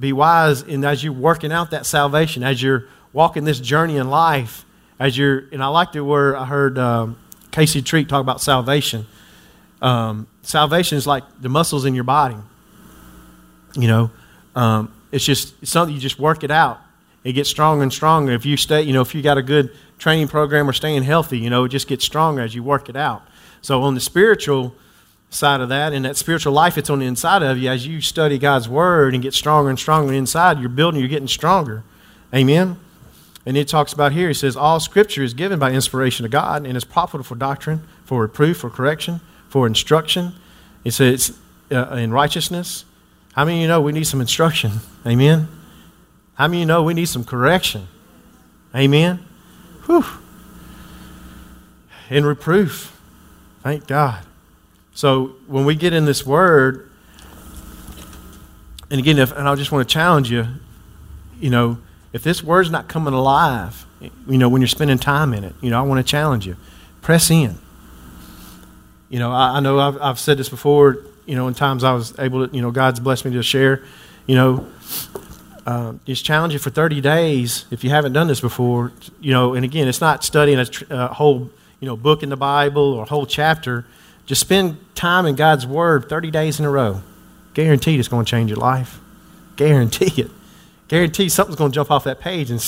be 0.00 0.12
wise 0.12 0.62
in 0.62 0.84
as 0.84 1.04
you're 1.04 1.12
working 1.12 1.52
out 1.52 1.70
that 1.70 1.86
salvation, 1.86 2.42
as 2.42 2.62
you're 2.62 2.86
walking 3.14 3.44
this 3.44 3.60
journey 3.60 3.96
in 3.96 4.10
life, 4.10 4.66
as 4.98 5.16
you're 5.16 5.44
and 5.50 5.62
I 5.62 5.68
liked 5.68 5.96
it 5.96 6.02
where 6.02 6.36
I 6.36 6.44
heard 6.44 6.76
um, 6.76 7.16
Casey 7.50 7.80
Treat 7.80 8.10
talk 8.10 8.20
about 8.20 8.42
salvation. 8.42 9.06
Um, 9.80 10.26
salvation 10.42 10.98
is 10.98 11.06
like 11.06 11.24
the 11.40 11.48
muscles 11.48 11.86
in 11.86 11.94
your 11.94 12.04
body. 12.04 12.36
You 13.74 13.88
know, 13.88 14.10
um, 14.54 14.92
it's 15.10 15.24
just 15.24 15.54
it's 15.62 15.70
something 15.70 15.94
you 15.94 16.00
just 16.00 16.18
work 16.18 16.44
it 16.44 16.50
out. 16.50 16.80
It 17.22 17.32
gets 17.32 17.48
stronger 17.48 17.82
and 17.82 17.92
stronger. 17.92 18.32
If 18.32 18.44
you 18.44 18.58
stay, 18.58 18.82
you 18.82 18.92
know, 18.92 19.00
if 19.00 19.14
you 19.14 19.22
got 19.22 19.38
a 19.38 19.42
good 19.42 19.74
training 19.98 20.28
program 20.28 20.68
or 20.68 20.74
staying 20.74 21.04
healthy, 21.04 21.38
you 21.38 21.48
know, 21.48 21.64
it 21.64 21.70
just 21.70 21.88
gets 21.88 22.04
stronger 22.04 22.42
as 22.42 22.54
you 22.54 22.62
work 22.62 22.90
it 22.90 22.96
out. 22.96 23.22
So 23.62 23.82
on 23.82 23.94
the 23.94 24.00
spiritual 24.00 24.74
side 25.30 25.62
of 25.62 25.70
that, 25.70 25.94
and 25.94 26.04
that 26.04 26.16
spiritual 26.16 26.52
life 26.52 26.76
it's 26.76 26.90
on 26.90 26.98
the 26.98 27.06
inside 27.06 27.42
of 27.42 27.56
you, 27.56 27.70
as 27.70 27.86
you 27.86 28.02
study 28.02 28.38
God's 28.38 28.68
word 28.68 29.14
and 29.14 29.22
get 29.22 29.32
stronger 29.32 29.70
and 29.70 29.78
stronger 29.78 30.12
inside, 30.12 30.60
you're 30.60 30.68
building, 30.68 31.00
you're 31.00 31.08
getting 31.08 31.28
stronger. 31.28 31.82
Amen. 32.34 32.78
And 33.46 33.56
it 33.56 33.68
talks 33.68 33.92
about 33.92 34.12
here, 34.12 34.28
he 34.28 34.34
says, 34.34 34.56
All 34.56 34.80
scripture 34.80 35.22
is 35.22 35.34
given 35.34 35.58
by 35.58 35.72
inspiration 35.72 36.24
of 36.24 36.30
God 36.30 36.66
and 36.66 36.76
is 36.76 36.84
profitable 36.84 37.24
for 37.24 37.34
doctrine, 37.34 37.86
for 38.04 38.22
reproof, 38.22 38.58
for 38.58 38.70
correction, 38.70 39.20
for 39.48 39.66
instruction. 39.66 40.34
It 40.82 40.92
says 40.92 41.38
uh, 41.70 41.88
in 41.96 42.12
righteousness. 42.12 42.84
How 43.34 43.44
many 43.44 43.58
of 43.58 43.62
you 43.62 43.68
know 43.68 43.80
we 43.80 43.92
need 43.92 44.06
some 44.06 44.20
instruction? 44.20 44.72
Amen. 45.06 45.48
How 46.34 46.48
many 46.48 46.58
of 46.58 46.60
you 46.60 46.66
know 46.66 46.82
we 46.82 46.94
need 46.94 47.06
some 47.06 47.24
correction? 47.24 47.86
Amen. 48.74 49.24
Whew. 49.86 50.04
In 52.10 52.24
reproof. 52.24 52.98
Thank 53.62 53.86
God. 53.86 54.24
So 54.94 55.36
when 55.46 55.64
we 55.64 55.74
get 55.74 55.92
in 55.92 56.04
this 56.04 56.24
word, 56.24 56.90
and 58.90 59.00
again, 59.00 59.18
if, 59.18 59.32
and 59.32 59.48
I 59.48 59.54
just 59.54 59.72
want 59.72 59.88
to 59.88 59.92
challenge 59.92 60.30
you, 60.30 60.46
you 61.40 61.50
know, 61.50 61.78
if 62.14 62.22
this 62.22 62.44
word's 62.44 62.70
not 62.70 62.86
coming 62.88 63.12
alive, 63.12 63.84
you 64.00 64.38
know, 64.38 64.48
when 64.48 64.62
you're 64.62 64.68
spending 64.68 64.98
time 64.98 65.34
in 65.34 65.42
it, 65.42 65.52
you 65.60 65.68
know, 65.68 65.78
I 65.80 65.82
want 65.82 65.98
to 65.98 66.08
challenge 66.08 66.46
you. 66.46 66.56
Press 67.02 67.28
in. 67.28 67.58
You 69.10 69.18
know, 69.18 69.32
I, 69.32 69.56
I 69.56 69.60
know 69.60 69.80
I've, 69.80 70.00
I've 70.00 70.18
said 70.20 70.38
this 70.38 70.48
before, 70.48 70.98
you 71.26 71.34
know, 71.34 71.48
in 71.48 71.54
times 71.54 71.82
I 71.82 71.92
was 71.92 72.16
able 72.20 72.46
to, 72.46 72.54
you 72.54 72.62
know, 72.62 72.70
God's 72.70 73.00
blessed 73.00 73.24
me 73.24 73.32
to 73.32 73.42
share, 73.42 73.82
you 74.26 74.36
know, 74.36 74.68
uh, 75.66 75.94
just 76.04 76.24
challenge 76.24 76.52
you 76.52 76.60
for 76.60 76.70
30 76.70 77.00
days 77.00 77.64
if 77.72 77.82
you 77.82 77.90
haven't 77.90 78.12
done 78.12 78.28
this 78.28 78.40
before, 78.40 78.92
you 79.20 79.32
know, 79.32 79.54
and 79.54 79.64
again, 79.64 79.88
it's 79.88 80.00
not 80.00 80.22
studying 80.22 80.60
a, 80.60 80.66
tr- 80.66 80.84
a 80.90 81.08
whole, 81.08 81.50
you 81.80 81.88
know, 81.88 81.96
book 81.96 82.22
in 82.22 82.28
the 82.28 82.36
Bible 82.36 82.94
or 82.94 83.02
a 83.02 83.06
whole 83.06 83.26
chapter. 83.26 83.86
Just 84.24 84.40
spend 84.40 84.76
time 84.94 85.26
in 85.26 85.34
God's 85.34 85.66
Word 85.66 86.08
30 86.08 86.30
days 86.30 86.60
in 86.60 86.64
a 86.64 86.70
row. 86.70 87.02
Guaranteed 87.54 87.98
it's 87.98 88.08
going 88.08 88.24
to 88.24 88.30
change 88.30 88.50
your 88.50 88.60
life. 88.60 89.00
Guarantee 89.56 90.22
it. 90.22 90.30
Guarantee 90.88 91.28
something's 91.28 91.56
going 91.56 91.70
to 91.70 91.74
jump 91.74 91.90
off 91.90 92.04
that 92.04 92.20
page 92.20 92.50
and 92.50 92.60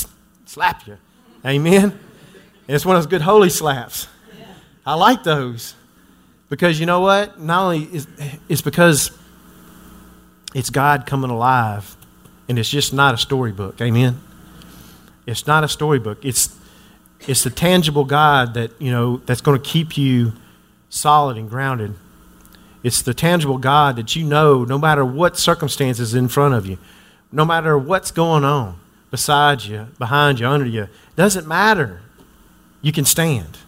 slap 0.46 0.86
you. 0.86 0.98
Amen? 1.44 1.98
It's 2.68 2.84
one 2.84 2.96
of 2.96 3.02
those 3.02 3.10
good 3.10 3.22
holy 3.22 3.50
slaps. 3.50 4.08
I 4.84 4.94
like 4.94 5.22
those. 5.22 5.74
Because 6.48 6.78
you 6.78 6.86
know 6.86 7.00
what? 7.00 7.40
Not 7.40 7.64
only 7.64 7.84
is 7.84 8.06
it's 8.48 8.62
because 8.62 9.10
it's 10.54 10.70
God 10.70 11.06
coming 11.06 11.30
alive, 11.30 11.96
and 12.48 12.58
it's 12.58 12.70
just 12.70 12.92
not 12.92 13.14
a 13.14 13.18
storybook. 13.18 13.80
Amen. 13.80 14.20
It's 15.26 15.46
not 15.46 15.64
a 15.64 15.68
storybook. 15.68 16.24
It's 16.24 16.56
it's 17.20 17.42
the 17.42 17.50
tangible 17.50 18.04
God 18.04 18.54
that 18.54 18.70
you 18.80 18.92
know 18.92 19.18
that's 19.26 19.40
going 19.40 19.60
to 19.60 19.68
keep 19.68 19.98
you 19.98 20.32
solid 20.88 21.36
and 21.36 21.50
grounded. 21.50 21.94
It's 22.84 23.02
the 23.02 23.14
tangible 23.14 23.58
God 23.58 23.96
that 23.96 24.14
you 24.14 24.24
know, 24.24 24.64
no 24.64 24.78
matter 24.78 25.04
what 25.04 25.36
circumstances 25.36 26.14
in 26.14 26.28
front 26.28 26.54
of 26.54 26.66
you, 26.66 26.78
no 27.36 27.44
matter 27.44 27.76
what's 27.76 28.10
going 28.10 28.44
on 28.44 28.80
beside 29.10 29.62
you, 29.62 29.88
behind 29.98 30.40
you, 30.40 30.46
under 30.46 30.64
you, 30.64 30.88
doesn't 31.16 31.46
matter. 31.46 32.00
You 32.80 32.92
can 32.92 33.04
stand 33.04 33.58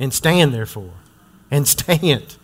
and 0.00 0.12
stand 0.12 0.52
therefore 0.52 0.94
and 1.48 1.66
stand. 1.68 2.36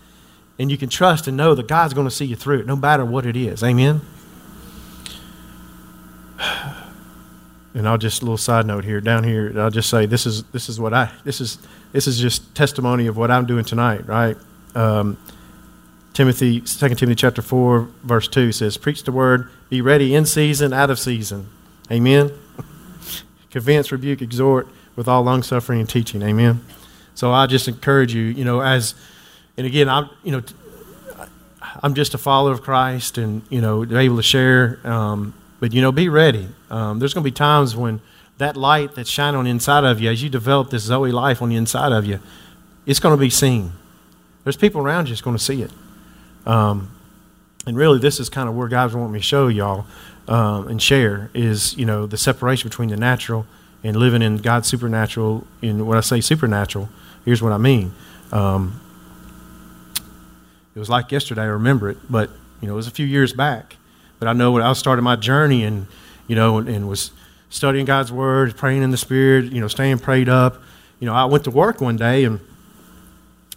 And 0.56 0.70
you 0.70 0.78
can 0.78 0.88
trust 0.88 1.26
and 1.26 1.36
know 1.36 1.56
that 1.56 1.66
God's 1.66 1.92
going 1.92 2.06
to 2.06 2.14
see 2.14 2.26
you 2.26 2.36
through 2.36 2.60
it, 2.60 2.66
no 2.66 2.76
matter 2.76 3.04
what 3.04 3.26
it 3.26 3.34
is. 3.34 3.64
Amen. 3.64 4.00
And 7.74 7.88
I'll 7.88 7.98
just 7.98 8.22
a 8.22 8.24
little 8.24 8.38
side 8.38 8.64
note 8.64 8.84
here, 8.84 9.00
down 9.00 9.24
here. 9.24 9.52
I'll 9.58 9.68
just 9.68 9.90
say 9.90 10.06
this 10.06 10.24
is 10.24 10.44
this 10.44 10.68
is 10.68 10.78
what 10.78 10.94
I 10.94 11.10
this 11.24 11.40
is 11.40 11.58
this 11.90 12.06
is 12.06 12.20
just 12.20 12.54
testimony 12.54 13.08
of 13.08 13.16
what 13.16 13.32
I'm 13.32 13.46
doing 13.46 13.64
tonight, 13.64 14.06
right? 14.06 14.36
Um, 14.76 15.18
Timothy, 16.14 16.60
2 16.60 16.88
Timothy 16.94 17.14
chapter 17.16 17.42
four, 17.42 17.88
verse 18.02 18.28
two 18.28 18.52
says, 18.52 18.76
"Preach 18.76 19.02
the 19.02 19.12
word, 19.12 19.50
be 19.68 19.80
ready 19.80 20.14
in 20.14 20.24
season, 20.24 20.72
out 20.72 20.88
of 20.88 20.98
season." 20.98 21.48
Amen. 21.90 22.30
Convince, 23.50 23.92
rebuke, 23.92 24.22
exhort 24.22 24.68
with 24.96 25.08
all 25.08 25.22
long 25.22 25.42
suffering 25.42 25.80
and 25.80 25.88
teaching. 25.88 26.22
Amen. 26.22 26.64
So 27.14 27.32
I 27.32 27.46
just 27.46 27.68
encourage 27.68 28.14
you, 28.14 28.22
you 28.22 28.44
know, 28.44 28.60
as, 28.60 28.94
and 29.56 29.66
again, 29.66 29.88
I'm, 29.88 30.08
you 30.22 30.32
know, 30.32 30.42
I'm 31.82 31.94
just 31.94 32.14
a 32.14 32.18
follower 32.18 32.52
of 32.52 32.62
Christ 32.62 33.18
and, 33.18 33.42
you 33.50 33.60
know, 33.60 33.84
able 33.84 34.16
to 34.16 34.22
share. 34.22 34.80
Um, 34.84 35.34
but, 35.60 35.72
you 35.72 35.80
know, 35.80 35.92
be 35.92 36.08
ready. 36.08 36.48
Um, 36.70 36.98
there's 36.98 37.14
going 37.14 37.22
to 37.22 37.30
be 37.30 37.34
times 37.34 37.76
when 37.76 38.00
that 38.38 38.56
light 38.56 38.94
that's 38.94 39.10
shining 39.10 39.38
on 39.38 39.44
the 39.44 39.50
inside 39.50 39.84
of 39.84 40.00
you, 40.00 40.10
as 40.10 40.22
you 40.22 40.28
develop 40.28 40.70
this 40.70 40.82
Zoe 40.82 41.12
life 41.12 41.40
on 41.40 41.48
the 41.48 41.56
inside 41.56 41.92
of 41.92 42.04
you, 42.04 42.20
it's 42.86 43.00
going 43.00 43.16
to 43.16 43.20
be 43.20 43.30
seen. 43.30 43.72
There's 44.42 44.56
people 44.56 44.80
around 44.80 45.08
you 45.08 45.14
that's 45.14 45.22
going 45.22 45.36
to 45.36 45.42
see 45.42 45.62
it. 45.62 45.70
Um, 46.46 46.90
and 47.66 47.76
really, 47.76 47.98
this 47.98 48.20
is 48.20 48.28
kind 48.28 48.48
of 48.48 48.54
where 48.54 48.68
God's 48.68 48.94
wanting 48.94 49.12
me 49.12 49.18
to 49.20 49.24
show 49.24 49.48
y'all 49.48 49.86
um, 50.28 50.68
and 50.68 50.80
share 50.80 51.30
is, 51.34 51.76
you 51.76 51.86
know, 51.86 52.06
the 52.06 52.16
separation 52.16 52.68
between 52.68 52.90
the 52.90 52.96
natural 52.96 53.46
and 53.82 53.96
living 53.96 54.22
in 54.22 54.38
God's 54.38 54.68
supernatural. 54.68 55.46
And 55.62 55.86
when 55.86 55.96
I 55.96 56.02
say 56.02 56.20
supernatural, 56.20 56.88
here's 57.24 57.42
what 57.42 57.52
I 57.52 57.58
mean. 57.58 57.92
Um, 58.32 58.80
it 60.74 60.78
was 60.78 60.90
like 60.90 61.12
yesterday, 61.12 61.42
I 61.42 61.46
remember 61.46 61.88
it, 61.88 61.98
but, 62.10 62.30
you 62.60 62.68
know, 62.68 62.74
it 62.74 62.76
was 62.76 62.86
a 62.86 62.90
few 62.90 63.06
years 63.06 63.32
back. 63.32 63.76
But 64.18 64.28
I 64.28 64.32
know 64.32 64.52
when 64.52 64.62
I 64.62 64.72
started 64.72 65.02
my 65.02 65.16
journey 65.16 65.64
and, 65.64 65.86
you 66.26 66.36
know, 66.36 66.58
and, 66.58 66.68
and 66.68 66.88
was 66.88 67.12
studying 67.48 67.84
God's 67.86 68.10
Word, 68.10 68.56
praying 68.56 68.82
in 68.82 68.90
the 68.90 68.96
Spirit, 68.96 69.52
you 69.52 69.60
know, 69.60 69.68
staying 69.68 69.98
prayed 69.98 70.28
up. 70.28 70.60
You 71.00 71.06
know, 71.06 71.14
I 71.14 71.24
went 71.26 71.44
to 71.44 71.50
work 71.50 71.80
one 71.80 71.96
day 71.96 72.24
and, 72.24 72.40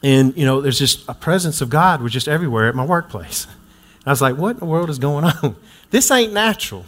and, 0.04 0.36
you 0.38 0.46
know, 0.46 0.62
there's 0.62 0.80
just 0.80 1.08
a 1.08 1.14
presence 1.14 1.62
of 1.62 1.70
God 1.70 2.02
was 2.02 2.14
just 2.14 2.28
everywhere 2.28 2.68
at 2.68 2.76
my 2.76 2.86
workplace. 2.86 3.46
And 3.46 3.56
I 4.08 4.10
was 4.12 4.22
like, 4.22 4.38
what 4.38 4.52
in 4.52 4.60
the 4.60 4.66
world 4.66 4.90
is 4.90 5.00
going 5.00 5.26
on? 5.44 5.56
This 5.90 6.12
ain't 6.12 6.34
natural. 6.34 6.86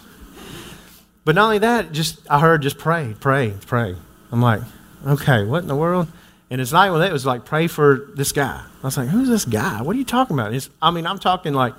But 1.26 1.36
not 1.36 1.46
only 1.46 1.60
that, 1.60 1.92
just 1.92 2.20
I 2.30 2.40
heard 2.40 2.62
just 2.62 2.78
pray, 2.78 3.16
pray, 3.20 3.54
pray. 3.66 3.96
I'm 4.32 4.42
like, 4.42 4.62
okay, 5.06 5.44
what 5.44 5.62
in 5.62 5.68
the 5.68 5.76
world? 5.76 6.08
And 6.50 6.60
it's 6.60 6.72
not 6.72 6.92
when 6.92 7.02
it 7.02 7.14
was 7.14 7.26
like 7.26 7.46
pray 7.46 7.68
for 7.68 8.10
this 8.16 8.32
guy. 8.32 8.64
I 8.82 8.88
was 8.88 8.98
like, 8.98 9.10
who's 9.10 9.30
this 9.30 9.46
guy? 9.46 9.82
What 9.82 9.96
are 9.96 10.00
you 10.00 10.06
talking 10.06 10.38
about? 10.38 10.54
It's, 10.54 10.70
I 10.82 10.92
mean, 10.92 11.06
I'm 11.06 11.20
talking 11.20 11.54
like 11.54 11.76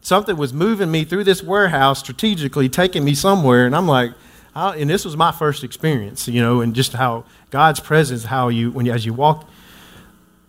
something 0.00 0.36
was 0.36 0.52
moving 0.52 0.90
me 0.90 1.04
through 1.04 1.24
this 1.24 1.42
warehouse 1.42 2.00
strategically, 2.00 2.68
taking 2.68 3.04
me 3.04 3.14
somewhere, 3.14 3.66
and 3.66 3.76
I'm 3.76 3.86
like, 3.86 4.12
I, 4.54 4.76
and 4.76 4.90
this 4.90 5.04
was 5.04 5.16
my 5.16 5.30
first 5.30 5.62
experience, 5.62 6.26
you 6.26 6.40
know, 6.40 6.60
and 6.60 6.74
just 6.74 6.94
how 6.94 7.24
God's 7.50 7.78
presence, 7.78 8.24
how 8.24 8.48
you, 8.48 8.70
when 8.72 8.86
you, 8.86 8.92
as 8.92 9.06
you 9.06 9.14
walk 9.14 9.48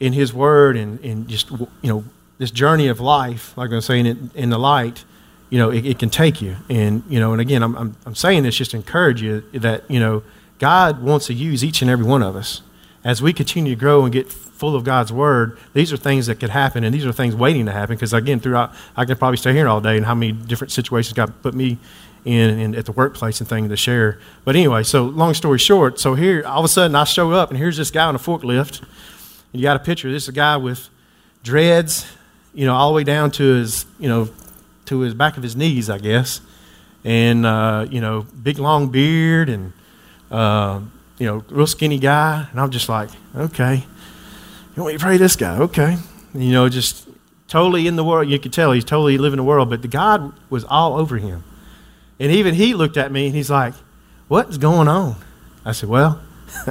in 0.01 0.13
His 0.13 0.33
Word 0.33 0.75
and, 0.75 0.99
and 1.05 1.27
just, 1.27 1.51
you 1.51 1.69
know, 1.83 2.03
this 2.39 2.51
journey 2.51 2.87
of 2.87 2.99
life, 2.99 3.55
like 3.55 3.71
I'm 3.71 3.81
saying, 3.81 4.07
in, 4.07 4.31
in 4.33 4.49
the 4.49 4.57
light, 4.57 5.05
you 5.51 5.59
know, 5.59 5.69
it, 5.69 5.85
it, 5.85 5.99
can 5.99 6.09
take 6.09 6.41
you. 6.41 6.57
And, 6.69 7.03
you 7.07 7.19
know, 7.19 7.33
and 7.33 7.39
again, 7.39 7.61
I'm, 7.61 7.75
I'm, 7.77 7.95
I'm 8.07 8.15
saying 8.15 8.43
this 8.43 8.55
just 8.55 8.71
to 8.71 8.77
encourage 8.77 9.21
you 9.21 9.43
that, 9.53 9.89
you 9.89 9.99
know, 9.99 10.23
God 10.57 11.03
wants 11.03 11.27
to 11.27 11.33
use 11.33 11.63
each 11.63 11.83
and 11.83 11.91
every 11.91 12.05
one 12.05 12.23
of 12.23 12.35
us. 12.35 12.61
As 13.03 13.21
we 13.21 13.31
continue 13.31 13.75
to 13.75 13.79
grow 13.79 14.03
and 14.03 14.11
get 14.11 14.31
full 14.31 14.75
of 14.75 14.83
God's 14.83 15.13
Word, 15.13 15.57
these 15.73 15.93
are 15.93 15.97
things 15.97 16.25
that 16.25 16.39
could 16.39 16.49
happen, 16.49 16.83
and 16.83 16.93
these 16.93 17.05
are 17.05 17.11
things 17.11 17.35
waiting 17.35 17.67
to 17.67 17.71
happen. 17.71 17.95
Because, 17.95 18.11
again, 18.11 18.39
throughout, 18.39 18.73
I 18.95 19.05
could 19.05 19.19
probably 19.19 19.37
stay 19.37 19.53
here 19.53 19.67
all 19.67 19.81
day 19.81 19.97
and 19.97 20.05
how 20.05 20.15
many 20.15 20.31
different 20.31 20.71
situations 20.71 21.13
God 21.13 21.31
put 21.43 21.53
me 21.53 21.77
in, 22.25 22.59
in 22.59 22.75
at 22.75 22.85
the 22.85 22.91
workplace 22.91 23.39
and 23.39 23.47
things 23.47 23.69
to 23.69 23.77
share. 23.77 24.19
But 24.45 24.55
anyway, 24.55 24.83
so 24.83 25.05
long 25.05 25.35
story 25.35 25.59
short, 25.59 25.99
so 25.99 26.15
here, 26.15 26.43
all 26.45 26.59
of 26.59 26.65
a 26.65 26.69
sudden, 26.69 26.95
I 26.95 27.03
show 27.03 27.31
up, 27.31 27.49
and 27.49 27.57
here's 27.59 27.77
this 27.77 27.91
guy 27.91 28.05
on 28.05 28.15
a 28.15 28.19
forklift. 28.19 28.83
You 29.51 29.61
got 29.61 29.75
a 29.75 29.79
picture. 29.79 30.11
This 30.11 30.23
is 30.23 30.29
a 30.29 30.33
guy 30.33 30.57
with 30.57 30.89
dreads, 31.43 32.05
you 32.53 32.65
know, 32.65 32.73
all 32.73 32.89
the 32.89 32.95
way 32.95 33.03
down 33.03 33.31
to 33.31 33.43
his, 33.43 33.85
you 33.99 34.07
know, 34.07 34.29
to 34.85 34.99
his 34.99 35.13
back 35.13 35.35
of 35.37 35.43
his 35.43 35.55
knees, 35.55 35.89
I 35.89 35.97
guess, 35.97 36.41
and 37.03 37.45
uh, 37.45 37.85
you 37.89 37.99
know, 37.99 38.25
big 38.43 38.59
long 38.59 38.87
beard 38.87 39.49
and 39.49 39.73
uh, 40.29 40.79
you 41.17 41.25
know, 41.25 41.43
real 41.49 41.67
skinny 41.67 41.99
guy. 41.99 42.47
And 42.51 42.59
I'm 42.61 42.71
just 42.71 42.87
like, 42.87 43.09
okay, 43.35 43.83
you 44.75 44.83
want 44.83 44.93
me 44.93 44.97
to 44.97 45.03
pray 45.03 45.17
this 45.17 45.35
guy? 45.35 45.57
Okay, 45.57 45.97
and, 46.33 46.43
you 46.43 46.53
know, 46.53 46.69
just 46.69 47.09
totally 47.49 47.87
in 47.87 47.97
the 47.97 48.05
world. 48.05 48.29
You 48.29 48.39
could 48.39 48.53
tell 48.53 48.71
he's 48.71 48.85
totally 48.85 49.17
living 49.17 49.37
the 49.37 49.43
world, 49.43 49.69
but 49.69 49.81
the 49.81 49.89
God 49.89 50.33
was 50.49 50.63
all 50.63 50.97
over 50.97 51.17
him. 51.17 51.43
And 52.19 52.31
even 52.31 52.55
he 52.55 52.73
looked 52.73 52.97
at 52.97 53.11
me 53.11 53.25
and 53.25 53.35
he's 53.35 53.49
like, 53.49 53.73
"What's 54.29 54.57
going 54.57 54.87
on?" 54.87 55.17
I 55.65 55.73
said, 55.73 55.89
"Well." 55.89 56.21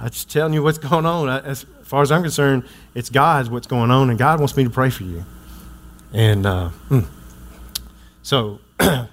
I'm 0.00 0.10
just 0.10 0.30
telling 0.30 0.52
you 0.52 0.62
what's 0.62 0.78
going 0.78 1.06
on. 1.06 1.28
As 1.28 1.64
far 1.90 2.02
as 2.02 2.12
I'm 2.12 2.22
concerned, 2.22 2.64
it's 2.94 3.10
God's 3.10 3.50
what's 3.50 3.66
going 3.66 3.90
on, 3.90 4.10
and 4.10 4.18
God 4.18 4.38
wants 4.38 4.56
me 4.56 4.64
to 4.64 4.70
pray 4.70 4.90
for 4.90 5.02
you. 5.02 5.24
And 6.12 6.46
uh, 6.46 6.68
hmm. 6.88 7.00
So 8.22 8.60
I 8.80 9.08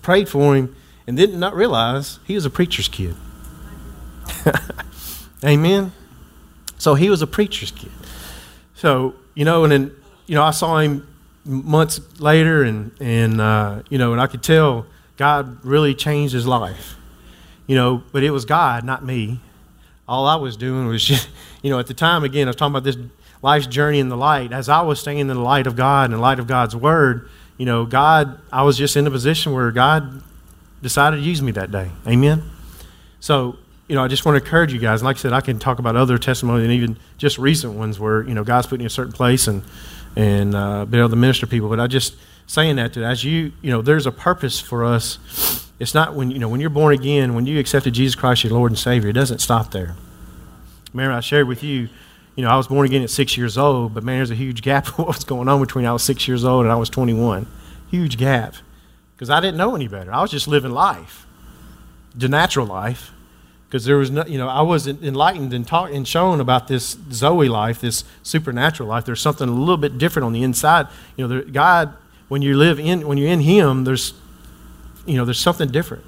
prayed 0.00 0.28
for 0.28 0.54
him 0.54 0.76
and 1.06 1.16
did 1.16 1.34
not 1.34 1.54
realize 1.54 2.18
he 2.26 2.34
was 2.34 2.44
a 2.44 2.50
preacher's 2.50 2.88
kid. 2.88 3.14
Amen. 5.44 5.92
So 6.78 6.94
he 6.94 7.08
was 7.10 7.22
a 7.22 7.26
preacher's 7.26 7.70
kid. 7.70 7.92
So, 8.74 9.14
you 9.34 9.44
know, 9.44 9.64
and 9.64 9.72
then, 9.72 9.92
you 10.26 10.34
know, 10.34 10.42
I 10.42 10.50
saw 10.50 10.78
him 10.78 11.06
months 11.44 12.00
later 12.20 12.62
and, 12.62 12.92
and 13.00 13.40
uh, 13.40 13.82
you 13.88 13.98
know, 13.98 14.12
and 14.12 14.20
I 14.20 14.26
could 14.26 14.42
tell 14.42 14.86
God 15.16 15.64
really 15.64 15.94
changed 15.94 16.34
his 16.34 16.46
life. 16.46 16.96
You 17.66 17.76
know, 17.76 18.02
but 18.12 18.22
it 18.22 18.30
was 18.30 18.44
God, 18.44 18.84
not 18.84 19.04
me. 19.04 19.40
All 20.06 20.26
I 20.26 20.36
was 20.36 20.56
doing 20.56 20.88
was 20.88 21.02
just, 21.06 21.28
you 21.62 21.70
know, 21.70 21.78
at 21.78 21.86
the 21.86 21.94
time, 21.94 22.24
again, 22.24 22.48
I 22.48 22.50
was 22.50 22.56
talking 22.56 22.72
about 22.72 22.84
this 22.84 22.96
life's 23.40 23.66
journey 23.66 23.98
in 23.98 24.08
the 24.08 24.16
light. 24.16 24.52
As 24.52 24.68
I 24.68 24.82
was 24.82 25.00
staying 25.00 25.18
in 25.18 25.28
the 25.28 25.34
light 25.34 25.66
of 25.66 25.76
God 25.76 26.10
and 26.10 26.14
the 26.14 26.22
light 26.22 26.38
of 26.38 26.46
God's 26.46 26.76
word, 26.76 27.28
you 27.56 27.66
know, 27.66 27.86
God, 27.86 28.40
I 28.52 28.62
was 28.62 28.76
just 28.76 28.96
in 28.96 29.06
a 29.06 29.10
position 29.10 29.52
where 29.52 29.70
God 29.70 30.22
decided 30.82 31.18
to 31.18 31.22
use 31.22 31.40
me 31.40 31.52
that 31.52 31.70
day. 31.70 31.90
Amen. 32.06 32.42
So, 33.20 33.56
you 33.88 33.94
know, 33.94 34.02
I 34.02 34.08
just 34.08 34.24
want 34.24 34.36
to 34.36 34.44
encourage 34.44 34.72
you 34.72 34.80
guys. 34.80 35.00
And 35.00 35.06
like 35.06 35.16
I 35.16 35.20
said, 35.20 35.32
I 35.32 35.40
can 35.40 35.58
talk 35.58 35.78
about 35.78 35.96
other 35.96 36.18
testimonies 36.18 36.64
and 36.64 36.72
even 36.72 36.96
just 37.18 37.38
recent 37.38 37.74
ones 37.74 38.00
where, 38.00 38.22
you 38.22 38.34
know, 38.34 38.42
God's 38.42 38.66
put 38.66 38.78
me 38.78 38.84
in 38.84 38.86
a 38.86 38.90
certain 38.90 39.12
place 39.12 39.46
and, 39.46 39.62
and 40.16 40.54
uh, 40.54 40.84
been 40.84 41.00
able 41.00 41.10
to 41.10 41.16
minister 41.16 41.46
to 41.46 41.50
people. 41.50 41.68
But 41.68 41.78
I 41.78 41.86
just 41.86 42.16
saying 42.46 42.76
that 42.76 42.94
to 42.94 43.04
as 43.04 43.22
you, 43.22 43.52
you 43.62 43.70
know, 43.70 43.82
there's 43.82 44.06
a 44.06 44.12
purpose 44.12 44.58
for 44.58 44.84
us. 44.84 45.70
It's 45.78 45.94
not 45.94 46.14
when, 46.14 46.30
you 46.30 46.38
know, 46.38 46.48
when 46.48 46.60
you're 46.60 46.70
born 46.70 46.94
again, 46.94 47.34
when 47.34 47.46
you 47.46 47.58
accepted 47.58 47.94
Jesus 47.94 48.14
Christ, 48.14 48.44
your 48.44 48.52
Lord 48.52 48.70
and 48.70 48.78
Savior, 48.78 49.10
it 49.10 49.14
doesn't 49.14 49.40
stop 49.40 49.70
there. 49.70 49.94
Remember, 50.92 51.16
I 51.16 51.20
shared 51.20 51.48
with 51.48 51.62
you, 51.62 51.88
you 52.36 52.44
know, 52.44 52.50
I 52.50 52.56
was 52.56 52.68
born 52.68 52.86
again 52.86 53.02
at 53.02 53.10
six 53.10 53.36
years 53.36 53.58
old, 53.58 53.94
but 53.94 54.04
man, 54.04 54.18
there's 54.18 54.30
a 54.30 54.34
huge 54.34 54.62
gap 54.62 54.86
of 54.98 55.06
what's 55.06 55.24
going 55.24 55.48
on 55.48 55.60
between 55.60 55.84
I 55.84 55.92
was 55.92 56.02
six 56.02 56.26
years 56.28 56.44
old 56.44 56.64
and 56.64 56.72
I 56.72 56.76
was 56.76 56.88
21. 56.90 57.46
Huge 57.90 58.16
gap. 58.16 58.54
Because 59.14 59.30
I 59.30 59.40
didn't 59.40 59.56
know 59.56 59.74
any 59.74 59.88
better. 59.88 60.12
I 60.12 60.20
was 60.20 60.30
just 60.30 60.48
living 60.48 60.72
life, 60.72 61.26
the 62.14 62.28
natural 62.28 62.66
life. 62.66 63.12
Because 63.68 63.86
there 63.86 63.96
was 63.96 64.10
no, 64.10 64.22
you 64.26 64.36
know, 64.36 64.48
I 64.48 64.60
wasn't 64.60 65.02
enlightened 65.02 65.54
and 65.54 65.66
taught 65.66 65.92
and 65.92 66.06
shown 66.06 66.40
about 66.40 66.68
this 66.68 66.98
Zoe 67.10 67.48
life, 67.48 67.80
this 67.80 68.04
supernatural 68.22 68.86
life. 68.86 69.06
There's 69.06 69.22
something 69.22 69.48
a 69.48 69.52
little 69.52 69.78
bit 69.78 69.96
different 69.96 70.26
on 70.26 70.34
the 70.34 70.42
inside. 70.42 70.88
You 71.16 71.24
know, 71.24 71.28
there, 71.28 71.42
God, 71.42 71.94
when 72.28 72.42
you 72.42 72.54
live 72.54 72.78
in, 72.78 73.06
when 73.06 73.16
you're 73.16 73.30
in 73.30 73.40
Him, 73.40 73.84
there's, 73.84 74.12
you 75.06 75.16
know, 75.16 75.24
there's 75.24 75.40
something 75.40 75.70
different. 75.70 76.04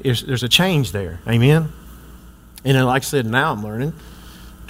There's, 0.00 0.22
there's 0.22 0.42
a 0.42 0.48
change 0.48 0.92
there. 0.92 1.20
Amen. 1.28 1.70
And 2.64 2.76
then, 2.76 2.86
like 2.86 3.02
I 3.02 3.04
said, 3.04 3.26
now 3.26 3.52
I'm 3.52 3.62
learning 3.62 3.92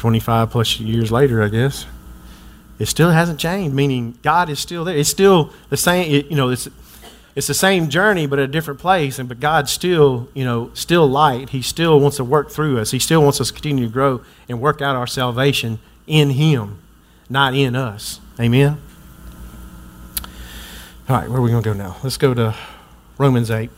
25 0.05 0.51
plus 0.51 0.79
years 0.81 1.11
later, 1.11 1.43
I 1.43 1.49
guess, 1.49 1.87
it 2.79 2.85
still 2.89 3.09
hasn't 3.09 3.41
changed, 3.41 3.75
meaning 3.75 4.19
God 4.21 4.51
is 4.51 4.61
still 4.61 4.85
there. 4.85 4.95
It's 4.95 5.09
still 5.09 5.51
the 5.71 5.79
same, 5.79 6.27
you 6.29 6.37
know, 6.37 6.51
it's, 6.51 6.69
it's 7.35 7.47
the 7.47 7.55
same 7.55 7.89
journey, 7.89 8.27
but 8.27 8.39
at 8.39 8.45
a 8.45 8.53
different 8.53 8.81
place. 8.81 9.19
And 9.19 9.31
but 9.31 9.41
God's 9.41 9.73
still, 9.73 10.29
you 10.35 10.45
know, 10.45 10.71
still 10.75 11.07
light. 11.07 11.49
He 11.49 11.63
still 11.63 11.99
wants 12.01 12.19
to 12.19 12.25
work 12.25 12.51
through 12.51 12.79
us. 12.81 12.91
He 12.91 12.99
still 12.99 13.23
wants 13.23 13.41
us 13.41 13.49
to 13.49 13.55
continue 13.55 13.87
to 13.87 13.91
grow 13.91 14.21
and 14.47 14.61
work 14.61 14.83
out 14.83 14.95
our 14.95 15.07
salvation 15.07 15.79
in 16.07 16.29
Him, 16.29 16.81
not 17.31 17.55
in 17.55 17.75
us. 17.75 18.21
Amen. 18.39 18.77
All 21.09 21.17
right, 21.17 21.31
where 21.31 21.39
are 21.39 21.43
we 21.43 21.51
going 21.51 21.63
to 21.63 21.71
go 21.71 21.75
now? 21.75 21.97
Let's 22.03 22.19
go 22.19 22.35
to 22.35 22.55
Romans 23.17 23.51
8. 23.51 23.71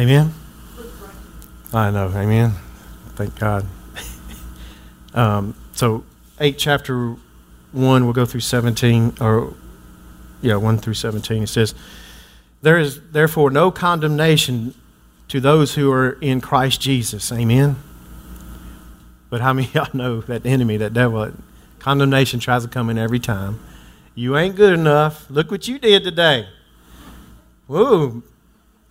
Amen. 0.00 0.32
I 1.74 1.90
know. 1.90 2.08
Amen. 2.08 2.52
Thank 3.16 3.38
God. 3.38 3.66
um, 5.14 5.54
so, 5.74 6.04
8 6.40 6.56
chapter 6.56 7.16
1, 7.72 8.04
we'll 8.04 8.14
go 8.14 8.24
through 8.24 8.40
17, 8.40 9.18
or, 9.20 9.52
yeah, 10.40 10.56
1 10.56 10.78
through 10.78 10.94
17. 10.94 11.42
It 11.42 11.48
says, 11.48 11.74
There 12.62 12.78
is 12.78 12.98
therefore 13.10 13.50
no 13.50 13.70
condemnation 13.70 14.74
to 15.28 15.38
those 15.38 15.74
who 15.74 15.92
are 15.92 16.12
in 16.22 16.40
Christ 16.40 16.80
Jesus. 16.80 17.30
Amen. 17.30 17.76
But 19.28 19.42
how 19.42 19.52
many 19.52 19.68
of 19.68 19.74
y'all 19.74 19.88
know 19.92 20.20
that 20.22 20.44
the 20.44 20.48
enemy, 20.48 20.78
that 20.78 20.94
devil, 20.94 21.30
condemnation 21.78 22.40
tries 22.40 22.62
to 22.62 22.70
come 22.70 22.88
in 22.88 22.96
every 22.96 23.20
time? 23.20 23.60
You 24.14 24.38
ain't 24.38 24.56
good 24.56 24.72
enough. 24.72 25.26
Look 25.28 25.50
what 25.50 25.68
you 25.68 25.78
did 25.78 26.04
today. 26.04 26.48
Whoa, 27.66 28.22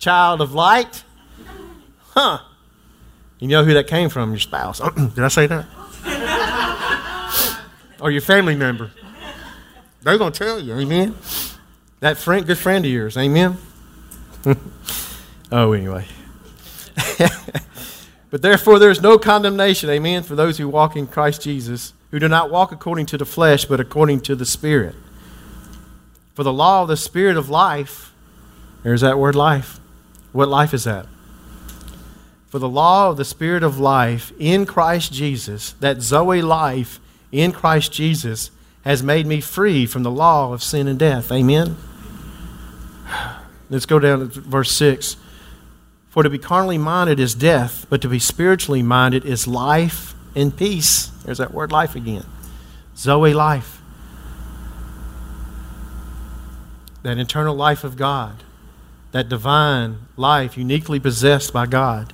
child 0.00 0.40
of 0.40 0.52
light? 0.52 1.04
Huh. 1.98 2.40
You 3.38 3.46
know 3.48 3.64
who 3.64 3.74
that 3.74 3.86
came 3.86 4.08
from? 4.08 4.30
Your 4.30 4.40
spouse. 4.40 4.80
Did 4.96 5.20
I 5.20 5.28
say 5.28 5.46
that? 5.46 5.66
or 8.00 8.10
your 8.10 8.20
family 8.20 8.56
member. 8.56 8.90
They're 10.02 10.18
going 10.18 10.32
to 10.32 10.38
tell 10.38 10.58
you, 10.58 10.74
amen? 10.74 11.14
That 12.00 12.16
friend, 12.16 12.46
good 12.46 12.58
friend 12.58 12.84
of 12.84 12.90
yours, 12.90 13.16
amen? 13.16 13.58
oh, 15.52 15.72
anyway. 15.72 16.06
but 18.30 18.40
therefore, 18.40 18.78
there 18.78 18.90
is 18.90 19.02
no 19.02 19.18
condemnation, 19.18 19.90
amen, 19.90 20.22
for 20.22 20.34
those 20.34 20.56
who 20.56 20.68
walk 20.68 20.96
in 20.96 21.06
Christ 21.06 21.42
Jesus, 21.42 21.92
who 22.10 22.18
do 22.18 22.28
not 22.28 22.50
walk 22.50 22.72
according 22.72 23.06
to 23.06 23.18
the 23.18 23.26
flesh, 23.26 23.66
but 23.66 23.80
according 23.80 24.20
to 24.22 24.34
the 24.34 24.46
Spirit. 24.46 24.94
For 26.34 26.42
the 26.42 26.52
law 26.52 26.82
of 26.82 26.88
the 26.88 26.96
Spirit 26.96 27.36
of 27.36 27.50
life, 27.50 28.12
there's 28.82 29.02
that 29.02 29.18
word 29.18 29.34
life. 29.34 29.79
What 30.32 30.48
life 30.48 30.72
is 30.72 30.84
that? 30.84 31.06
For 32.48 32.58
the 32.58 32.68
law 32.68 33.10
of 33.10 33.16
the 33.16 33.24
Spirit 33.24 33.62
of 33.62 33.78
life 33.78 34.32
in 34.38 34.66
Christ 34.66 35.12
Jesus, 35.12 35.72
that 35.80 36.02
Zoe 36.02 36.42
life 36.42 37.00
in 37.30 37.52
Christ 37.52 37.92
Jesus, 37.92 38.50
has 38.82 39.02
made 39.02 39.26
me 39.26 39.40
free 39.40 39.86
from 39.86 40.02
the 40.02 40.10
law 40.10 40.52
of 40.52 40.62
sin 40.62 40.88
and 40.88 40.98
death. 40.98 41.30
Amen? 41.30 41.76
Let's 43.68 43.86
go 43.86 43.98
down 43.98 44.30
to 44.30 44.40
verse 44.40 44.72
6. 44.72 45.16
For 46.08 46.24
to 46.24 46.30
be 46.30 46.38
carnally 46.38 46.78
minded 46.78 47.20
is 47.20 47.34
death, 47.34 47.86
but 47.88 48.00
to 48.02 48.08
be 48.08 48.18
spiritually 48.18 48.82
minded 48.82 49.24
is 49.24 49.46
life 49.46 50.14
and 50.34 50.56
peace. 50.56 51.06
There's 51.24 51.38
that 51.38 51.54
word 51.54 51.70
life 51.70 51.94
again. 51.94 52.26
Zoe 52.96 53.32
life. 53.32 53.80
That 57.02 57.18
eternal 57.18 57.54
life 57.54 57.84
of 57.84 57.96
God 57.96 58.42
that 59.12 59.28
divine 59.28 59.98
life 60.16 60.56
uniquely 60.56 61.00
possessed 61.00 61.52
by 61.52 61.66
God. 61.66 62.12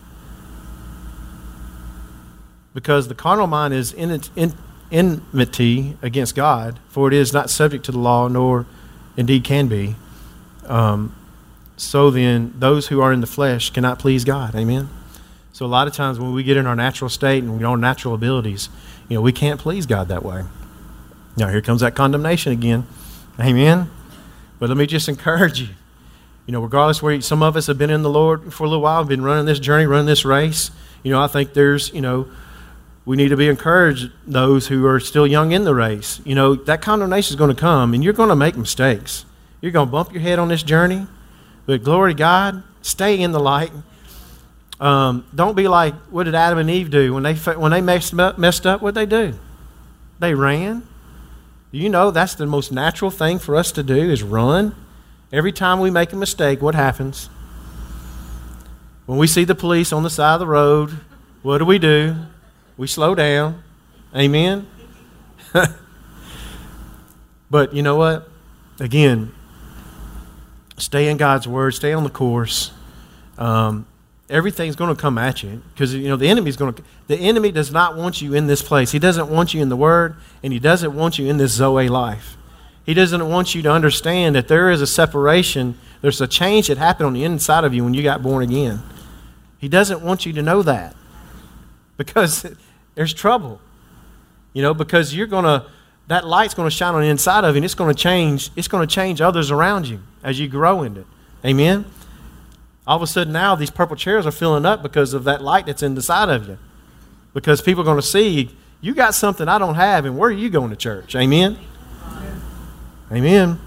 Because 2.75 3.09
the 3.09 3.15
carnal 3.15 3.47
mind 3.47 3.75
is 3.75 3.93
in, 3.93 4.21
in, 4.35 4.55
enmity 4.91 5.97
against 6.03 6.35
God, 6.35 6.79
for 6.89 7.09
it 7.09 7.15
is 7.15 7.33
not 7.33 7.51
subject 7.51 7.85
to 7.87 7.93
the 7.93 7.99
law, 7.99 8.29
nor 8.29 8.67
indeed 9.17 9.45
can 9.45 9.69
be. 9.69 9.97
Um, 10.67 11.15
so 11.77 12.11
then, 12.11 12.55
those 12.59 12.89
who 12.89 13.01
are 13.01 13.13
in 13.13 13.21
the 13.21 13.27
flesh 13.27 13.71
cannot 13.71 13.99
please 13.99 14.25
God. 14.25 14.55
Amen. 14.55 14.89
So 15.53 15.65
a 15.65 15.69
lot 15.69 15.87
of 15.87 15.95
times 15.95 16.19
when 16.19 16.33
we 16.33 16.43
get 16.43 16.57
in 16.57 16.67
our 16.67 16.77
natural 16.77 17.09
state 17.09 17.43
and 17.43 17.65
our 17.65 17.77
natural 17.77 18.15
abilities, 18.15 18.69
you 19.09 19.17
know, 19.17 19.23
we 19.23 19.33
can't 19.33 19.61
please 19.61 19.87
God 19.87 20.09
that 20.09 20.23
way. 20.23 20.45
Now, 21.37 21.49
here 21.49 21.61
comes 21.61 21.83
that 21.83 21.95
condemnation 21.95 22.53
again. 22.53 22.87
Amen. 23.39 23.91
But 24.59 24.71
let 24.71 24.79
me 24.79 24.87
just 24.87 25.09
encourage 25.09 25.61
you. 25.61 25.69
You 26.47 26.53
know, 26.53 26.63
regardless 26.63 27.03
where 27.03 27.15
you, 27.15 27.21
some 27.21 27.43
of 27.43 27.57
us 27.57 27.67
have 27.67 27.77
been 27.77 27.91
in 27.91 28.03
the 28.03 28.11
Lord 28.11 28.55
for 28.55 28.65
a 28.65 28.69
little 28.69 28.83
while, 28.83 29.05
been 29.05 29.23
running 29.23 29.47
this 29.47 29.59
journey, 29.59 29.85
running 29.85 30.07
this 30.07 30.25
race, 30.25 30.71
you 31.03 31.11
know, 31.11 31.21
I 31.21 31.27
think 31.27 31.53
there's, 31.53 31.93
you 31.93 32.01
know, 32.01 32.29
we 33.05 33.17
need 33.17 33.29
to 33.29 33.37
be 33.37 33.49
encouraged, 33.49 34.11
those 34.27 34.67
who 34.67 34.87
are 34.87 34.99
still 34.99 35.27
young 35.27 35.53
in 35.53 35.65
the 35.65 35.75
race. 35.75 36.21
You 36.25 36.35
know, 36.35 36.55
that 36.55 36.83
condemnation 36.83 37.33
is 37.35 37.37
going 37.37 37.55
to 37.55 37.61
come, 37.61 37.95
and 37.95 38.03
you're 38.03 38.13
going 38.13 38.29
to 38.29 38.37
make 38.37 38.57
mistakes. 38.57 39.25
You're 39.61 39.73
going 39.73 39.87
to 39.87 39.93
bump 39.93 40.13
your 40.13 40.23
head 40.23 40.39
on 40.39 40.49
this 40.49 40.63
journey, 40.63 41.07
but 41.67 41.83
glory 41.83 42.15
to 42.15 42.19
God, 42.19 42.63
stay 42.83 43.21
in 43.21 43.33
the 43.33 43.41
light. 43.41 43.73
Um, 44.81 45.25
don't 45.35 45.57
be 45.57 45.69
like 45.69 45.95
what 46.11 46.25
did 46.25 46.35
Adam 46.35 46.59
and 46.59 46.69
Eve 46.69 46.91
do 46.91 47.15
when 47.15 47.23
they 47.23 47.35
when 47.35 47.73
they 47.73 47.81
messed 47.81 48.19
up? 48.19 48.39
Messed 48.39 48.67
up, 48.67 48.83
what 48.83 48.95
they 48.95 49.07
do? 49.07 49.35
They 50.19 50.35
ran. 50.35 50.87
You 51.71 51.89
know 51.89 52.11
that's 52.11 52.35
the 52.35 52.47
most 52.47 52.73
natural 52.73 53.11
thing 53.11 53.39
for 53.39 53.57
us 53.57 53.73
to 53.73 53.83
do 53.83 53.97
is 53.97 54.23
run. 54.23 54.75
Every 55.33 55.53
time 55.53 55.81
we 55.81 55.91
make 55.91 56.13
a 56.13 56.17
mistake, 56.17 56.63
what 56.63 56.75
happens? 56.75 57.29
When 59.07 59.19
we 59.19 59.27
see 59.27 59.45
the 59.45 59.55
police 59.55 59.93
on 59.93 60.03
the 60.03 60.11
side 60.11 60.35
of 60.35 60.41
the 60.41 60.47
road, 60.47 60.99
what 61.43 61.59
do 61.59 61.65
we 61.65 61.79
do? 61.79 62.17
We 62.77 62.87
slow 62.87 63.15
down. 63.15 63.63
Amen. 64.15 64.67
but 67.51 67.75
you 67.75 67.83
know 67.83 67.97
what? 67.97 68.29
Again, 68.79 69.33
stay 70.77 71.09
in 71.09 71.17
God's 71.17 71.49
word, 71.49 71.73
stay 71.73 71.93
on 71.93 72.05
the 72.05 72.11
course. 72.11 72.73
Um, 73.39 73.87
everything's 74.29 74.77
going 74.77 74.95
to 74.95 75.01
come 75.01 75.19
at 75.19 75.43
you 75.43 75.63
because 75.73 75.95
you 75.95 76.09
know 76.09 76.17
the 76.17 76.29
enemy's 76.29 76.57
going 76.57 76.75
to. 76.75 76.83
The 77.07 77.17
enemy 77.17 77.53
does 77.53 77.73
not 77.73 77.97
want 77.97 78.21
you 78.21 78.35
in 78.35 78.47
this 78.47 78.63
place. 78.63 78.93
He 78.93 78.99
doesn't 78.99 79.29
want 79.29 79.55
you 79.55 79.63
in 79.63 79.69
the 79.69 79.77
Word, 79.77 80.17
and 80.43 80.53
he 80.53 80.59
doesn't 80.59 80.95
want 80.95 81.19
you 81.19 81.27
in 81.29 81.37
this 81.37 81.53
Zoe 81.53 81.89
life. 81.89 82.36
He 82.87 82.95
doesn't 82.95 83.29
want 83.29 83.55
you 83.55 83.63
to 83.63 83.71
understand 83.71 84.37
that 84.37 84.47
there 84.47 84.71
is 84.71 84.81
a 84.81 84.87
separation. 84.87 85.77
There's 86.03 86.21
a 86.21 86.29
change 86.29 86.69
that 86.69 86.79
happened 86.79 87.09
on 87.09 87.13
the 87.15 87.25
inside 87.25 87.65
of 87.65 87.75
you 87.75 87.83
when 87.83 87.95
you 87.95 88.03
got 88.05 88.23
born 88.23 88.45
again. 88.45 88.81
He 89.59 89.69
doesn't 89.69 90.03
want 90.03 90.25
you 90.25 90.33
to 90.35 90.43
know 90.43 90.63
that 90.63 90.95
because 91.97 92.47
there's 92.95 93.13
trouble. 93.13 93.61
You 94.53 94.63
know, 94.63 94.73
because 94.73 95.15
you're 95.15 95.27
going 95.27 95.45
to 95.45 95.67
that 96.09 96.25
light's 96.25 96.55
going 96.55 96.69
to 96.69 96.75
shine 96.75 96.95
on 96.95 97.01
the 97.01 97.09
inside 97.09 97.45
of 97.45 97.55
you 97.55 97.59
and 97.59 97.65
it's 97.65 97.75
going 97.75 97.93
to 97.93 98.01
change 98.01 98.51
it's 98.55 98.69
going 98.69 98.87
to 98.87 98.95
change 98.95 99.21
others 99.21 99.51
around 99.51 99.89
you 99.89 100.01
as 100.23 100.39
you 100.39 100.47
grow 100.49 100.83
in 100.83 100.97
it 100.97 101.07
amen 101.45 101.85
all 102.87 102.97
of 102.97 103.03
a 103.03 103.07
sudden 103.07 103.33
now 103.33 103.57
these 103.57 103.71
purple 103.71 103.97
chairs 103.97 104.25
are 104.25 104.31
filling 104.31 104.65
up 104.65 104.83
because 104.83 105.15
of 105.15 105.25
that 105.25 105.43
light 105.43 105.67
that's 105.67 105.83
inside 105.83 106.29
of 106.29 106.49
you 106.49 106.59
because 107.35 107.61
people 107.61 107.83
are 107.83 107.85
going 107.85 107.99
to 107.99 108.03
see 108.03 108.51
you 108.81 108.95
got 108.95 109.15
something 109.15 109.49
i 109.49 109.59
don't 109.59 109.75
have 109.75 110.05
and 110.05 110.17
where 110.17 110.31
are 110.31 110.33
you 110.33 110.49
going 110.49 110.71
to 110.71 110.77
church 110.77 111.17
amen 111.17 111.59
amen 113.13 113.59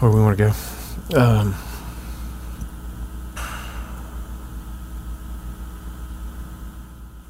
where 0.00 0.10
we 0.10 0.20
want 0.20 0.36
to 0.36 0.44
go 0.44 1.18
um, 1.18 1.54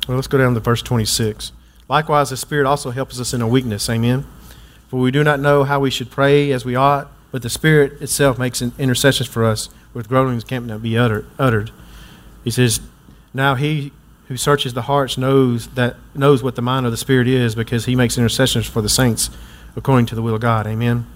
Well, 0.06 0.16
let's 0.16 0.28
go 0.28 0.38
down 0.38 0.54
to 0.54 0.60
verse 0.60 0.82
26. 0.82 1.50
Likewise, 1.88 2.30
the 2.30 2.36
Spirit 2.36 2.66
also 2.66 2.90
helps 2.90 3.18
us 3.20 3.34
in 3.34 3.42
our 3.42 3.48
weakness. 3.48 3.88
Amen. 3.90 4.24
For 4.88 5.00
we 5.00 5.10
do 5.10 5.24
not 5.24 5.40
know 5.40 5.64
how 5.64 5.80
we 5.80 5.90
should 5.90 6.10
pray 6.10 6.52
as 6.52 6.64
we 6.64 6.76
ought, 6.76 7.10
but 7.32 7.42
the 7.42 7.50
Spirit 7.50 8.00
itself 8.00 8.38
makes 8.38 8.62
intercessions 8.62 9.28
for 9.28 9.44
us 9.44 9.68
with 9.92 10.08
groanings 10.08 10.44
can't 10.44 10.66
not 10.66 10.82
be 10.82 10.96
uttered. 10.96 11.70
He 12.44 12.50
says, 12.50 12.80
Now 13.34 13.56
he 13.56 13.90
who 14.28 14.36
searches 14.36 14.74
the 14.74 14.82
hearts 14.82 15.16
knows 15.16 15.68
that 15.68 15.96
knows 16.14 16.42
what 16.42 16.56
the 16.56 16.62
mind 16.62 16.86
of 16.86 16.92
the 16.92 16.98
Spirit 16.98 17.28
is, 17.28 17.54
because 17.54 17.84
he 17.84 17.94
makes 17.94 18.18
intercessions 18.18 18.66
for 18.66 18.82
the 18.82 18.88
saints 18.88 19.30
according 19.76 20.06
to 20.06 20.14
the 20.14 20.22
will 20.22 20.34
of 20.34 20.40
God. 20.40 20.66
Amen. 20.66 21.06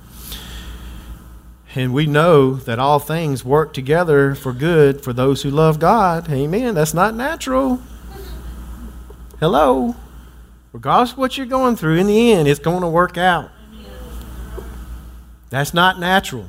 And 1.75 1.95
we 1.95 2.07
know 2.07 2.55
that 2.55 2.79
all 2.79 2.99
things 2.99 3.45
work 3.45 3.73
together 3.73 4.35
for 4.35 4.53
good 4.53 5.03
for 5.03 5.13
those 5.13 5.43
who 5.43 5.51
love 5.51 5.79
God. 5.79 6.29
Amen. 6.29 6.75
That's 6.75 6.95
not 6.95 7.15
natural. 7.15 7.81
Hello? 9.39 9.95
Regardless 10.73 11.13
of 11.13 11.19
what 11.19 11.37
you're 11.37 11.47
going 11.47 11.77
through, 11.77 11.97
in 11.97 12.09
the 12.09 12.33
end, 12.33 12.49
it's 12.49 12.61
going 12.61 12.83
to 12.83 12.89
work 12.89 13.17
out. 13.17 13.51
That's 15.49 15.73
not 15.73 15.99
natural. 15.99 16.49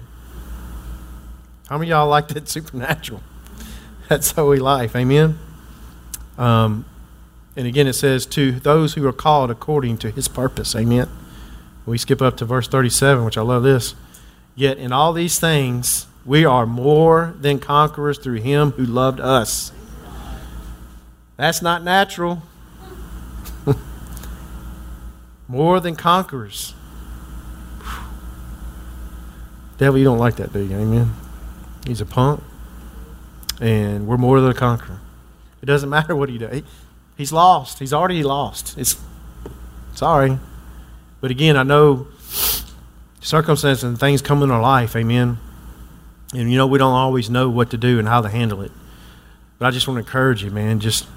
How 1.69 1.77
many 1.77 1.89
y'all 1.89 2.07
like 2.07 2.27
that 2.29 2.47
supernatural? 2.49 3.21
That's 4.09 4.31
how 4.31 4.49
we 4.49 4.59
life. 4.59 4.95
Amen? 4.95 5.39
Um, 6.41 6.85
and 7.55 7.67
again, 7.67 7.85
it 7.85 7.93
says, 7.93 8.25
to 8.27 8.51
those 8.51 8.95
who 8.95 9.05
are 9.07 9.13
called 9.13 9.51
according 9.51 9.99
to 9.99 10.09
his 10.09 10.27
purpose. 10.27 10.75
Amen? 10.75 11.07
We 11.85 11.99
skip 11.99 12.19
up 12.19 12.35
to 12.37 12.45
verse 12.45 12.67
37, 12.67 13.23
which 13.23 13.37
I 13.37 13.41
love 13.41 13.61
this. 13.61 13.93
Yet 14.55 14.79
in 14.79 14.91
all 14.91 15.13
these 15.13 15.39
things, 15.39 16.07
we 16.25 16.43
are 16.43 16.65
more 16.65 17.35
than 17.39 17.59
conquerors 17.59 18.17
through 18.17 18.41
him 18.41 18.71
who 18.71 18.85
loved 18.85 19.19
us. 19.19 19.71
That's 21.37 21.61
not 21.61 21.83
natural. 21.83 22.41
More 25.47 25.79
than 25.79 25.95
conquerors. 25.95 26.75
Devil, 29.77 29.97
you 29.97 30.03
don't 30.05 30.19
like 30.19 30.35
that, 30.35 30.53
do 30.53 30.59
you? 30.59 30.75
Amen. 30.75 31.13
He's 31.87 32.01
a 32.01 32.05
punk. 32.05 32.43
And 33.59 34.05
we're 34.05 34.17
more 34.17 34.39
than 34.39 34.51
a 34.51 34.53
conqueror. 34.53 34.99
It 35.61 35.65
doesn't 35.65 35.89
matter 35.97 36.15
what 36.15 36.29
he 36.29 36.37
does. 36.37 36.53
He, 36.53 36.63
he's 37.17 37.31
lost. 37.31 37.79
He's 37.79 37.93
already 37.93 38.23
lost. 38.23 38.77
It's 38.77 38.99
sorry. 39.93 40.39
But 41.19 41.31
again, 41.31 41.55
I 41.55 41.63
know 41.63 42.07
circumstances 43.21 43.83
and 43.83 43.99
things 43.99 44.21
come 44.21 44.41
in 44.41 44.51
our 44.51 44.61
life, 44.61 44.95
amen. 44.95 45.37
And 46.33 46.51
you 46.51 46.57
know, 46.57 46.67
we 46.67 46.79
don't 46.79 46.93
always 46.93 47.29
know 47.29 47.49
what 47.49 47.69
to 47.71 47.77
do 47.77 47.99
and 47.99 48.07
how 48.07 48.21
to 48.21 48.29
handle 48.29 48.61
it. 48.61 48.71
But 49.59 49.67
I 49.67 49.71
just 49.71 49.87
want 49.87 49.97
to 49.97 49.99
encourage 49.99 50.43
you, 50.43 50.49
man, 50.49 50.79
just 50.79 51.07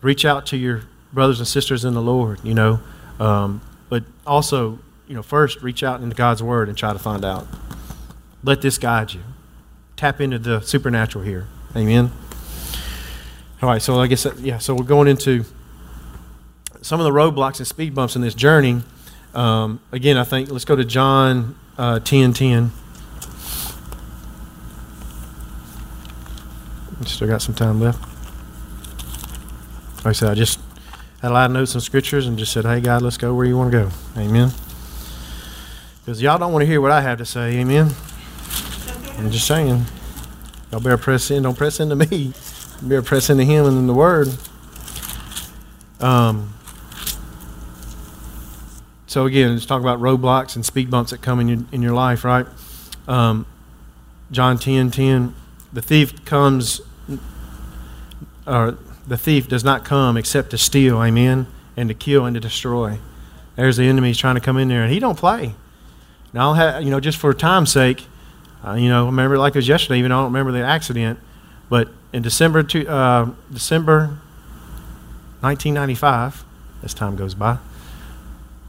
reach 0.00 0.24
out 0.24 0.46
to 0.46 0.56
your 0.56 0.82
brothers 1.12 1.38
and 1.38 1.46
sisters 1.46 1.84
in 1.84 1.94
the 1.94 2.00
Lord, 2.00 2.40
you 2.42 2.54
know. 2.54 2.80
Um, 3.20 3.60
but 3.90 4.04
also, 4.26 4.78
you 5.06 5.14
know, 5.14 5.22
first 5.22 5.62
reach 5.62 5.82
out 5.82 6.00
into 6.00 6.16
God's 6.16 6.42
Word 6.42 6.68
and 6.68 6.78
try 6.78 6.92
to 6.92 6.98
find 6.98 7.24
out. 7.24 7.46
Let 8.42 8.62
this 8.62 8.78
guide 8.78 9.12
you. 9.12 9.20
Tap 9.96 10.20
into 10.20 10.38
the 10.38 10.60
supernatural 10.60 11.24
here. 11.24 11.46
Amen. 11.76 12.10
All 13.62 13.68
right, 13.68 13.80
so 13.80 14.00
I 14.00 14.08
guess, 14.08 14.26
yeah, 14.40 14.58
so 14.58 14.74
we're 14.74 14.82
going 14.82 15.06
into 15.06 15.44
some 16.80 16.98
of 16.98 17.04
the 17.04 17.12
roadblocks 17.12 17.58
and 17.58 17.66
speed 17.66 17.94
bumps 17.94 18.16
in 18.16 18.22
this 18.22 18.34
journey. 18.34 18.82
Um, 19.34 19.78
again, 19.92 20.16
I 20.16 20.24
think 20.24 20.50
let's 20.50 20.64
go 20.64 20.74
to 20.74 20.84
John 20.84 21.54
uh, 21.78 22.00
10 22.00 22.32
10. 22.32 22.72
Still 27.06 27.28
got 27.28 27.40
some 27.40 27.54
time 27.54 27.80
left. 27.80 28.00
Like 29.98 30.06
I 30.06 30.12
said, 30.12 30.30
I 30.30 30.34
just 30.34 30.58
had 31.20 31.30
a 31.30 31.34
lot 31.34 31.46
of 31.46 31.52
notes 31.52 31.74
and 31.74 31.82
scriptures 31.82 32.26
and 32.26 32.36
just 32.36 32.52
said, 32.52 32.64
hey, 32.64 32.80
God, 32.80 33.02
let's 33.02 33.16
go 33.16 33.32
where 33.32 33.46
you 33.46 33.56
want 33.56 33.70
to 33.70 33.78
go. 33.78 33.90
Amen. 34.20 34.50
Because 36.04 36.20
y'all 36.20 36.38
don't 36.38 36.52
want 36.52 36.62
to 36.62 36.66
hear 36.66 36.80
what 36.80 36.90
I 36.90 37.00
have 37.00 37.18
to 37.18 37.24
say. 37.24 37.58
Amen. 37.58 37.90
I'm 39.18 39.30
just 39.30 39.46
saying. 39.46 39.84
Y'all 40.72 40.80
better 40.80 40.98
press 40.98 41.30
in. 41.30 41.44
Don't 41.44 41.56
press 41.56 41.78
into 41.78 41.94
me. 41.94 42.32
You 42.82 42.88
better 42.88 43.02
press 43.02 43.30
into 43.30 43.44
Him 43.44 43.64
and 43.64 43.78
in 43.78 43.86
the 43.86 43.94
Word. 43.94 44.28
Um, 46.00 46.52
so 49.06 49.24
again, 49.24 49.52
let's 49.52 49.66
talk 49.66 49.80
about 49.80 50.00
roadblocks 50.00 50.56
and 50.56 50.66
speed 50.66 50.90
bumps 50.90 51.12
that 51.12 51.22
come 51.22 51.38
in 51.38 51.46
your, 51.46 51.58
in 51.70 51.80
your 51.80 51.94
life, 51.94 52.24
right? 52.24 52.46
Um, 53.06 53.46
John 54.32 54.58
10, 54.58 54.90
10, 54.90 55.32
the 55.72 55.80
thief 55.80 56.24
comes, 56.24 56.80
or 58.48 58.76
the 59.06 59.16
thief 59.16 59.46
does 59.46 59.62
not 59.62 59.84
come 59.84 60.16
except 60.16 60.50
to 60.50 60.58
steal, 60.58 61.00
amen, 61.00 61.46
and 61.76 61.88
to 61.88 61.94
kill 61.94 62.26
and 62.26 62.34
to 62.34 62.40
destroy. 62.40 62.98
There's 63.54 63.76
the 63.76 63.84
enemy 63.84 64.12
trying 64.12 64.34
to 64.34 64.40
come 64.40 64.58
in 64.58 64.66
there, 64.66 64.82
and 64.82 64.92
he 64.92 64.98
don't 64.98 65.18
play. 65.18 65.54
Now, 66.32 66.48
I'll 66.48 66.54
have, 66.54 66.82
you 66.82 66.90
know, 66.90 66.98
just 66.98 67.18
for 67.18 67.32
time's 67.32 67.70
sake, 67.70 68.06
uh, 68.66 68.72
you 68.72 68.88
know, 68.88 69.06
remember 69.06 69.38
like 69.38 69.54
it 69.54 69.58
was 69.58 69.68
yesterday, 69.68 69.98
even 69.98 70.10
though 70.10 70.18
I 70.18 70.22
don't 70.22 70.32
remember 70.32 70.50
the 70.50 70.64
accident, 70.64 71.20
but 71.68 71.88
in 72.12 72.22
December, 72.22 72.62
to, 72.62 72.86
uh, 72.86 73.30
December 73.52 74.18
1995, 75.40 76.44
as 76.82 76.94
time 76.94 77.16
goes 77.16 77.34
by, 77.34 77.58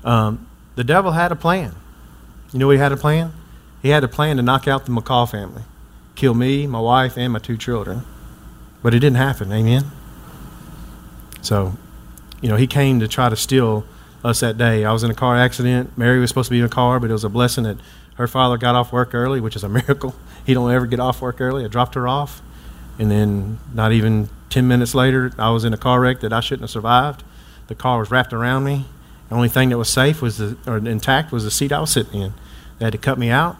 um, 0.03 0.47
the 0.75 0.83
devil 0.83 1.11
had 1.11 1.31
a 1.31 1.35
plan. 1.35 1.75
You 2.51 2.59
know 2.59 2.67
what 2.67 2.73
he 2.73 2.79
had 2.79 2.91
a 2.91 2.97
plan? 2.97 3.33
He 3.81 3.89
had 3.89 4.03
a 4.03 4.07
plan 4.07 4.37
to 4.37 4.43
knock 4.43 4.67
out 4.67 4.85
the 4.85 4.91
McCall 4.91 5.29
family, 5.29 5.63
kill 6.15 6.33
me, 6.33 6.67
my 6.67 6.79
wife, 6.79 7.17
and 7.17 7.33
my 7.33 7.39
two 7.39 7.57
children. 7.57 8.03
But 8.81 8.93
it 8.93 8.99
didn't 8.99 9.17
happen. 9.17 9.51
Amen. 9.51 9.85
So, 11.41 11.77
you 12.41 12.49
know, 12.49 12.55
he 12.55 12.67
came 12.67 12.99
to 12.99 13.07
try 13.07 13.29
to 13.29 13.35
steal 13.35 13.85
us 14.23 14.39
that 14.39 14.57
day. 14.57 14.85
I 14.85 14.93
was 14.93 15.03
in 15.03 15.11
a 15.11 15.13
car 15.13 15.35
accident. 15.35 15.97
Mary 15.97 16.19
was 16.19 16.29
supposed 16.29 16.47
to 16.47 16.51
be 16.51 16.59
in 16.59 16.65
a 16.65 16.69
car, 16.69 16.99
but 16.99 17.09
it 17.09 17.13
was 17.13 17.23
a 17.23 17.29
blessing 17.29 17.65
that 17.65 17.77
her 18.15 18.27
father 18.27 18.57
got 18.57 18.75
off 18.75 18.93
work 18.93 19.13
early, 19.13 19.41
which 19.41 19.55
is 19.55 19.63
a 19.63 19.69
miracle. 19.77 20.15
He 20.45 20.53
don't 20.53 20.71
ever 20.71 20.85
get 20.85 20.99
off 20.99 21.21
work 21.21 21.41
early. 21.41 21.65
I 21.65 21.67
dropped 21.67 21.95
her 21.95 22.07
off, 22.07 22.41
and 22.99 23.09
then 23.09 23.59
not 23.73 23.91
even 23.91 24.29
ten 24.49 24.67
minutes 24.67 24.93
later, 24.93 25.31
I 25.37 25.49
was 25.49 25.63
in 25.65 25.73
a 25.73 25.77
car 25.77 25.99
wreck 25.99 26.19
that 26.21 26.31
I 26.33 26.39
shouldn't 26.39 26.61
have 26.61 26.69
survived. 26.69 27.23
the 27.67 27.75
car 27.75 27.99
was 27.99 28.11
wrapped 28.11 28.33
around 28.33 28.63
me. 28.65 28.85
The 29.29 29.35
only 29.35 29.49
thing 29.49 29.69
that 29.69 29.77
was 29.77 29.89
safe 29.89 30.21
was 30.21 30.37
the, 30.37 30.57
or 30.67 30.77
intact 30.77 31.31
was 31.31 31.43
the 31.43 31.51
seat 31.51 31.71
I 31.71 31.79
was 31.79 31.91
sitting 31.91 32.21
in. 32.21 32.33
They 32.77 32.85
had 32.85 32.91
to 32.91 32.97
cut 32.97 33.17
me 33.17 33.29
out. 33.29 33.57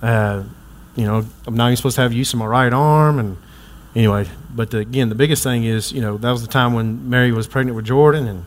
Uh, 0.00 0.44
you 0.96 1.04
know, 1.04 1.24
I'm 1.46 1.54
not 1.54 1.66
even 1.68 1.76
supposed 1.76 1.96
to 1.96 2.02
have 2.02 2.12
use 2.12 2.32
of 2.32 2.38
my 2.38 2.46
right 2.46 2.72
arm, 2.72 3.18
and 3.18 3.36
anyway. 3.94 4.26
But 4.54 4.70
the, 4.70 4.78
again, 4.78 5.08
the 5.08 5.14
biggest 5.14 5.42
thing 5.42 5.64
is, 5.64 5.92
you 5.92 6.00
know, 6.00 6.16
that 6.18 6.30
was 6.30 6.42
the 6.42 6.48
time 6.48 6.74
when 6.74 7.08
Mary 7.08 7.32
was 7.32 7.46
pregnant 7.46 7.76
with 7.76 7.86
Jordan, 7.86 8.26
and 8.26 8.44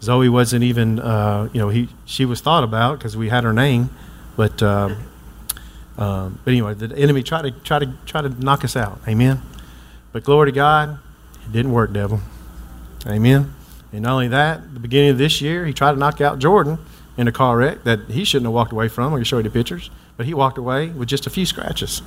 Zoe 0.00 0.28
wasn't 0.28 0.64
even, 0.64 0.98
uh, 1.00 1.48
you 1.52 1.60
know, 1.60 1.68
he 1.68 1.88
she 2.04 2.24
was 2.24 2.40
thought 2.40 2.64
about 2.64 2.98
because 2.98 3.16
we 3.16 3.28
had 3.28 3.44
her 3.44 3.52
name, 3.52 3.90
but 4.36 4.62
um, 4.62 4.96
um, 5.98 6.38
but 6.44 6.50
anyway, 6.50 6.74
the 6.74 6.96
enemy 6.96 7.22
tried 7.22 7.42
to 7.42 7.50
try 7.50 7.78
to 7.78 7.92
try 8.06 8.22
to 8.22 8.28
knock 8.28 8.64
us 8.64 8.76
out. 8.76 9.00
Amen. 9.06 9.42
But 10.12 10.24
glory 10.24 10.50
to 10.50 10.54
God, 10.54 10.98
it 11.44 11.52
didn't 11.52 11.72
work, 11.72 11.92
devil. 11.92 12.20
Amen. 13.06 13.54
And 13.92 14.02
not 14.02 14.12
only 14.12 14.28
that, 14.28 14.74
the 14.74 14.80
beginning 14.80 15.10
of 15.10 15.18
this 15.18 15.40
year, 15.40 15.66
he 15.66 15.72
tried 15.72 15.92
to 15.92 15.98
knock 15.98 16.20
out 16.20 16.38
Jordan 16.38 16.78
in 17.16 17.28
a 17.28 17.32
car 17.32 17.56
wreck 17.56 17.84
that 17.84 18.00
he 18.08 18.24
shouldn't 18.24 18.46
have 18.46 18.54
walked 18.54 18.72
away 18.72 18.88
from. 18.88 19.12
I 19.12 19.16
can 19.16 19.24
show 19.24 19.36
you 19.36 19.42
the 19.42 19.50
pictures. 19.50 19.90
But 20.16 20.26
he 20.26 20.34
walked 20.34 20.58
away 20.58 20.88
with 20.88 21.08
just 21.08 21.26
a 21.26 21.30
few 21.30 21.46
scratches. 21.46 22.02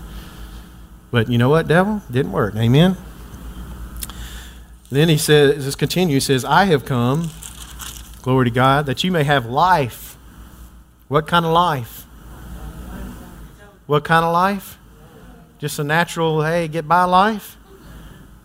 But 1.12 1.30
you 1.30 1.38
know 1.38 1.50
what, 1.50 1.68
devil? 1.68 2.02
Didn't 2.10 2.32
work. 2.32 2.56
Amen. 2.56 2.98
Then 4.90 5.10
he 5.10 5.18
says, 5.18 5.66
this 5.66 5.76
continues, 5.76 6.28
he 6.28 6.34
says, 6.34 6.46
I 6.46 6.66
have 6.66 6.86
come, 6.86 7.30
glory 8.22 8.46
to 8.46 8.52
God, 8.52 8.86
that 8.86 9.04
you 9.04 9.12
may 9.12 9.24
have 9.24 9.46
life. 9.46 10.18
What 11.08 11.28
kind 11.28 11.46
of 11.46 11.52
life? 11.52 12.05
What 13.88 14.04
kind 14.04 14.26
of 14.26 14.34
life? 14.34 14.78
Just 15.60 15.80
a 15.80 15.84
natural, 15.84 16.44
hey, 16.44 16.68
get 16.68 16.88
by 16.88 17.04
life? 17.04 17.58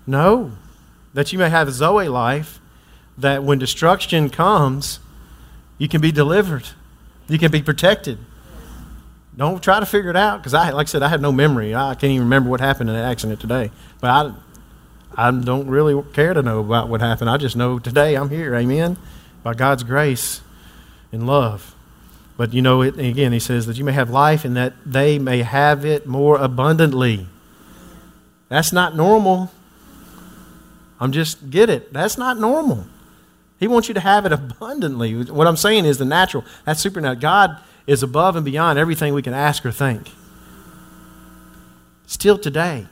No. 0.07 0.53
That 1.15 1.33
you 1.33 1.39
may 1.39 1.51
have 1.51 1.69
a 1.69 1.73
Zoe 1.73 2.09
life, 2.09 2.61
that 3.19 3.43
when 3.43 3.59
destruction 3.59 4.31
comes, 4.31 5.01
you 5.79 5.89
can 5.89 6.01
be 6.01 6.13
delivered. 6.13 6.69
You 7.29 7.39
can 7.39 7.51
be 7.51 7.63
protected. 7.63 8.19
Don't 9.37 9.63
try 9.63 9.81
to 9.81 9.87
figure 9.87 10.11
it 10.11 10.17
out 10.17 10.39
because 10.39 10.55
I, 10.55 10.71
like 10.71 10.89
I 10.89 10.91
said, 10.91 11.03
I 11.03 11.09
have 11.09 11.21
no 11.21 11.33
memory. 11.33 11.75
I 11.75 11.95
can't 11.95 12.13
even 12.13 12.25
remember 12.25 12.51
what 12.51 12.61
happened 12.61 12.91
in 12.91 12.97
that 12.97 13.11
accident 13.11 13.41
today. 13.41 13.71
But 14.01 14.11
I, 15.17 15.29
I 15.29 15.31
don't 15.31 15.69
really 15.69 16.03
care 16.13 16.35
to 16.35 16.43
know 16.43 16.61
about 16.61 16.89
what 16.89 17.01
happened. 17.01 17.31
I 17.31 17.37
just 17.37 17.57
know 17.57 17.79
today 17.79 18.17
I'm 18.17 18.29
here. 18.29 18.55
Amen. 18.55 18.99
By 19.43 19.55
God's 19.55 19.83
grace 19.83 20.43
and 21.13 21.27
love. 21.27 21.75
But 22.41 22.55
you 22.55 22.63
know, 22.63 22.81
it, 22.81 22.99
again, 22.99 23.33
he 23.33 23.39
says 23.39 23.67
that 23.67 23.77
you 23.77 23.85
may 23.85 23.93
have 23.93 24.09
life 24.09 24.47
and 24.47 24.57
that 24.57 24.73
they 24.87 25.19
may 25.19 25.43
have 25.43 25.85
it 25.85 26.07
more 26.07 26.39
abundantly. 26.39 27.27
That's 28.49 28.73
not 28.73 28.97
normal. 28.97 29.53
I'm 30.99 31.13
just, 31.13 31.51
get 31.51 31.69
it. 31.69 31.93
That's 31.93 32.17
not 32.17 32.39
normal. 32.39 32.87
He 33.59 33.69
wants 33.69 33.89
you 33.89 33.95
to 33.95 34.01
have 34.01 34.25
it 34.25 34.33
abundantly. 34.41 35.23
What 35.25 35.47
I'm 35.47 35.59
saying 35.59 35.85
is 35.85 35.99
the 35.99 36.07
natural. 36.07 36.47
That's 36.65 36.81
supernatural. 36.81 37.21
God 37.21 37.59
is 37.87 38.03
above 38.03 38.37
and 38.37 38.45
beyond 38.47 38.79
everything 38.79 39.13
we 39.13 39.21
can 39.21 39.35
ask 39.35 39.67
or 39.67 39.71
think. 39.71 40.11
Still 42.07 42.39
today. 42.39 42.87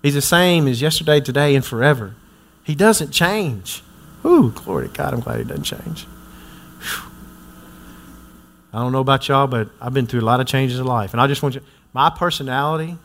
He's 0.00 0.14
the 0.14 0.22
same 0.22 0.68
as 0.68 0.80
yesterday, 0.80 1.18
today, 1.18 1.56
and 1.56 1.64
forever. 1.64 2.14
He 2.62 2.76
doesn't 2.76 3.10
change. 3.10 3.82
Ooh, 4.24 4.52
glory 4.52 4.86
to 4.86 4.94
God. 4.94 5.12
I'm 5.12 5.18
glad 5.18 5.38
he 5.38 5.44
doesn't 5.44 5.64
change. 5.64 6.06
I 8.74 8.78
don't 8.78 8.90
know 8.90 9.00
about 9.00 9.28
y'all, 9.28 9.46
but 9.46 9.68
I've 9.80 9.94
been 9.94 10.06
through 10.06 10.20
a 10.20 10.26
lot 10.26 10.40
of 10.40 10.48
changes 10.48 10.80
in 10.80 10.84
life. 10.84 11.12
And 11.12 11.20
I 11.20 11.28
just 11.28 11.44
want 11.44 11.54
you, 11.54 11.60
my 11.92 12.10
personality 12.10 12.98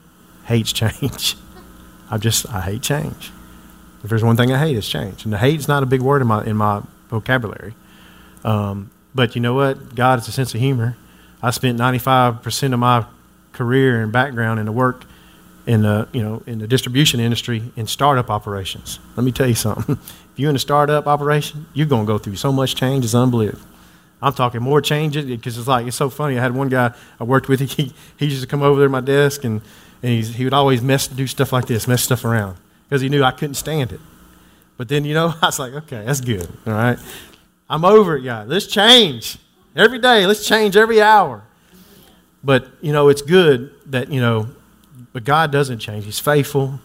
hates 0.46 0.74
change. 0.74 1.38
I 2.12 2.18
just, 2.18 2.50
I 2.50 2.62
hate 2.62 2.82
change. 2.82 3.32
If 4.04 4.10
there's 4.10 4.24
one 4.24 4.36
thing 4.36 4.52
I 4.52 4.58
hate, 4.58 4.76
it's 4.76 4.90
change. 4.90 5.26
And 5.26 5.32
the 5.32 5.38
hate 5.38 5.60
is 5.60 5.68
not 5.68 5.84
a 5.84 5.86
big 5.86 6.02
word 6.02 6.24
in 6.24 6.28
my, 6.28 6.44
in 6.44 6.58
my 6.58 6.82
vocabulary. 7.10 7.76
Um, 8.44 8.90
but 9.14 9.36
you 9.36 9.42
know 9.42 9.54
what? 9.54 9.94
God 9.94 10.18
is 10.18 10.28
a 10.28 10.32
sense 10.32 10.56
of 10.56 10.60
humor. 10.60 10.98
I 11.44 11.52
spent 11.52 11.78
95% 11.78 12.74
of 12.74 12.80
my 12.80 13.06
career 13.52 14.02
and 14.02 14.12
background 14.12 14.60
in 14.60 14.66
the 14.66 14.72
work 14.72 15.06
in 15.68 15.84
the, 15.84 16.08
you 16.14 16.24
know, 16.24 16.42
in 16.48 16.58
the 16.58 16.68
distribution 16.68 17.20
industry 17.20 17.62
in 17.76 17.86
startup 17.86 18.32
operations. 18.32 18.98
Let 19.16 19.24
me 19.24 19.32
tell 19.32 19.48
you 19.48 19.54
something. 19.54 20.00
if 20.34 20.34
you're 20.36 20.50
in 20.50 20.56
a 20.56 20.60
startup 20.60 21.06
operation, 21.06 21.68
you're 21.76 21.86
going 21.86 22.08
to 22.08 22.12
go 22.12 22.18
through 22.18 22.38
so 22.38 22.52
much 22.52 22.74
change, 22.74 23.06
it's 23.06 23.14
unbelievable. 23.14 23.69
I'm 24.22 24.34
talking 24.34 24.62
more 24.62 24.82
changes 24.82 25.26
because 25.26 25.58
it's 25.58 25.68
like, 25.68 25.88
it's 25.88 25.96
so 25.96 26.10
funny. 26.10 26.38
I 26.38 26.42
had 26.42 26.54
one 26.54 26.70
guy 26.70 26.94
I 27.20 27.24
worked 27.24 27.48
with, 27.48 27.60
he, 27.72 27.94
he 28.18 28.26
used 28.26 28.42
to 28.42 28.48
come 28.48 28.62
over 28.62 28.80
there 28.80 28.88
to 28.88 28.92
my 28.92 29.02
desk 29.02 29.44
and, 29.44 29.62
and 30.04 30.24
he 30.24 30.44
would 30.44 30.54
always 30.54 30.82
mess, 30.82 31.08
do 31.08 31.28
stuff 31.28 31.54
like 31.54 31.68
this, 31.68 31.88
mess 31.88 32.04
stuff 32.04 32.26
around 32.26 32.58
because 32.88 33.02
he 33.02 33.10
knew 33.10 33.24
I 33.24 33.32
couldn't 33.32 33.56
stand 33.56 33.92
it. 33.92 34.00
But 34.78 34.88
then, 34.88 35.06
you 35.06 35.14
know, 35.14 35.34
I 35.42 35.46
was 35.46 35.60
like, 35.60 35.74
okay, 35.74 36.04
that's 36.06 36.22
good. 36.22 36.48
All 36.66 36.74
right. 36.74 36.98
I'm 37.70 37.86
over 37.86 38.18
it, 38.18 38.24
guys. 38.24 38.48
Let's 38.48 38.68
change 38.68 39.38
every 39.76 40.00
day. 40.00 40.26
Let's 40.26 40.46
change 40.46 40.76
every 40.76 41.02
hour. 41.02 41.44
But, 42.44 42.68
you 42.82 42.94
know, 42.94 43.10
it's 43.10 43.22
good 43.22 43.74
that, 43.92 44.12
you 44.12 44.22
know, 44.22 44.48
but 45.12 45.24
God 45.24 45.52
doesn't 45.52 45.80
change. 45.80 46.06
He's 46.06 46.20
faithful, 46.20 46.80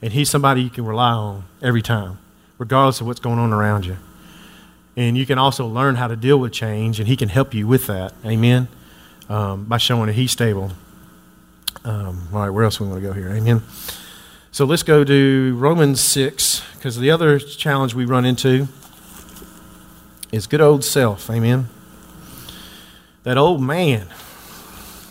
and 0.00 0.12
He's 0.12 0.30
somebody 0.30 0.62
you 0.62 0.70
can 0.70 0.84
rely 0.84 1.12
on 1.12 1.44
every 1.62 1.82
time, 1.82 2.18
regardless 2.58 3.00
of 3.00 3.06
what's 3.06 3.20
going 3.20 3.38
on 3.38 3.52
around 3.52 3.84
you. 3.84 3.96
And 4.96 5.18
you 5.18 5.26
can 5.26 5.38
also 5.38 5.66
learn 5.66 5.96
how 5.96 6.06
to 6.06 6.16
deal 6.16 6.38
with 6.38 6.52
change, 6.52 7.00
and 7.00 7.08
He 7.08 7.16
can 7.16 7.28
help 7.28 7.54
you 7.54 7.66
with 7.66 7.86
that. 7.86 8.14
Amen. 8.24 8.68
Um, 9.28 9.64
by 9.64 9.78
showing 9.78 10.06
that 10.06 10.12
He's 10.12 10.30
stable. 10.30 10.72
Um, 11.84 12.28
all 12.32 12.40
right, 12.40 12.50
where 12.50 12.64
else 12.64 12.80
we 12.80 12.86
want 12.86 13.02
to 13.02 13.06
go 13.06 13.12
here? 13.12 13.30
Amen. 13.30 13.62
So 14.52 14.64
let's 14.64 14.84
go 14.84 15.02
to 15.02 15.56
Romans 15.56 16.00
6, 16.00 16.62
because 16.74 16.98
the 16.98 17.10
other 17.10 17.38
challenge 17.38 17.94
we 17.94 18.04
run 18.04 18.24
into 18.24 18.68
is 20.30 20.46
good 20.46 20.60
old 20.60 20.84
self. 20.84 21.28
Amen. 21.30 21.68
That 23.24 23.36
old 23.36 23.62
man. 23.62 24.06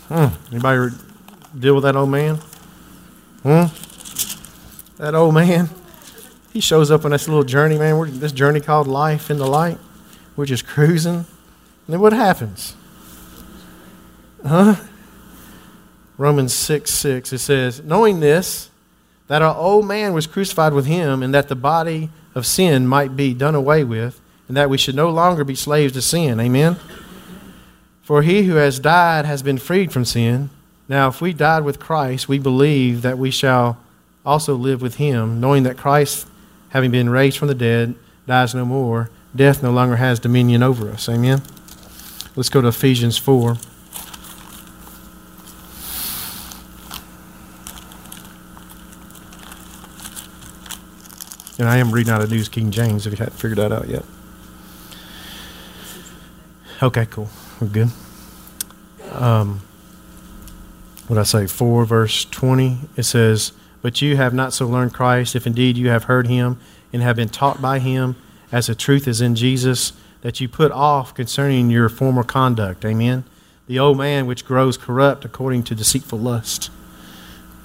Hmm. 0.08 0.26
Anybody 0.50 0.94
deal 1.58 1.74
with 1.74 1.84
that 1.84 1.96
old 1.96 2.10
man? 2.10 2.36
Hmm? 3.42 3.64
That 4.96 5.14
old 5.14 5.34
man. 5.34 5.68
He 6.54 6.60
shows 6.60 6.92
up 6.92 7.04
on 7.04 7.10
this 7.10 7.26
little 7.26 7.42
journey, 7.42 7.76
man. 7.78 7.98
We're, 7.98 8.06
this 8.06 8.30
journey 8.30 8.60
called 8.60 8.86
life 8.86 9.28
in 9.28 9.38
the 9.38 9.46
light. 9.46 9.76
We're 10.36 10.46
just 10.46 10.66
cruising. 10.66 11.16
And 11.16 11.26
then 11.88 11.98
what 11.98 12.12
happens? 12.12 12.76
Huh? 14.46 14.76
Romans 16.16 16.54
6 16.54 16.92
6, 16.92 17.32
it 17.32 17.38
says, 17.38 17.82
Knowing 17.82 18.20
this, 18.20 18.70
that 19.26 19.42
our 19.42 19.56
old 19.56 19.86
man 19.86 20.12
was 20.12 20.28
crucified 20.28 20.72
with 20.72 20.86
him, 20.86 21.24
and 21.24 21.34
that 21.34 21.48
the 21.48 21.56
body 21.56 22.10
of 22.36 22.46
sin 22.46 22.86
might 22.86 23.16
be 23.16 23.34
done 23.34 23.56
away 23.56 23.82
with, 23.82 24.20
and 24.46 24.56
that 24.56 24.70
we 24.70 24.78
should 24.78 24.94
no 24.94 25.10
longer 25.10 25.42
be 25.42 25.56
slaves 25.56 25.94
to 25.94 26.02
sin. 26.02 26.38
Amen? 26.38 26.76
For 28.02 28.22
he 28.22 28.44
who 28.44 28.54
has 28.54 28.78
died 28.78 29.24
has 29.24 29.42
been 29.42 29.58
freed 29.58 29.90
from 29.90 30.04
sin. 30.04 30.50
Now, 30.88 31.08
if 31.08 31.20
we 31.20 31.32
died 31.32 31.64
with 31.64 31.80
Christ, 31.80 32.28
we 32.28 32.38
believe 32.38 33.02
that 33.02 33.18
we 33.18 33.32
shall 33.32 33.78
also 34.24 34.54
live 34.54 34.80
with 34.80 34.96
him, 34.96 35.40
knowing 35.40 35.64
that 35.64 35.76
Christ, 35.76 36.28
having 36.74 36.90
been 36.90 37.08
raised 37.08 37.38
from 37.38 37.46
the 37.46 37.54
dead, 37.54 37.94
dies 38.26 38.52
no 38.52 38.64
more. 38.64 39.08
Death 39.34 39.62
no 39.62 39.70
longer 39.70 39.96
has 39.96 40.18
dominion 40.18 40.60
over 40.60 40.90
us. 40.90 41.08
Amen? 41.08 41.40
Let's 42.34 42.48
go 42.48 42.60
to 42.60 42.68
Ephesians 42.68 43.16
4. 43.16 43.56
And 51.60 51.68
I 51.68 51.76
am 51.76 51.92
reading 51.92 52.12
out 52.12 52.20
of 52.20 52.30
News 52.32 52.48
King 52.48 52.72
James 52.72 53.06
if 53.06 53.12
you 53.12 53.18
hadn't 53.18 53.36
figured 53.36 53.58
that 53.58 53.70
out 53.70 53.88
yet. 53.88 54.04
Okay, 56.82 57.06
cool. 57.06 57.28
We're 57.60 57.68
good. 57.68 57.90
Um, 59.12 59.62
what 61.06 61.20
I 61.20 61.22
say? 61.22 61.46
4 61.46 61.84
verse 61.84 62.24
20. 62.24 62.78
It 62.96 63.04
says, 63.04 63.52
But 63.84 64.00
you 64.00 64.16
have 64.16 64.32
not 64.32 64.54
so 64.54 64.66
learned 64.66 64.94
Christ, 64.94 65.36
if 65.36 65.46
indeed 65.46 65.76
you 65.76 65.90
have 65.90 66.04
heard 66.04 66.26
him 66.26 66.58
and 66.90 67.02
have 67.02 67.16
been 67.16 67.28
taught 67.28 67.60
by 67.60 67.80
him, 67.80 68.16
as 68.50 68.68
the 68.68 68.74
truth 68.74 69.06
is 69.06 69.20
in 69.20 69.34
Jesus, 69.34 69.92
that 70.22 70.40
you 70.40 70.48
put 70.48 70.72
off 70.72 71.12
concerning 71.12 71.68
your 71.68 71.90
former 71.90 72.22
conduct. 72.22 72.82
Amen. 72.86 73.24
The 73.66 73.78
old 73.78 73.98
man 73.98 74.24
which 74.24 74.46
grows 74.46 74.78
corrupt 74.78 75.26
according 75.26 75.64
to 75.64 75.74
deceitful 75.74 76.18
lust. 76.18 76.70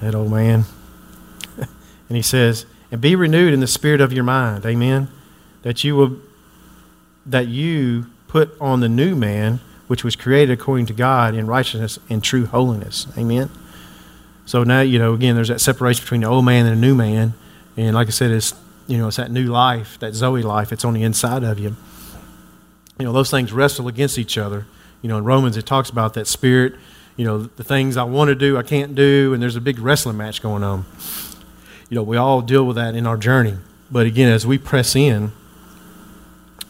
That 0.01 0.13
old 0.13 0.29
man. 0.29 0.65
and 1.57 2.17
he 2.17 2.21
says, 2.21 2.65
and 2.91 2.99
be 2.99 3.15
renewed 3.15 3.53
in 3.53 3.61
the 3.61 3.65
spirit 3.65 4.01
of 4.01 4.11
your 4.11 4.25
mind. 4.25 4.65
Amen. 4.65 5.07
That 5.61 5.85
you 5.85 5.95
will 5.95 6.17
that 7.25 7.47
you 7.47 8.07
put 8.27 8.59
on 8.59 8.81
the 8.81 8.89
new 8.89 9.15
man, 9.15 9.61
which 9.87 10.03
was 10.03 10.17
created 10.17 10.51
according 10.51 10.87
to 10.87 10.93
God 10.93 11.33
in 11.33 11.47
righteousness 11.47 11.97
and 12.09 12.21
true 12.21 12.45
holiness. 12.45 13.07
Amen. 13.17 13.49
So 14.49 14.63
now, 14.63 14.81
you 14.81 14.97
know, 14.97 15.13
again, 15.13 15.35
there's 15.35 15.49
that 15.49 15.61
separation 15.61 16.03
between 16.03 16.21
the 16.21 16.27
old 16.27 16.43
man 16.43 16.65
and 16.65 16.75
the 16.75 16.81
new 16.81 16.95
man. 16.95 17.35
And 17.77 17.93
like 17.93 18.07
I 18.07 18.11
said, 18.11 18.31
it's 18.31 18.55
you 18.87 18.97
know, 18.97 19.09
it's 19.09 19.17
that 19.17 19.29
new 19.29 19.45
life, 19.45 19.99
that 19.99 20.15
Zoe 20.15 20.41
life, 20.41 20.71
it's 20.71 20.83
on 20.83 20.95
the 20.95 21.03
inside 21.03 21.43
of 21.43 21.59
you. 21.59 21.75
You 22.97 23.05
know, 23.05 23.13
those 23.13 23.29
things 23.29 23.53
wrestle 23.53 23.87
against 23.87 24.17
each 24.17 24.37
other. 24.37 24.65
You 25.03 25.09
know, 25.09 25.19
in 25.19 25.23
Romans 25.23 25.55
it 25.55 25.67
talks 25.67 25.91
about 25.91 26.15
that 26.15 26.25
spirit, 26.25 26.73
you 27.15 27.25
know, 27.25 27.43
the 27.43 27.63
things 27.63 27.95
I 27.95 28.03
want 28.03 28.29
to 28.29 28.35
do, 28.35 28.57
I 28.57 28.63
can't 28.63 28.95
do, 28.95 29.33
and 29.33 29.41
there's 29.41 29.55
a 29.55 29.61
big 29.61 29.77
wrestling 29.77 30.17
match 30.17 30.41
going 30.41 30.63
on 30.63 30.85
you 31.89 31.95
know, 31.95 32.03
we 32.03 32.17
all 32.17 32.41
deal 32.41 32.65
with 32.65 32.75
that 32.75 32.95
in 32.95 33.05
our 33.05 33.17
journey. 33.17 33.57
but 33.91 34.05
again, 34.05 34.31
as 34.31 34.45
we 34.45 34.57
press 34.57 34.95
in, 34.95 35.31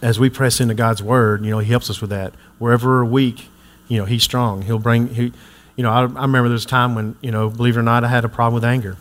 as 0.02 0.18
we 0.18 0.30
press 0.30 0.62
into 0.62 0.74
God's 0.74 1.04
word, 1.04 1.44
you 1.44 1.52
know, 1.52 1.60
He 1.60 1.70
helps 1.70 1.90
us 1.90 2.00
with 2.00 2.10
that. 2.10 2.34
Wherever 2.58 2.88
we're 2.88 3.06
weak, 3.06 3.50
you 3.90 3.98
know, 3.98 4.06
He's 4.06 4.24
strong. 4.24 4.62
He'll 4.62 4.80
bring. 4.80 5.14
He, 5.14 5.34
you 5.80 5.84
know, 5.84 5.92
I, 5.92 6.02
I 6.02 6.24
remember 6.24 6.50
there's 6.50 6.66
a 6.66 6.68
time 6.68 6.94
when 6.94 7.16
you 7.22 7.32
know, 7.32 7.50
believe 7.50 7.78
it 7.78 7.80
or 7.80 7.84
not, 7.84 8.04
I 8.04 8.10
had 8.10 8.26
a 8.26 8.28
problem 8.28 8.56
with 8.56 8.66
anger. 8.66 8.98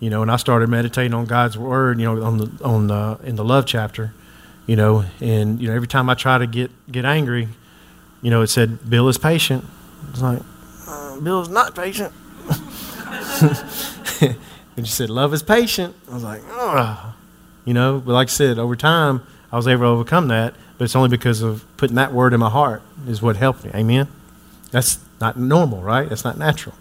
You 0.00 0.10
know, 0.10 0.20
and 0.20 0.30
I 0.30 0.36
started 0.36 0.68
meditating 0.68 1.14
on 1.14 1.24
God's 1.24 1.56
word. 1.56 1.98
You 1.98 2.14
know, 2.14 2.22
on 2.22 2.36
the 2.36 2.50
on 2.62 2.86
the 2.88 3.18
in 3.24 3.36
the 3.36 3.44
love 3.44 3.64
chapter. 3.64 4.12
You 4.66 4.76
know, 4.76 5.06
and 5.18 5.58
you 5.58 5.68
know, 5.68 5.74
every 5.74 5.88
time 5.88 6.10
I 6.10 6.14
try 6.14 6.36
to 6.36 6.46
get 6.46 6.70
get 6.92 7.06
angry, 7.06 7.48
you 8.20 8.30
know, 8.30 8.42
it 8.42 8.48
said 8.48 8.90
Bill 8.90 9.08
is 9.08 9.16
patient. 9.16 9.64
It's 10.10 10.20
like 10.20 10.42
uh, 10.86 11.18
Bill 11.20 11.40
is 11.40 11.48
not 11.48 11.74
patient. 11.74 12.12
and 14.76 14.86
she 14.86 14.92
said 14.92 15.08
love 15.08 15.32
is 15.32 15.42
patient. 15.42 15.96
I 16.10 16.12
was 16.12 16.22
like, 16.22 16.42
oh, 16.50 17.14
you 17.64 17.72
know. 17.72 17.98
But 17.98 18.12
like 18.12 18.28
I 18.28 18.30
said, 18.30 18.58
over 18.58 18.76
time, 18.76 19.22
I 19.50 19.56
was 19.56 19.66
able 19.66 19.84
to 19.84 19.86
overcome 19.86 20.28
that. 20.28 20.52
But 20.76 20.84
it's 20.84 20.96
only 20.96 21.08
because 21.08 21.40
of 21.40 21.64
putting 21.78 21.96
that 21.96 22.12
word 22.12 22.34
in 22.34 22.40
my 22.40 22.50
heart 22.50 22.82
is 23.08 23.22
what 23.22 23.36
helped 23.36 23.64
me. 23.64 23.70
Amen. 23.74 24.08
That's 24.70 24.98
not 25.22 25.38
normal, 25.38 25.80
right? 25.80 26.08
That's 26.08 26.24
not 26.24 26.36
natural. 26.36 26.74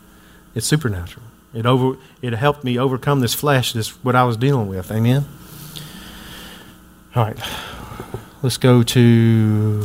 It's 0.55 0.65
supernatural. 0.65 1.25
It 1.53 1.67
over 1.67 1.97
it 2.23 2.33
helped 2.33 2.63
me 2.63 2.79
overcome 2.79 3.19
this 3.19 3.35
flesh, 3.35 3.71
this 3.71 3.89
what 4.03 4.15
I 4.15 4.23
was 4.23 4.35
dealing 4.35 4.67
with. 4.67 4.91
Amen. 4.91 5.25
All 7.15 7.23
right. 7.23 7.37
Let's 8.41 8.57
go 8.57 8.81
to 8.81 9.83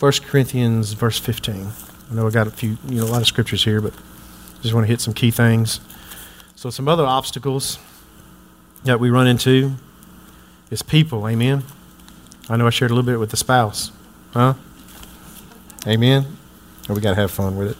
1 0.00 0.12
Corinthians 0.26 0.94
verse 0.94 1.20
15. 1.20 1.68
I 2.10 2.14
know 2.14 2.26
I 2.26 2.30
got 2.30 2.48
a 2.48 2.50
few, 2.50 2.76
you 2.88 3.00
know, 3.00 3.04
a 3.04 3.12
lot 3.12 3.20
of 3.20 3.28
scriptures 3.28 3.62
here, 3.62 3.80
but 3.80 3.94
just 4.60 4.74
want 4.74 4.84
to 4.84 4.90
hit 4.90 5.00
some 5.00 5.14
key 5.14 5.30
things. 5.30 5.78
So 6.56 6.70
some 6.70 6.88
other 6.88 7.06
obstacles 7.06 7.78
that 8.82 8.98
we 8.98 9.10
run 9.10 9.28
into 9.28 9.74
is 10.70 10.82
people, 10.82 11.28
amen. 11.28 11.62
I 12.48 12.56
know 12.56 12.66
I 12.66 12.70
shared 12.70 12.90
a 12.90 12.94
little 12.94 13.08
bit 13.08 13.20
with 13.20 13.30
the 13.30 13.36
spouse. 13.36 13.92
Huh? 14.32 14.54
Amen. 15.86 16.38
We 16.88 17.00
got 17.00 17.10
to 17.10 17.16
have 17.16 17.30
fun 17.30 17.56
with 17.56 17.70
it. 17.70 17.76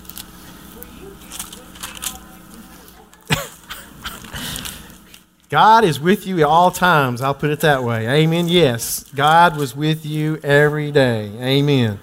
God 5.50 5.84
is 5.84 6.00
with 6.00 6.26
you 6.26 6.38
at 6.38 6.44
all 6.44 6.70
times. 6.70 7.20
I'll 7.20 7.34
put 7.34 7.50
it 7.50 7.60
that 7.60 7.84
way. 7.84 8.08
Amen. 8.08 8.48
Yes, 8.48 9.04
God 9.14 9.56
was 9.56 9.76
with 9.76 10.04
you 10.04 10.38
every 10.42 10.90
day. 10.90 11.30
Amen. 11.38 12.00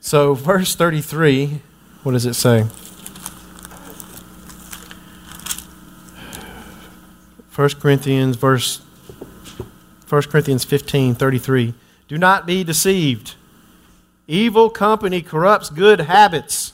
So, 0.00 0.34
verse 0.34 0.74
33, 0.74 1.60
what 2.02 2.12
does 2.12 2.26
it 2.26 2.34
say? 2.34 2.66
1 7.54 7.68
Corinthians 7.80 8.36
verse 8.36 8.80
1 10.08 10.22
Corinthians 10.22 10.64
15, 10.64 11.14
33. 11.14 11.74
Do 12.08 12.18
not 12.18 12.46
be 12.46 12.64
deceived. 12.64 13.34
Evil 14.32 14.70
company 14.70 15.20
corrupts 15.20 15.68
good 15.68 16.00
habits. 16.00 16.72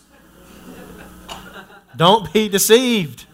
Don't 1.96 2.32
be 2.32 2.48
deceived. 2.48 3.26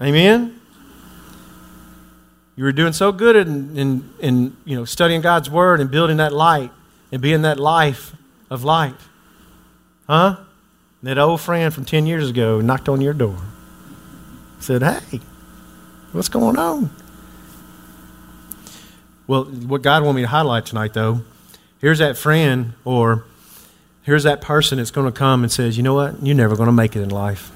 Amen. 0.00 0.60
You 2.56 2.64
were 2.64 2.72
doing 2.72 2.92
so 2.92 3.12
good 3.12 3.36
in, 3.36 3.78
in, 3.78 4.10
in 4.18 4.56
you 4.64 4.74
know 4.74 4.84
studying 4.84 5.20
God's 5.20 5.48
word 5.48 5.78
and 5.78 5.88
building 5.88 6.16
that 6.16 6.32
light 6.32 6.72
and 7.12 7.22
being 7.22 7.42
that 7.42 7.60
life 7.60 8.16
of 8.50 8.64
light. 8.64 8.96
Huh? 10.08 10.38
That 11.04 11.16
old 11.16 11.40
friend 11.40 11.72
from 11.72 11.84
10 11.84 12.06
years 12.06 12.28
ago 12.28 12.60
knocked 12.60 12.88
on 12.88 13.00
your 13.00 13.14
door. 13.14 13.38
Said, 14.58 14.82
Hey, 14.82 15.20
what's 16.10 16.28
going 16.28 16.58
on? 16.58 16.90
Well, 19.28 19.44
what 19.44 19.82
God 19.82 20.02
wanted 20.02 20.16
me 20.16 20.22
to 20.22 20.28
highlight 20.28 20.66
tonight, 20.66 20.94
though, 20.94 21.22
here's 21.82 21.98
that 21.98 22.16
friend 22.16 22.72
or 22.86 23.24
here's 24.02 24.22
that 24.22 24.40
person 24.40 24.78
that's 24.78 24.90
going 24.90 25.04
to 25.06 25.12
come 25.12 25.42
and 25.42 25.52
says, 25.52 25.76
You 25.76 25.82
know 25.82 25.92
what? 25.92 26.24
You're 26.24 26.34
never 26.34 26.56
going 26.56 26.68
to 26.68 26.72
make 26.72 26.96
it 26.96 27.02
in 27.02 27.10
life. 27.10 27.50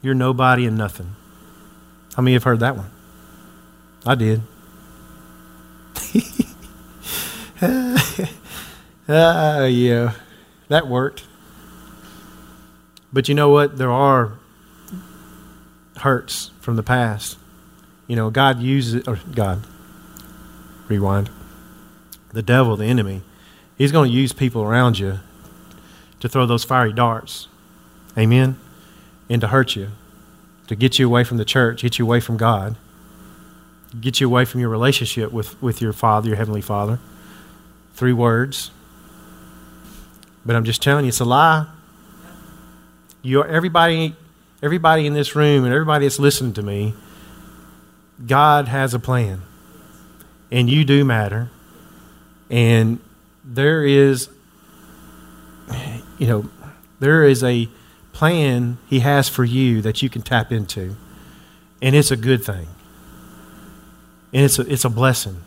You're 0.00 0.14
nobody 0.14 0.64
and 0.64 0.78
nothing. 0.78 1.14
How 2.16 2.22
many 2.22 2.32
have 2.32 2.44
heard 2.44 2.60
that 2.60 2.76
one? 2.76 2.90
I 4.06 4.14
did. 4.14 4.40
uh, 7.60 7.98
yeah, 9.70 10.12
that 10.68 10.88
worked. 10.88 11.24
But 13.12 13.28
you 13.28 13.34
know 13.34 13.50
what? 13.50 13.76
There 13.76 13.90
are 13.90 14.38
hurts 15.98 16.52
from 16.60 16.76
the 16.76 16.82
past. 16.82 17.36
You 18.06 18.16
know, 18.16 18.30
God 18.30 18.60
uses, 18.60 19.06
or 19.06 19.18
God, 19.34 19.66
rewind. 20.88 21.28
The 22.32 22.42
devil, 22.42 22.76
the 22.76 22.86
enemy, 22.86 23.22
he's 23.76 23.92
going 23.92 24.10
to 24.10 24.16
use 24.16 24.32
people 24.32 24.62
around 24.62 24.98
you 24.98 25.20
to 26.20 26.28
throw 26.28 26.46
those 26.46 26.64
fiery 26.64 26.92
darts. 26.92 27.48
Amen? 28.16 28.58
And 29.28 29.40
to 29.40 29.48
hurt 29.48 29.76
you, 29.76 29.88
to 30.66 30.76
get 30.76 30.98
you 30.98 31.06
away 31.06 31.24
from 31.24 31.38
the 31.38 31.44
church, 31.44 31.82
get 31.82 31.98
you 31.98 32.04
away 32.04 32.20
from 32.20 32.36
God, 32.36 32.76
get 34.00 34.20
you 34.20 34.26
away 34.26 34.44
from 34.44 34.60
your 34.60 34.68
relationship 34.68 35.32
with, 35.32 35.60
with 35.62 35.80
your 35.80 35.92
Father, 35.92 36.28
your 36.28 36.36
Heavenly 36.36 36.60
Father. 36.60 36.98
Three 37.94 38.12
words. 38.12 38.70
But 40.44 40.56
I'm 40.56 40.64
just 40.64 40.82
telling 40.82 41.04
you, 41.04 41.08
it's 41.08 41.20
a 41.20 41.24
lie. 41.24 41.66
You 43.22 43.44
everybody, 43.44 44.16
everybody 44.62 45.06
in 45.06 45.12
this 45.12 45.36
room 45.36 45.64
and 45.64 45.72
everybody 45.74 46.06
that's 46.06 46.18
listening 46.18 46.54
to 46.54 46.62
me, 46.62 46.94
God 48.26 48.68
has 48.68 48.94
a 48.94 48.98
plan. 48.98 49.42
And 50.50 50.70
you 50.70 50.84
do 50.84 51.04
matter. 51.04 51.50
And 52.50 52.98
there 53.44 53.84
is, 53.84 54.28
you 56.18 56.26
know, 56.26 56.50
there 56.98 57.24
is 57.24 57.42
a 57.44 57.68
plan 58.12 58.78
He 58.88 59.00
has 59.00 59.28
for 59.28 59.44
you 59.44 59.80
that 59.82 60.02
you 60.02 60.10
can 60.10 60.22
tap 60.22 60.52
into. 60.52 60.96
And 61.80 61.96
it's 61.96 62.10
a 62.10 62.16
good 62.16 62.44
thing. 62.44 62.66
And 64.32 64.44
it's 64.44 64.58
a, 64.58 64.62
it's 64.70 64.84
a 64.84 64.90
blessing. 64.90 65.42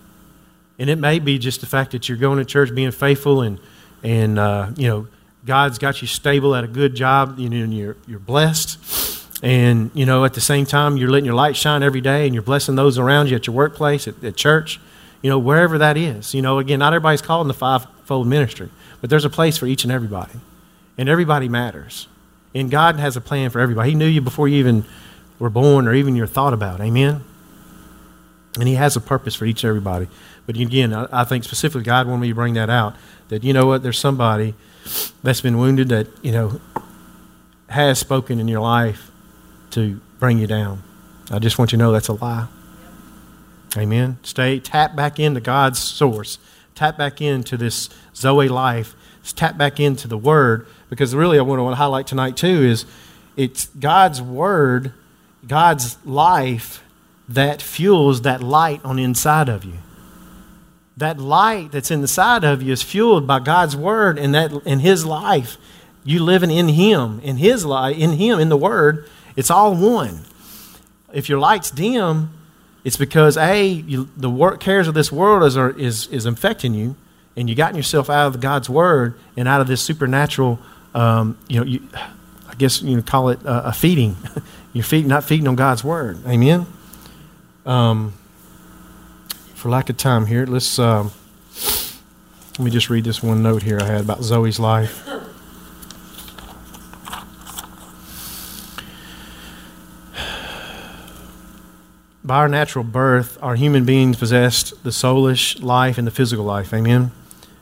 And 0.79 0.89
it 0.89 0.97
may 0.97 1.19
be 1.19 1.37
just 1.37 1.61
the 1.61 1.67
fact 1.67 1.91
that 1.91 2.09
you're 2.09 2.17
going 2.17 2.39
to 2.39 2.45
church, 2.45 2.73
being 2.73 2.91
faithful, 2.91 3.41
and, 3.41 3.59
and 4.01 4.39
uh, 4.39 4.71
you 4.75 4.87
know, 4.87 5.07
God's 5.45 5.77
got 5.77 6.01
you 6.01 6.07
stable 6.07 6.55
at 6.55 6.63
a 6.63 6.67
good 6.67 6.95
job, 6.95 7.37
you 7.37 7.49
know, 7.49 7.63
and 7.63 7.77
you're, 7.77 7.97
you're 8.07 8.19
blessed. 8.19 8.79
And, 9.43 9.91
you 9.93 10.05
know, 10.05 10.23
at 10.23 10.33
the 10.33 10.41
same 10.41 10.65
time, 10.65 10.95
you're 10.95 11.09
letting 11.09 11.25
your 11.25 11.35
light 11.35 11.57
shine 11.57 11.83
every 11.83 11.99
day 12.01 12.25
and 12.25 12.33
you're 12.33 12.43
blessing 12.43 12.75
those 12.75 12.97
around 12.97 13.29
you 13.29 13.35
at 13.35 13.45
your 13.45 13.55
workplace, 13.55 14.07
at, 14.07 14.23
at 14.23 14.37
church, 14.37 14.79
you 15.23 15.29
know, 15.29 15.39
wherever 15.39 15.79
that 15.79 15.97
is. 15.97 16.35
You 16.35 16.43
know, 16.43 16.59
again, 16.59 16.77
not 16.77 16.93
everybody's 16.93 17.23
called 17.23 17.45
in 17.45 17.47
the 17.47 17.55
fivefold 17.55 18.27
ministry, 18.27 18.69
but 19.01 19.09
there's 19.09 19.25
a 19.25 19.29
place 19.29 19.57
for 19.57 19.65
each 19.65 19.83
and 19.83 19.91
everybody. 19.91 20.39
And 20.97 21.09
everybody 21.09 21.49
matters. 21.49 22.07
And 22.53 22.69
God 22.69 22.97
has 22.97 23.17
a 23.17 23.21
plan 23.21 23.49
for 23.49 23.59
everybody. 23.59 23.89
He 23.89 23.95
knew 23.95 24.05
you 24.05 24.21
before 24.21 24.47
you 24.47 24.57
even 24.57 24.85
were 25.39 25.49
born 25.49 25.87
or 25.87 25.93
even 25.93 26.15
your 26.15 26.27
thought 26.27 26.53
about. 26.53 26.81
Amen? 26.81 27.23
And 28.59 28.67
He 28.67 28.75
has 28.75 28.95
a 28.95 29.01
purpose 29.01 29.33
for 29.33 29.45
each 29.45 29.63
and 29.63 29.69
everybody. 29.69 30.07
But 30.45 30.57
again, 30.57 30.93
I, 30.93 31.07
I 31.11 31.23
think 31.23 31.45
specifically 31.45 31.83
God 31.83 32.05
wanted 32.05 32.21
me 32.21 32.27
to 32.27 32.35
bring 32.35 32.53
that 32.55 32.69
out. 32.69 32.95
That, 33.29 33.43
you 33.43 33.53
know 33.53 33.65
what, 33.65 33.81
there's 33.81 33.97
somebody 33.97 34.53
that's 35.23 35.41
been 35.41 35.57
wounded 35.57 35.89
that, 35.89 36.07
you 36.21 36.33
know, 36.33 36.59
has 37.69 37.97
spoken 37.97 38.39
in 38.39 38.47
your 38.47 38.59
life 38.59 39.09
to 39.71 39.99
bring 40.19 40.37
you 40.37 40.45
down. 40.45 40.83
I 41.31 41.39
just 41.39 41.57
want 41.57 41.71
you 41.71 41.77
to 41.77 41.83
know 41.83 41.91
that's 41.91 42.09
a 42.09 42.13
lie. 42.13 42.47
Amen. 43.75 44.17
Stay, 44.23 44.59
tap 44.59 44.95
back 44.95 45.19
into 45.19 45.39
God's 45.39 45.79
source. 45.79 46.37
Tap 46.75 46.97
back 46.97 47.21
into 47.21 47.57
this 47.57 47.89
Zoe 48.15 48.47
life. 48.47 48.95
Tap 49.35 49.57
back 49.57 49.79
into 49.79 50.07
the 50.07 50.17
Word. 50.17 50.67
Because 50.89 51.15
really, 51.15 51.39
I 51.39 51.41
want 51.41 51.59
to 51.59 51.75
highlight 51.75 52.07
tonight, 52.07 52.37
too, 52.37 52.47
is 52.63 52.85
it's 53.35 53.67
God's 53.67 54.21
Word, 54.21 54.93
God's 55.47 55.97
life 56.05 56.83
that 57.27 57.61
fuels 57.61 58.21
that 58.21 58.43
light 58.43 58.81
on 58.83 58.97
the 58.97 59.03
inside 59.03 59.49
of 59.49 59.63
you. 59.63 59.77
That 60.97 61.19
light 61.19 61.71
that's 61.71 61.89
in 61.89 62.01
the 62.01 62.07
side 62.07 62.43
of 62.43 62.61
you 62.61 62.71
is 62.71 62.83
fueled 62.83 63.25
by 63.25 63.39
God's 63.39 63.75
Word 63.75 64.19
and 64.19 64.35
that 64.35 64.51
in 64.65 64.79
His 64.79 65.05
life. 65.05 65.57
You 66.03 66.21
living 66.21 66.51
in 66.51 66.69
Him, 66.69 67.19
in 67.21 67.37
His 67.37 67.65
life, 67.65 67.97
in 67.97 68.13
Him, 68.13 68.39
in 68.39 68.49
the 68.49 68.57
Word. 68.57 69.09
It's 69.35 69.49
all 69.49 69.73
one. 69.73 70.25
If 71.11 71.29
your 71.29 71.39
light's 71.39 71.71
dim, 71.71 72.31
it's 72.83 72.97
because 72.97 73.37
a 73.37 73.65
you, 73.65 74.09
the 74.17 74.29
work, 74.29 74.59
cares 74.59 74.87
of 74.87 74.93
this 74.93 75.11
world 75.11 75.43
is, 75.43 75.55
are, 75.55 75.71
is 75.71 76.07
is 76.07 76.25
infecting 76.25 76.73
you, 76.73 76.95
and 77.35 77.49
you 77.49 77.55
gotten 77.55 77.75
yourself 77.75 78.09
out 78.09 78.27
of 78.27 78.41
God's 78.41 78.69
word 78.69 79.15
and 79.37 79.47
out 79.47 79.61
of 79.61 79.67
this 79.67 79.81
supernatural. 79.81 80.59
Um, 80.93 81.37
you 81.47 81.59
know, 81.59 81.65
you, 81.65 81.87
I 82.47 82.55
guess 82.55 82.81
you 82.81 83.01
call 83.01 83.29
it 83.29 83.41
a, 83.43 83.69
a 83.69 83.73
feeding. 83.73 84.17
You're 84.73 84.83
feeding, 84.83 85.07
not 85.07 85.23
feeding 85.23 85.47
on 85.47 85.55
God's 85.55 85.83
word. 85.83 86.25
Amen. 86.25 86.65
Um, 87.65 88.13
for 89.53 89.69
lack 89.69 89.89
of 89.89 89.97
time 89.97 90.25
here, 90.25 90.45
let's 90.45 90.77
um, 90.79 91.11
let 92.57 92.65
me 92.65 92.71
just 92.71 92.89
read 92.89 93.05
this 93.05 93.23
one 93.23 93.41
note 93.41 93.63
here 93.63 93.79
I 93.79 93.85
had 93.85 94.01
about 94.01 94.23
Zoe's 94.23 94.59
life. 94.59 95.07
By 102.23 102.37
our 102.37 102.47
natural 102.47 102.83
birth, 102.83 103.37
our 103.41 103.55
human 103.55 103.85
beings 103.85 104.17
possessed 104.17 104.81
the 104.83 104.91
soulish 104.91 105.61
life 105.61 105.97
and 105.97 106.07
the 106.07 106.11
physical 106.11 106.45
life. 106.45 106.73
Amen. 106.73 107.11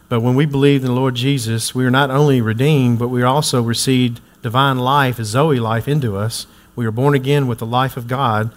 But 0.08 0.22
when 0.22 0.36
we 0.36 0.46
believed 0.46 0.84
in 0.84 0.90
the 0.90 0.96
Lord 0.96 1.16
Jesus, 1.16 1.74
we 1.74 1.86
are 1.86 1.92
not 1.92 2.12
only 2.12 2.42
redeemed, 2.42 3.00
but 3.00 3.08
we 3.08 3.24
also 3.24 3.62
received 3.62 4.22
divine 4.42 4.78
life, 4.78 5.18
Zoe 5.18 5.60
life, 5.60 5.88
into 5.88 6.16
us. 6.16 6.48
We 6.76 6.86
are 6.86 6.92
born 6.92 7.16
again 7.16 7.48
with 7.48 7.60
the 7.60 7.66
life 7.66 7.98
of 7.98 8.08
God. 8.08 8.54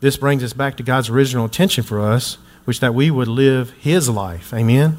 This 0.00 0.16
brings 0.16 0.42
us 0.42 0.52
back 0.52 0.76
to 0.76 0.82
God's 0.82 1.08
original 1.08 1.44
intention 1.44 1.84
for 1.84 2.00
us, 2.00 2.36
which 2.64 2.80
that 2.80 2.94
we 2.94 3.10
would 3.10 3.28
live 3.28 3.70
His 3.78 4.08
life. 4.08 4.52
Amen. 4.52 4.98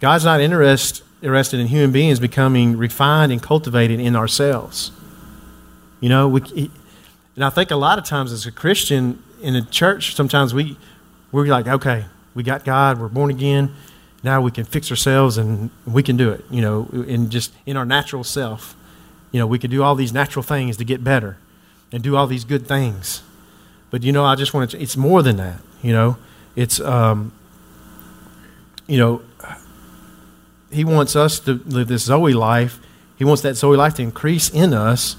God's 0.00 0.24
not 0.24 0.40
interest, 0.40 1.02
interested 1.22 1.60
in 1.60 1.66
human 1.68 1.92
beings 1.92 2.18
becoming 2.18 2.76
refined 2.76 3.30
and 3.30 3.42
cultivated 3.42 4.00
in 4.00 4.16
ourselves. 4.16 4.90
You 6.00 6.08
know, 6.08 6.28
we, 6.28 6.70
and 7.36 7.44
I 7.44 7.50
think 7.50 7.70
a 7.70 7.76
lot 7.76 7.98
of 7.98 8.04
times 8.04 8.32
as 8.32 8.46
a 8.46 8.52
Christian 8.52 9.22
in 9.40 9.56
a 9.56 9.62
church, 9.62 10.14
sometimes 10.14 10.54
we 10.54 10.76
we're 11.32 11.46
like, 11.46 11.66
okay, 11.66 12.06
we 12.34 12.42
got 12.42 12.64
God, 12.64 13.00
we're 13.00 13.08
born 13.08 13.30
again. 13.30 13.74
Now 14.22 14.40
we 14.40 14.50
can 14.50 14.64
fix 14.64 14.90
ourselves 14.90 15.38
and 15.38 15.70
we 15.86 16.02
can 16.02 16.16
do 16.16 16.30
it. 16.30 16.44
You 16.50 16.60
know, 16.60 16.88
in 17.06 17.30
just 17.30 17.52
in 17.66 17.76
our 17.76 17.84
natural 17.84 18.24
self. 18.24 18.76
You 19.30 19.38
know, 19.38 19.46
we 19.46 19.58
can 19.58 19.70
do 19.70 19.82
all 19.82 19.94
these 19.94 20.12
natural 20.12 20.42
things 20.42 20.78
to 20.78 20.84
get 20.84 21.04
better 21.04 21.36
and 21.92 22.02
do 22.02 22.16
all 22.16 22.26
these 22.26 22.44
good 22.44 22.66
things. 22.66 23.22
But 23.90 24.02
you 24.02 24.12
know, 24.12 24.24
I 24.24 24.34
just 24.34 24.54
want 24.54 24.70
to. 24.70 24.80
It's 24.80 24.96
more 24.96 25.22
than 25.22 25.36
that. 25.36 25.60
You 25.82 25.92
know, 25.92 26.16
it's 26.56 26.80
um, 26.80 27.32
you 28.86 28.98
know, 28.98 29.22
he 30.70 30.84
wants 30.84 31.14
us 31.14 31.38
to 31.40 31.54
live 31.66 31.88
this 31.88 32.04
Zoe 32.04 32.32
life. 32.32 32.80
He 33.16 33.24
wants 33.24 33.42
that 33.42 33.56
Zoe 33.56 33.76
life 33.76 33.94
to 33.94 34.02
increase 34.02 34.48
in 34.48 34.72
us 34.72 35.16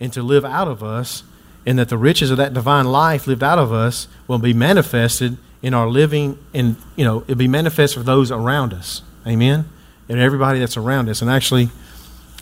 and 0.00 0.12
to 0.12 0.22
live 0.22 0.44
out 0.44 0.68
of 0.68 0.82
us, 0.82 1.22
and 1.66 1.78
that 1.78 1.88
the 1.88 1.98
riches 1.98 2.30
of 2.30 2.36
that 2.36 2.52
divine 2.52 2.86
life 2.86 3.26
lived 3.26 3.42
out 3.42 3.58
of 3.58 3.72
us 3.72 4.08
will 4.28 4.38
be 4.38 4.52
manifested 4.52 5.38
in 5.62 5.72
our 5.72 5.88
living, 5.88 6.38
and 6.52 6.76
you 6.96 7.04
know, 7.04 7.22
it'll 7.22 7.36
be 7.36 7.48
manifest 7.48 7.94
for 7.94 8.02
those 8.02 8.30
around 8.30 8.74
us. 8.74 9.02
Amen. 9.26 9.68
And 10.08 10.18
everybody 10.18 10.58
that's 10.58 10.76
around 10.76 11.08
us. 11.08 11.22
And 11.22 11.30
actually, 11.30 11.70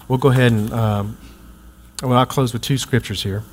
we'll 0.08 0.18
go 0.18 0.30
ahead 0.30 0.50
and 0.50 0.72
um, 0.72 1.16
well, 2.02 2.18
I'll 2.18 2.26
close 2.26 2.52
with 2.52 2.62
two 2.62 2.78
scriptures 2.78 3.22
here. 3.22 3.44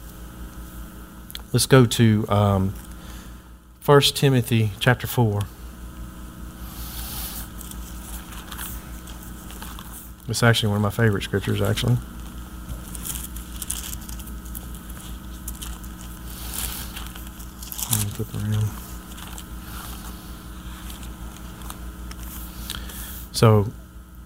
Let's 1.53 1.67
go 1.67 1.85
to 1.85 2.25
um, 2.29 2.73
1 3.85 4.01
Timothy 4.01 4.71
chapter 4.79 5.05
4. 5.05 5.41
It's 10.27 10.43
actually 10.43 10.69
one 10.69 10.77
of 10.77 10.81
my 10.83 10.89
favorite 10.91 11.23
scriptures, 11.23 11.61
actually. 11.61 11.97
Let 17.91 18.05
me 18.05 18.08
flip 18.23 18.43
around. 18.43 18.69
So, 23.31 23.71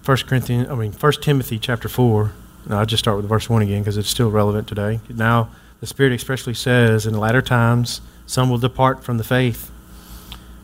1 0.04 0.16
Corinthians, 0.26 0.68
I 0.68 0.74
mean, 0.74 0.92
1 0.92 1.12
Timothy 1.20 1.58
chapter 1.58 1.88
4. 1.88 2.32
Now, 2.66 2.80
I'll 2.80 2.86
just 2.86 3.02
start 3.02 3.16
with 3.16 3.28
verse 3.28 3.48
1 3.48 3.62
again 3.62 3.82
because 3.82 3.96
it's 3.96 4.08
still 4.08 4.30
relevant 4.30 4.66
today. 4.66 5.00
Now, 5.08 5.50
the 5.80 5.86
Spirit 5.86 6.12
expressly 6.12 6.54
says, 6.54 7.06
in 7.06 7.12
the 7.12 7.18
latter 7.18 7.42
times, 7.42 8.00
some 8.26 8.50
will 8.50 8.58
depart 8.58 9.04
from 9.04 9.18
the 9.18 9.24
faith. 9.24 9.70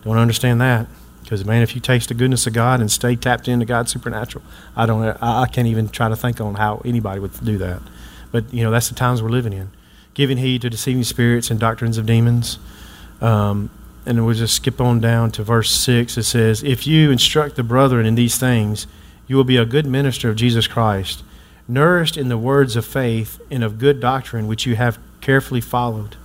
Don't 0.03 0.17
understand 0.17 0.61
that. 0.61 0.87
Because, 1.23 1.45
man, 1.45 1.63
if 1.63 1.75
you 1.75 1.81
taste 1.81 2.09
the 2.09 2.15
goodness 2.15 2.47
of 2.47 2.55
God 2.55 2.81
and 2.81 2.91
stay 2.91 3.15
tapped 3.15 3.47
into 3.47 3.65
God's 3.65 3.93
supernatural, 3.93 4.43
I, 4.75 4.87
don't, 4.87 5.05
I, 5.23 5.43
I 5.43 5.47
can't 5.47 5.69
even 5.69 5.89
try 5.89 6.09
to 6.09 6.17
think 6.17 6.41
on 6.41 6.55
how 6.57 6.83
anybody 6.85 7.21
would 7.21 7.45
do 7.45 7.59
that. 7.59 7.81
But, 8.33 8.53
you 8.53 8.65
know, 8.65 8.71
that's 8.71 8.89
the 8.89 8.95
times 8.95 9.23
we're 9.23 9.29
living 9.29 9.53
in. 9.53 9.71
Giving 10.15 10.39
heed 10.39 10.63
to 10.63 10.71
deceiving 10.71 11.05
spirits 11.05 11.51
and 11.51 11.61
doctrines 11.61 11.99
of 11.99 12.07
demons. 12.07 12.59
Um, 13.21 13.71
and 14.07 14.25
we'll 14.25 14.35
just 14.35 14.55
skip 14.55 14.81
on 14.81 15.01
down 15.01 15.31
to 15.33 15.43
verse 15.43 15.71
6. 15.71 16.17
It 16.17 16.23
says, 16.23 16.63
If 16.63 16.87
you 16.87 17.11
instruct 17.11 17.57
the 17.57 17.63
brethren 17.63 18.07
in 18.07 18.15
these 18.15 18.39
things, 18.39 18.87
you 19.27 19.37
will 19.37 19.45
be 19.45 19.57
a 19.57 19.65
good 19.65 19.87
minister 19.87 20.29
of 20.29 20.37
Jesus 20.37 20.67
Christ, 20.67 21.23
nourished 21.69 22.17
in 22.17 22.29
the 22.29 22.39
words 22.39 22.77
of 22.77 22.85
faith 22.85 23.41
and 23.51 23.63
of 23.63 23.79
good 23.79 24.01
doctrine 24.01 24.47
which 24.47 24.67
you 24.67 24.77
have 24.77 24.99
carefully 25.21 25.61
followed. 25.61 26.17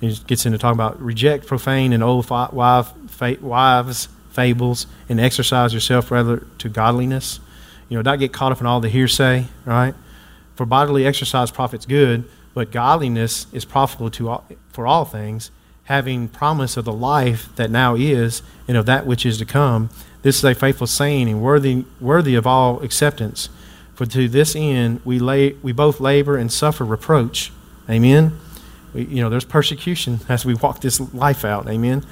He 0.00 0.14
gets 0.26 0.44
into 0.44 0.58
talking 0.58 0.76
about 0.76 1.00
reject 1.00 1.46
profane 1.46 1.92
and 1.92 2.02
old 2.02 2.28
wives 2.28 4.08
fables, 4.34 4.86
and 5.08 5.20
exercise 5.20 5.72
yourself 5.72 6.10
rather 6.10 6.44
to 6.58 6.68
godliness. 6.68 7.40
You 7.88 7.96
know, 7.96 8.02
not 8.02 8.18
get 8.18 8.32
caught 8.32 8.52
up 8.52 8.60
in 8.60 8.66
all 8.66 8.80
the 8.80 8.88
hearsay, 8.88 9.46
right? 9.64 9.94
For 10.56 10.66
bodily 10.66 11.06
exercise 11.06 11.50
profits 11.50 11.86
good, 11.86 12.24
but 12.52 12.70
godliness 12.70 13.46
is 13.52 13.64
profitable 13.64 14.10
to 14.10 14.28
all, 14.28 14.44
for 14.70 14.86
all 14.86 15.04
things, 15.04 15.50
having 15.84 16.28
promise 16.28 16.76
of 16.76 16.84
the 16.84 16.92
life 16.92 17.54
that 17.56 17.70
now 17.70 17.94
is 17.94 18.42
and 18.66 18.76
of 18.76 18.86
that 18.86 19.06
which 19.06 19.26
is 19.26 19.38
to 19.38 19.44
come. 19.44 19.90
This 20.22 20.38
is 20.38 20.44
a 20.44 20.54
faithful 20.54 20.86
saying 20.86 21.28
and 21.28 21.42
worthy, 21.42 21.84
worthy 22.00 22.34
of 22.34 22.46
all 22.46 22.82
acceptance. 22.82 23.48
For 23.94 24.06
to 24.06 24.28
this 24.28 24.56
end 24.56 25.00
we, 25.04 25.18
lay, 25.18 25.52
we 25.62 25.72
both 25.72 26.00
labor 26.00 26.36
and 26.36 26.50
suffer 26.52 26.84
reproach. 26.84 27.52
Amen. 27.88 28.38
We, 28.94 29.04
you 29.04 29.22
know, 29.22 29.28
there's 29.28 29.44
persecution 29.44 30.20
as 30.28 30.44
we 30.44 30.54
walk 30.54 30.80
this 30.80 31.00
life 31.12 31.44
out. 31.44 31.68
Amen. 31.68 32.04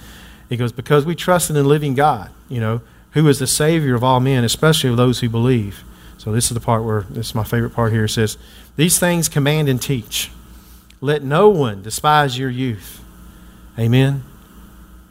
He 0.48 0.56
goes, 0.56 0.72
because 0.72 1.06
we 1.06 1.14
trust 1.14 1.48
in 1.48 1.56
the 1.56 1.62
living 1.62 1.94
God, 1.94 2.30
you 2.48 2.60
know, 2.60 2.82
who 3.12 3.26
is 3.28 3.38
the 3.38 3.46
Savior 3.46 3.94
of 3.94 4.04
all 4.04 4.20
men, 4.20 4.44
especially 4.44 4.90
of 4.90 4.96
those 4.96 5.20
who 5.20 5.28
believe. 5.28 5.82
So 6.18 6.30
this 6.30 6.50
is 6.50 6.54
the 6.54 6.60
part 6.60 6.84
where, 6.84 7.02
this 7.08 7.28
is 7.28 7.34
my 7.34 7.44
favorite 7.44 7.70
part 7.70 7.92
here. 7.92 8.04
It 8.04 8.10
says, 8.10 8.36
These 8.76 8.98
things 8.98 9.28
command 9.28 9.68
and 9.68 9.80
teach. 9.80 10.30
Let 11.00 11.22
no 11.22 11.48
one 11.48 11.82
despise 11.82 12.38
your 12.38 12.50
youth. 12.50 13.01
Amen. 13.78 14.24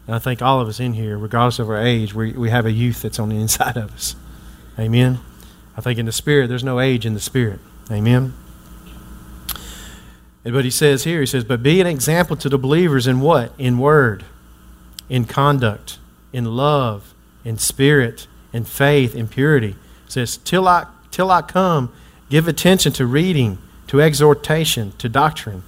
And 0.07 0.15
I 0.15 0.19
think 0.19 0.41
all 0.41 0.59
of 0.59 0.67
us 0.67 0.79
in 0.79 0.93
here, 0.93 1.17
regardless 1.17 1.59
of 1.59 1.69
our 1.69 1.81
age, 1.81 2.13
we, 2.13 2.33
we 2.33 2.49
have 2.49 2.65
a 2.65 2.71
youth 2.71 3.01
that's 3.01 3.19
on 3.19 3.29
the 3.29 3.37
inside 3.37 3.77
of 3.77 3.93
us. 3.93 4.15
Amen. 4.79 5.19
I 5.77 5.81
think 5.81 5.99
in 5.99 6.05
the 6.05 6.11
Spirit, 6.11 6.47
there's 6.47 6.63
no 6.63 6.79
age 6.79 7.05
in 7.05 7.13
the 7.13 7.19
Spirit. 7.19 7.59
Amen. 7.89 8.33
But 10.43 10.63
he 10.63 10.71
says 10.71 11.03
here, 11.03 11.19
he 11.19 11.25
says, 11.25 11.43
but 11.43 11.61
be 11.61 11.81
an 11.81 11.87
example 11.87 12.35
to 12.37 12.49
the 12.49 12.57
believers 12.57 13.05
in 13.05 13.19
what? 13.19 13.53
In 13.59 13.77
word, 13.77 14.25
in 15.07 15.25
conduct, 15.25 15.99
in 16.33 16.45
love, 16.45 17.13
in 17.45 17.57
spirit, 17.57 18.27
in 18.51 18.65
faith, 18.65 19.15
in 19.15 19.27
purity. 19.27 19.75
It 20.05 20.11
says, 20.11 20.37
till 20.37 20.67
I 20.67 20.87
till 21.11 21.29
I 21.29 21.41
come, 21.41 21.93
give 22.29 22.47
attention 22.47 22.93
to 22.93 23.05
reading, 23.05 23.59
to 23.87 24.01
exhortation, 24.01 24.93
to 24.97 25.09
doctrine. 25.09 25.63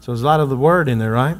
So 0.00 0.12
there's 0.12 0.22
a 0.22 0.26
lot 0.26 0.40
of 0.40 0.48
the 0.48 0.56
word 0.56 0.88
in 0.88 0.98
there, 0.98 1.12
right? 1.12 1.36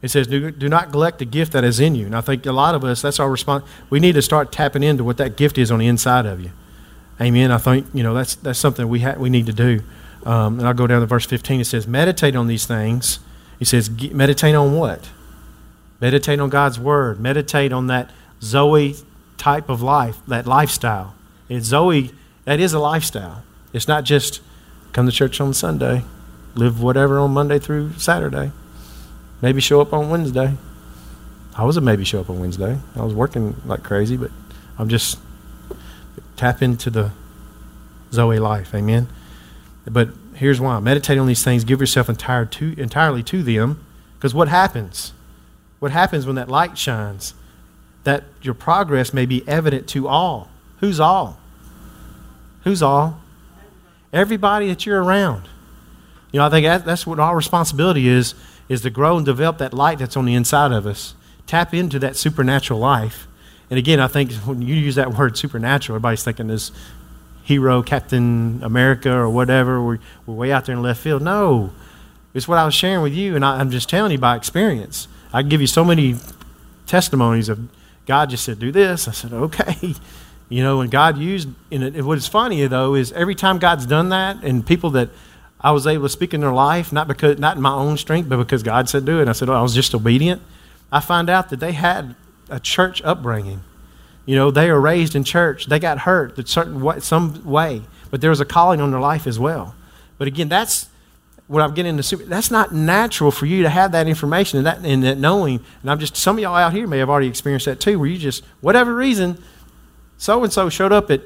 It 0.00 0.08
says, 0.08 0.28
do, 0.28 0.50
do 0.50 0.68
not 0.68 0.88
neglect 0.88 1.18
the 1.18 1.24
gift 1.24 1.52
that 1.52 1.64
is 1.64 1.80
in 1.80 1.94
you. 1.94 2.06
And 2.06 2.14
I 2.14 2.20
think 2.20 2.46
a 2.46 2.52
lot 2.52 2.74
of 2.74 2.84
us, 2.84 3.02
that's 3.02 3.18
our 3.18 3.30
response. 3.30 3.64
We 3.90 3.98
need 3.98 4.12
to 4.12 4.22
start 4.22 4.52
tapping 4.52 4.82
into 4.82 5.02
what 5.02 5.16
that 5.16 5.36
gift 5.36 5.58
is 5.58 5.72
on 5.72 5.80
the 5.80 5.88
inside 5.88 6.24
of 6.24 6.40
you. 6.40 6.52
Amen. 7.20 7.50
I 7.50 7.58
think, 7.58 7.86
you 7.92 8.04
know, 8.04 8.14
that's, 8.14 8.36
that's 8.36 8.60
something 8.60 8.88
we, 8.88 9.00
ha- 9.00 9.16
we 9.18 9.28
need 9.28 9.46
to 9.46 9.52
do. 9.52 9.82
Um, 10.24 10.60
and 10.60 10.68
I'll 10.68 10.74
go 10.74 10.86
down 10.86 11.00
to 11.00 11.06
verse 11.06 11.26
15. 11.26 11.60
It 11.60 11.64
says, 11.64 11.88
meditate 11.88 12.36
on 12.36 12.46
these 12.46 12.64
things. 12.64 13.18
He 13.58 13.64
says, 13.64 13.90
meditate 14.12 14.54
on 14.54 14.76
what? 14.76 15.10
Meditate 16.00 16.38
on 16.38 16.48
God's 16.48 16.78
Word. 16.78 17.18
Meditate 17.18 17.72
on 17.72 17.88
that 17.88 18.10
Zoe 18.40 18.94
type 19.36 19.68
of 19.68 19.82
life, 19.82 20.18
that 20.28 20.46
lifestyle. 20.46 21.14
It's 21.48 21.66
Zoe, 21.66 22.12
that 22.44 22.60
is 22.60 22.72
a 22.72 22.78
lifestyle. 22.78 23.42
It's 23.72 23.88
not 23.88 24.04
just 24.04 24.42
come 24.92 25.06
to 25.06 25.12
church 25.12 25.40
on 25.40 25.54
Sunday, 25.54 26.04
live 26.54 26.82
whatever 26.82 27.18
on 27.18 27.32
Monday 27.32 27.58
through 27.58 27.94
Saturday, 27.94 28.52
maybe 29.40 29.60
show 29.60 29.80
up 29.80 29.92
on 29.92 30.10
Wednesday. 30.10 30.56
I 31.56 31.64
was 31.64 31.76
a 31.76 31.80
maybe 31.80 32.04
show 32.04 32.20
up 32.20 32.30
on 32.30 32.38
Wednesday. 32.38 32.78
I 32.94 33.02
was 33.04 33.14
working 33.14 33.60
like 33.66 33.82
crazy, 33.82 34.16
but 34.16 34.30
I'm 34.78 34.88
just 34.88 35.18
tap 36.36 36.62
into 36.62 36.90
the 36.90 37.10
Zoe 38.12 38.38
life. 38.38 38.74
Amen. 38.74 39.08
But 39.84 40.10
here's 40.34 40.60
why 40.60 40.78
meditate 40.80 41.18
on 41.18 41.26
these 41.26 41.42
things, 41.42 41.64
give 41.64 41.80
yourself 41.80 42.08
entire 42.08 42.44
to, 42.44 42.74
entirely 42.78 43.22
to 43.24 43.42
them, 43.42 43.84
because 44.16 44.34
what 44.34 44.48
happens? 44.48 45.12
What 45.78 45.90
happens 45.90 46.26
when 46.26 46.36
that 46.36 46.48
light 46.48 46.78
shines? 46.78 47.34
That 48.04 48.24
your 48.42 48.54
progress 48.54 49.12
may 49.12 49.26
be 49.26 49.46
evident 49.48 49.88
to 49.88 50.08
all. 50.08 50.50
Who's 50.80 51.00
all? 51.00 51.38
Who's 52.64 52.82
all? 52.82 53.20
Everybody 54.12 54.68
that 54.68 54.86
you're 54.86 55.02
around. 55.02 55.48
You 56.32 56.38
know, 56.38 56.46
I 56.46 56.50
think 56.50 56.66
that's 56.84 57.06
what 57.06 57.18
our 57.18 57.36
responsibility 57.36 58.08
is, 58.08 58.34
is 58.68 58.82
to 58.82 58.90
grow 58.90 59.16
and 59.16 59.24
develop 59.24 59.58
that 59.58 59.72
light 59.72 59.98
that's 59.98 60.16
on 60.16 60.24
the 60.24 60.34
inside 60.34 60.72
of 60.72 60.86
us. 60.86 61.14
Tap 61.46 61.72
into 61.72 61.98
that 61.98 62.16
supernatural 62.16 62.78
life. 62.78 63.26
And 63.70 63.78
again, 63.78 64.00
I 64.00 64.06
think 64.06 64.32
when 64.32 64.62
you 64.62 64.74
use 64.74 64.94
that 64.96 65.14
word 65.18 65.36
supernatural, 65.36 65.96
everybody's 65.96 66.24
thinking 66.24 66.48
this 66.48 66.72
hero, 67.44 67.82
Captain 67.82 68.60
America, 68.62 69.10
or 69.10 69.30
whatever. 69.30 69.82
We're, 69.82 69.98
we're 70.26 70.34
way 70.34 70.52
out 70.52 70.66
there 70.66 70.76
in 70.76 70.82
left 70.82 71.00
field. 71.00 71.22
No, 71.22 71.72
it's 72.34 72.46
what 72.46 72.58
I 72.58 72.64
was 72.64 72.74
sharing 72.74 73.02
with 73.02 73.14
you, 73.14 73.34
and 73.36 73.44
I, 73.44 73.58
I'm 73.58 73.70
just 73.70 73.88
telling 73.88 74.12
you 74.12 74.18
by 74.18 74.36
experience. 74.36 75.08
I 75.32 75.42
give 75.42 75.60
you 75.60 75.66
so 75.66 75.84
many 75.84 76.16
testimonies 76.86 77.48
of 77.48 77.68
God 78.06 78.30
just 78.30 78.44
said, 78.44 78.58
do 78.58 78.72
this. 78.72 79.08
I 79.08 79.12
said, 79.12 79.32
okay. 79.32 79.94
You 80.50 80.62
know, 80.62 80.78
when 80.78 80.88
God 80.88 81.18
used, 81.18 81.46
and, 81.70 81.84
it, 81.84 82.02
what 82.02 82.16
is 82.16 82.26
funny 82.26 82.66
though 82.66 82.94
is 82.94 83.12
every 83.12 83.34
time 83.34 83.58
God's 83.58 83.84
done 83.84 84.08
that, 84.08 84.42
and 84.42 84.66
people 84.66 84.88
that 84.92 85.10
I 85.60 85.72
was 85.72 85.86
able 85.86 86.04
to 86.04 86.08
speak 86.08 86.34
in 86.34 86.40
their 86.40 86.52
life, 86.52 86.92
not 86.92 87.08
because 87.08 87.38
not 87.38 87.56
in 87.56 87.62
my 87.62 87.72
own 87.72 87.96
strength, 87.96 88.28
but 88.28 88.36
because 88.36 88.62
God 88.62 88.88
said 88.88 89.04
do 89.04 89.18
it. 89.18 89.22
And 89.22 89.30
I 89.30 89.32
said, 89.32 89.48
oh, 89.48 89.54
I 89.54 89.62
was 89.62 89.74
just 89.74 89.94
obedient. 89.94 90.40
I 90.92 91.00
find 91.00 91.28
out 91.28 91.50
that 91.50 91.60
they 91.60 91.72
had 91.72 92.14
a 92.48 92.60
church 92.60 93.02
upbringing. 93.02 93.62
You 94.24 94.36
know, 94.36 94.50
they 94.50 94.70
were 94.70 94.80
raised 94.80 95.14
in 95.14 95.24
church. 95.24 95.66
They 95.66 95.78
got 95.78 96.00
hurt 96.00 96.38
a 96.38 96.46
certain 96.46 96.80
way, 96.80 97.00
some 97.00 97.44
way, 97.44 97.82
but 98.10 98.20
there 98.20 98.30
was 98.30 98.40
a 98.40 98.44
calling 98.44 98.80
on 98.80 98.90
their 98.90 99.00
life 99.00 99.26
as 99.26 99.38
well. 99.38 99.74
But 100.16 100.28
again, 100.28 100.48
that's 100.48 100.88
what 101.46 101.62
I'm 101.62 101.74
getting 101.74 101.96
into. 101.96 102.16
That's 102.16 102.50
not 102.50 102.72
natural 102.72 103.30
for 103.30 103.46
you 103.46 103.62
to 103.62 103.70
have 103.70 103.92
that 103.92 104.06
information 104.06 104.58
and 104.58 104.66
that, 104.66 104.84
and 104.84 105.02
that 105.02 105.18
knowing. 105.18 105.64
And 105.82 105.90
I'm 105.90 105.98
just 105.98 106.16
some 106.16 106.36
of 106.36 106.42
y'all 106.42 106.54
out 106.54 106.72
here 106.72 106.86
may 106.86 106.98
have 106.98 107.10
already 107.10 107.26
experienced 107.26 107.66
that 107.66 107.80
too, 107.80 107.98
where 107.98 108.08
you 108.08 108.18
just 108.18 108.44
whatever 108.60 108.94
reason, 108.94 109.42
so 110.18 110.44
and 110.44 110.52
so 110.52 110.68
showed 110.68 110.92
up 110.92 111.10
at 111.10 111.22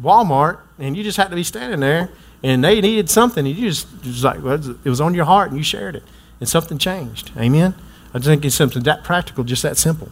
Walmart 0.00 0.58
and 0.78 0.96
you 0.96 1.04
just 1.04 1.16
had 1.16 1.30
to 1.30 1.36
be 1.36 1.44
standing 1.44 1.80
there 1.80 2.10
and 2.42 2.64
they 2.64 2.80
needed 2.80 3.10
something 3.10 3.46
and 3.46 3.56
you 3.56 3.68
just, 3.68 3.86
just 4.02 4.24
like 4.24 4.38
it 4.38 4.88
was 4.88 5.00
on 5.00 5.14
your 5.14 5.26
heart 5.26 5.50
and 5.50 5.58
you 5.58 5.64
shared 5.64 5.96
it 5.96 6.02
and 6.38 6.48
something 6.48 6.78
changed. 6.78 7.30
Amen. 7.36 7.74
I 8.14 8.18
think 8.18 8.44
it's 8.44 8.54
something 8.54 8.82
that 8.84 9.04
practical, 9.04 9.44
just 9.44 9.62
that 9.62 9.76
simple. 9.76 10.10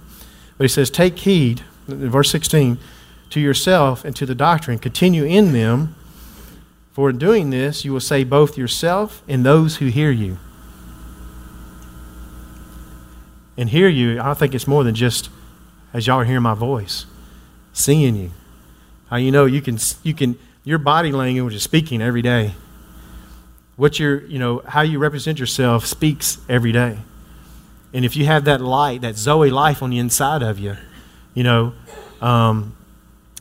But 0.57 0.65
he 0.65 0.69
says, 0.69 0.91
take 0.91 1.19
heed, 1.19 1.63
verse 1.87 2.31
16, 2.31 2.79
to 3.31 3.41
yourself 3.41 4.05
and 4.05 4.15
to 4.17 4.27
the 4.27 4.35
doctrine. 4.35 4.79
Continue 4.79 5.25
in 5.25 5.53
them, 5.53 5.95
for 6.93 7.11
in 7.11 7.19
doing 7.19 7.51
this, 7.51 7.85
you 7.85 7.93
will 7.93 8.01
save 8.01 8.29
both 8.29 8.59
yourself 8.59 9.23
and 9.29 9.45
those 9.47 9.77
who 9.77 9.87
hear 9.87 10.11
you. 10.11 10.39
And 13.57 13.71
hear 13.71 13.89
you, 13.89 14.21
I 14.21 14.35
think 14.35 14.55
it's 14.55 14.67
more 14.67 14.85
than 14.85 14.95
just 14.95 15.31
as 15.93 16.07
y'all 16.07 16.21
are 16.21 16.25
hearing 16.25 16.43
my 16.43 16.55
voice, 16.55 17.07
seeing 17.73 18.17
you. 18.17 18.31
How 19.11 19.17
you 19.17 19.31
know 19.31 19.47
you 19.47 19.61
can, 19.61 19.79
you 20.03 20.13
can, 20.13 20.39
your 20.65 20.79
body 20.79 21.13
language 21.13 21.55
is 21.55 21.63
speaking 21.63 22.03
every 22.03 22.23
day. 22.23 22.55
What 23.77 23.99
your, 23.99 24.25
you 24.27 24.39
know, 24.39 24.63
how 24.67 24.83
you 24.83 24.99
represent 24.99 25.39
yourself 25.39 25.87
speaks 25.87 26.39
every 26.49 26.73
day. 26.73 26.99
And 27.95 28.05
if 28.05 28.17
you 28.17 28.27
have 28.27 28.45
that 28.45 28.61
light, 28.61 29.03
that 29.03 29.17
Zoe 29.17 29.51
life 29.51 29.83
on 29.83 29.91
the 29.91 29.99
inside 29.99 30.43
of 30.43 30.59
you, 30.59 30.77
you 31.35 31.43
know, 31.43 31.73
um, 32.21 32.77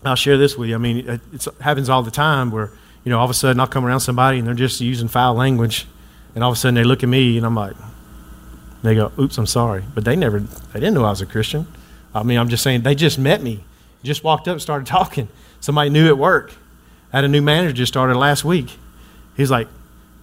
I'll 0.06 0.16
share 0.16 0.38
this 0.38 0.58
with 0.58 0.70
you. 0.70 0.76
I 0.76 0.78
mean, 0.78 1.10
it, 1.10 1.22
it 1.34 1.48
happens 1.60 1.90
all 1.90 2.04
the 2.04 2.12
time 2.12 2.52
where, 2.52 2.72
you 3.04 3.10
know, 3.10 3.20
all 3.20 3.26
of 3.26 3.32
a 3.32 3.34
sudden 3.34 3.60
I'll 3.60 3.68
come 3.68 3.86
around 3.86 4.02
somebody 4.02 4.40
and 4.40 4.48
they're 4.48 4.54
just 4.54 4.80
using 4.80 5.08
foul 5.08 5.34
language, 5.34 5.88
and 6.36 6.44
all 6.44 6.52
of 6.52 6.58
a 6.58 6.60
sudden 6.60 6.76
they 6.76 6.84
look 6.84 7.04
at 7.04 7.10
me 7.10 7.38
and 7.38 7.46
I'm 7.46 7.56
like, 7.56 7.76
they 8.84 8.96
go, 8.96 9.12
"Oops, 9.18 9.36
I'm 9.38 9.48
sorry," 9.48 9.84
but 9.96 10.06
they 10.06 10.16
never, 10.16 10.40
they 10.40 10.80
didn't 10.80 10.94
know 10.94 11.04
I 11.04 11.10
was 11.10 11.22
a 11.22 11.26
Christian. 11.26 11.68
I 12.14 12.24
mean, 12.24 12.38
I'm 12.38 12.50
just 12.50 12.64
saying 12.64 12.82
they 12.82 12.96
just 12.96 13.18
met 13.18 13.42
me, 13.42 13.64
just 14.04 14.24
walked 14.24 14.48
up, 14.48 14.62
started 14.62 14.88
talking. 14.98 15.30
Somebody 15.60 15.90
new 15.90 16.08
at 16.08 16.18
work. 16.18 16.54
Had 17.12 17.24
a 17.24 17.28
new 17.28 17.42
manager 17.42 17.74
just 17.74 17.92
started 17.92 18.18
last 18.18 18.44
week. 18.44 18.78
He's 19.36 19.52
like, 19.52 19.68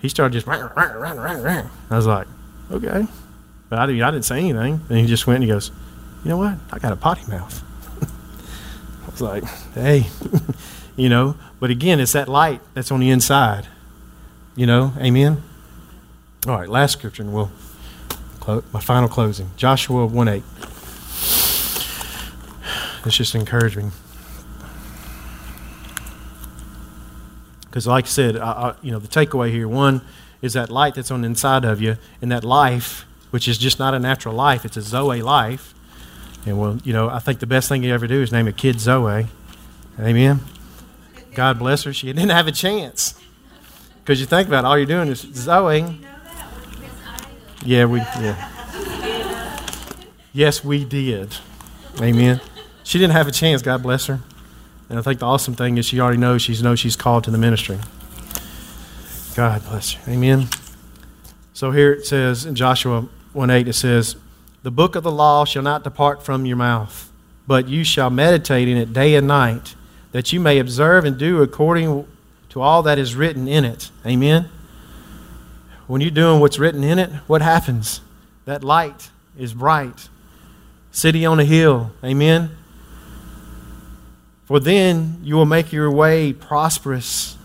he 0.01 0.09
started 0.09 0.35
just, 0.35 0.47
rah, 0.47 0.57
rah, 0.57 0.93
rah, 0.93 1.13
rah, 1.13 1.33
rah. 1.33 1.71
I 1.91 1.97
was 1.97 2.07
like, 2.07 2.27
okay. 2.71 3.07
But 3.69 3.79
I, 3.79 3.85
I 3.85 3.87
didn't 3.87 4.23
say 4.23 4.39
anything. 4.39 4.81
And 4.89 4.99
he 4.99 5.07
just 5.07 5.27
went 5.27 5.37
and 5.37 5.45
he 5.45 5.51
goes, 5.51 5.71
You 6.23 6.31
know 6.31 6.37
what? 6.37 6.59
I 6.71 6.79
got 6.79 6.93
a 6.93 6.97
potty 6.97 7.29
mouth. 7.29 7.63
I 9.07 9.11
was 9.11 9.21
like, 9.21 9.45
Hey, 9.75 10.07
you 10.97 11.09
know, 11.09 11.37
but 11.59 11.71
again, 11.71 12.01
it's 12.01 12.13
that 12.13 12.29
light 12.29 12.61
that's 12.75 12.93
on 12.93 13.01
the 13.01 13.11
inside. 13.11 13.67
You 14.55 14.67
know, 14.67 14.93
amen? 14.99 15.43
All 16.47 16.57
right, 16.57 16.69
last 16.69 16.93
scripture, 16.93 17.23
and 17.23 17.33
we'll 17.33 17.51
close, 18.39 18.63
my 18.73 18.81
final 18.81 19.09
closing 19.09 19.51
Joshua 19.57 20.07
1 20.07 20.29
8. 20.29 20.43
It's 23.07 23.17
just 23.17 23.35
encouraging. 23.35 23.93
Because, 27.75 27.89
like 27.89 28.05
I 28.05 28.07
said, 28.07 28.37
I, 28.37 28.53
I, 28.53 28.75
you 28.83 28.93
know, 28.93 29.01
the 29.01 29.09
takeaway 29.09 29.51
here 29.51 29.67
one 29.67 30.01
is 30.41 30.53
that 30.53 30.71
light 30.71 30.95
that's 30.95 31.11
on 31.11 31.23
the 31.23 31.27
inside 31.27 31.65
of 31.65 31.83
you, 31.83 31.97
and 32.23 32.31
that 32.31 32.45
life 32.45 33.05
which 33.33 33.49
is 33.49 33.59
just 33.59 33.81
not 33.81 33.95
a 33.95 33.99
natural 33.99 34.33
life. 34.33 34.65
It's 34.65 34.77
a 34.77 34.81
Zoe 34.81 35.21
life. 35.23 35.75
And 36.47 36.57
well, 36.57 36.79
you 36.85 36.93
know, 36.93 37.09
I 37.09 37.19
think 37.19 37.41
the 37.41 37.49
best 37.49 37.69
thing 37.69 37.83
you 37.83 37.93
ever 37.93 38.07
do 38.07 38.23
is 38.23 38.31
name 38.31 38.47
a 38.47 38.53
kid 38.53 38.79
Zoe. 38.79 39.27
Amen. 39.99 40.39
God 41.35 41.59
bless 41.59 41.83
her. 41.83 41.93
She 41.93 42.07
didn't 42.07 42.31
have 42.31 42.47
a 42.47 42.53
chance. 42.53 43.21
Because 44.05 44.21
you 44.21 44.27
think 44.27 44.47
about 44.47 44.63
it, 44.63 44.69
all 44.69 44.79
you're 44.79 44.87
doing 44.87 45.09
is 45.09 45.23
Zoe. 45.35 45.99
Yeah, 47.65 47.87
we 47.87 47.99
yeah. 47.99 48.51
Yes, 50.33 50.63
we 50.63 50.85
did. 50.85 51.37
Amen. 52.01 52.41
She 52.85 53.01
didn't 53.01 53.15
have 53.15 53.27
a 53.27 53.33
chance, 53.33 53.63
God 53.63 53.83
bless 53.83 54.07
her. 54.07 54.21
And 54.95 55.01
I 55.01 55.03
think 55.03 55.19
the 55.19 55.27
awesome 55.27 55.57
thing 55.57 55.77
is 55.77 55.87
she 55.87 55.99
already 55.99 56.19
knows 56.19 56.41
she 56.43 56.57
knows 56.63 56.79
she's 56.79 56.95
called 56.95 57.25
to 57.25 57.33
the 57.33 57.37
ministry. 57.37 57.81
God 59.35 59.65
bless 59.65 59.95
you. 59.95 60.01
Amen. 60.07 60.47
So 61.53 61.73
here 61.73 61.95
it 61.95 62.07
says 62.07 62.47
in 62.47 62.55
Joshua 62.55 63.09
1 63.33 63.51
8, 63.51 63.67
it 63.67 63.73
says, 63.73 64.15
The 64.63 64.71
book 64.71 64.95
of 64.95 65.03
the 65.03 65.11
law 65.11 65.45
shall 65.47 65.65
not 65.65 65.83
depart 65.83 66.23
from 66.23 66.47
your 66.47 66.57
mouth, 66.57 67.11
but 67.45 67.67
you 67.67 67.83
shall 67.83 68.09
meditate 68.09 68.69
in 68.69 68.77
it 68.77 68.93
day 68.93 69.17
and 69.17 69.27
night, 69.27 69.75
that 70.13 70.33
you 70.33 70.39
may 70.39 70.61
observe 70.61 71.05
and 71.05 71.19
do 71.19 71.43
according 71.43 72.07
to 72.51 72.61
all 72.61 72.85
that 72.85 72.97
is 72.97 73.17
written 73.17 73.49
in 73.49 73.65
it. 73.65 73.91
Amen. 74.07 74.49
When 75.89 76.03
you're 76.03 76.13
doing 76.13 76.39
what's 76.39 76.61
written 76.61 76.85
in 76.85 77.01
it, 77.01 77.11
what 77.27 77.43
happens? 77.43 78.01
That 78.45 78.63
light 78.63 79.11
is 79.37 79.55
bright. 79.55 80.09
City 80.93 81.27
on 81.27 81.41
a 81.41 81.45
hill. 81.45 81.91
Amen. 82.05 82.57
For 84.45 84.61
then 84.61 85.21
you 85.23 85.37
will 85.37 85.47
make 85.47 85.73
your 85.73 85.91
way 85.91 86.33
prosperous, 86.33 87.37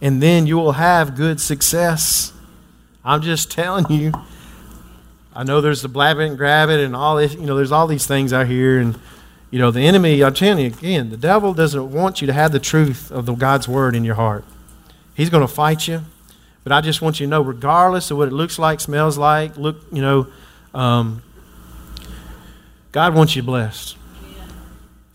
and 0.00 0.22
then 0.22 0.46
you 0.46 0.56
will 0.56 0.72
have 0.72 1.16
good 1.16 1.40
success. 1.40 2.32
I'm 3.04 3.22
just 3.22 3.50
telling 3.50 3.90
you. 3.90 4.12
I 5.34 5.44
know 5.44 5.60
there's 5.60 5.82
the 5.82 5.88
blab 5.88 6.18
it 6.18 6.26
and 6.26 6.36
grab 6.36 6.70
it 6.70 6.80
and 6.80 6.94
all 6.94 7.16
this, 7.16 7.34
you 7.34 7.46
know, 7.46 7.56
there's 7.56 7.72
all 7.72 7.86
these 7.86 8.06
things 8.06 8.32
out 8.32 8.46
here. 8.46 8.80
And, 8.80 8.98
you 9.50 9.58
know, 9.58 9.70
the 9.70 9.80
enemy, 9.80 10.22
I'm 10.22 10.34
telling 10.34 10.64
you 10.64 10.66
again, 10.66 11.10
the 11.10 11.16
devil 11.16 11.54
doesn't 11.54 11.92
want 11.92 12.20
you 12.20 12.26
to 12.26 12.32
have 12.32 12.52
the 12.52 12.58
truth 12.58 13.10
of 13.12 13.26
the 13.26 13.34
God's 13.34 13.68
word 13.68 13.94
in 13.94 14.04
your 14.04 14.16
heart. 14.16 14.44
He's 15.14 15.30
going 15.30 15.46
to 15.46 15.52
fight 15.52 15.86
you. 15.86 16.02
But 16.62 16.72
I 16.72 16.80
just 16.80 17.00
want 17.00 17.20
you 17.20 17.26
to 17.26 17.30
know, 17.30 17.42
regardless 17.42 18.10
of 18.10 18.18
what 18.18 18.28
it 18.28 18.32
looks 18.32 18.58
like, 18.58 18.80
smells 18.80 19.16
like, 19.16 19.56
look, 19.56 19.76
you 19.92 20.02
know, 20.02 20.26
um, 20.74 21.22
God 22.92 23.14
wants 23.14 23.34
you 23.34 23.42
blessed. 23.42 23.96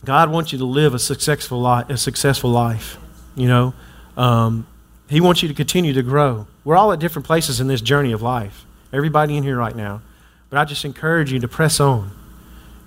God 0.06 0.32
wants 0.32 0.52
you 0.52 0.58
to 0.60 0.66
live 0.66 0.94
a 0.94 1.00
successful 1.00 1.60
life. 1.60 1.90
A 1.90 1.98
successful 1.98 2.52
life. 2.52 2.98
You 3.36 3.48
know, 3.48 3.74
um, 4.16 4.68
He 5.10 5.20
wants 5.20 5.42
you 5.42 5.50
to 5.50 5.56
continue 5.56 5.94
to 5.94 6.04
grow. 6.04 6.48
We're 6.64 6.78
all 6.78 6.92
at 6.94 7.00
different 7.00 7.26
places 7.26 7.60
in 7.60 7.68
this 7.68 7.82
journey 7.82 8.12
of 8.12 8.22
life 8.22 8.66
everybody 8.96 9.36
in 9.36 9.44
here 9.44 9.58
right 9.58 9.76
now. 9.76 10.02
But 10.50 10.60
I 10.60 10.66
just 10.66 10.86
encourage 10.86 11.32
you 11.32 11.40
to 11.40 11.48
press 11.48 11.80
on. 11.80 12.12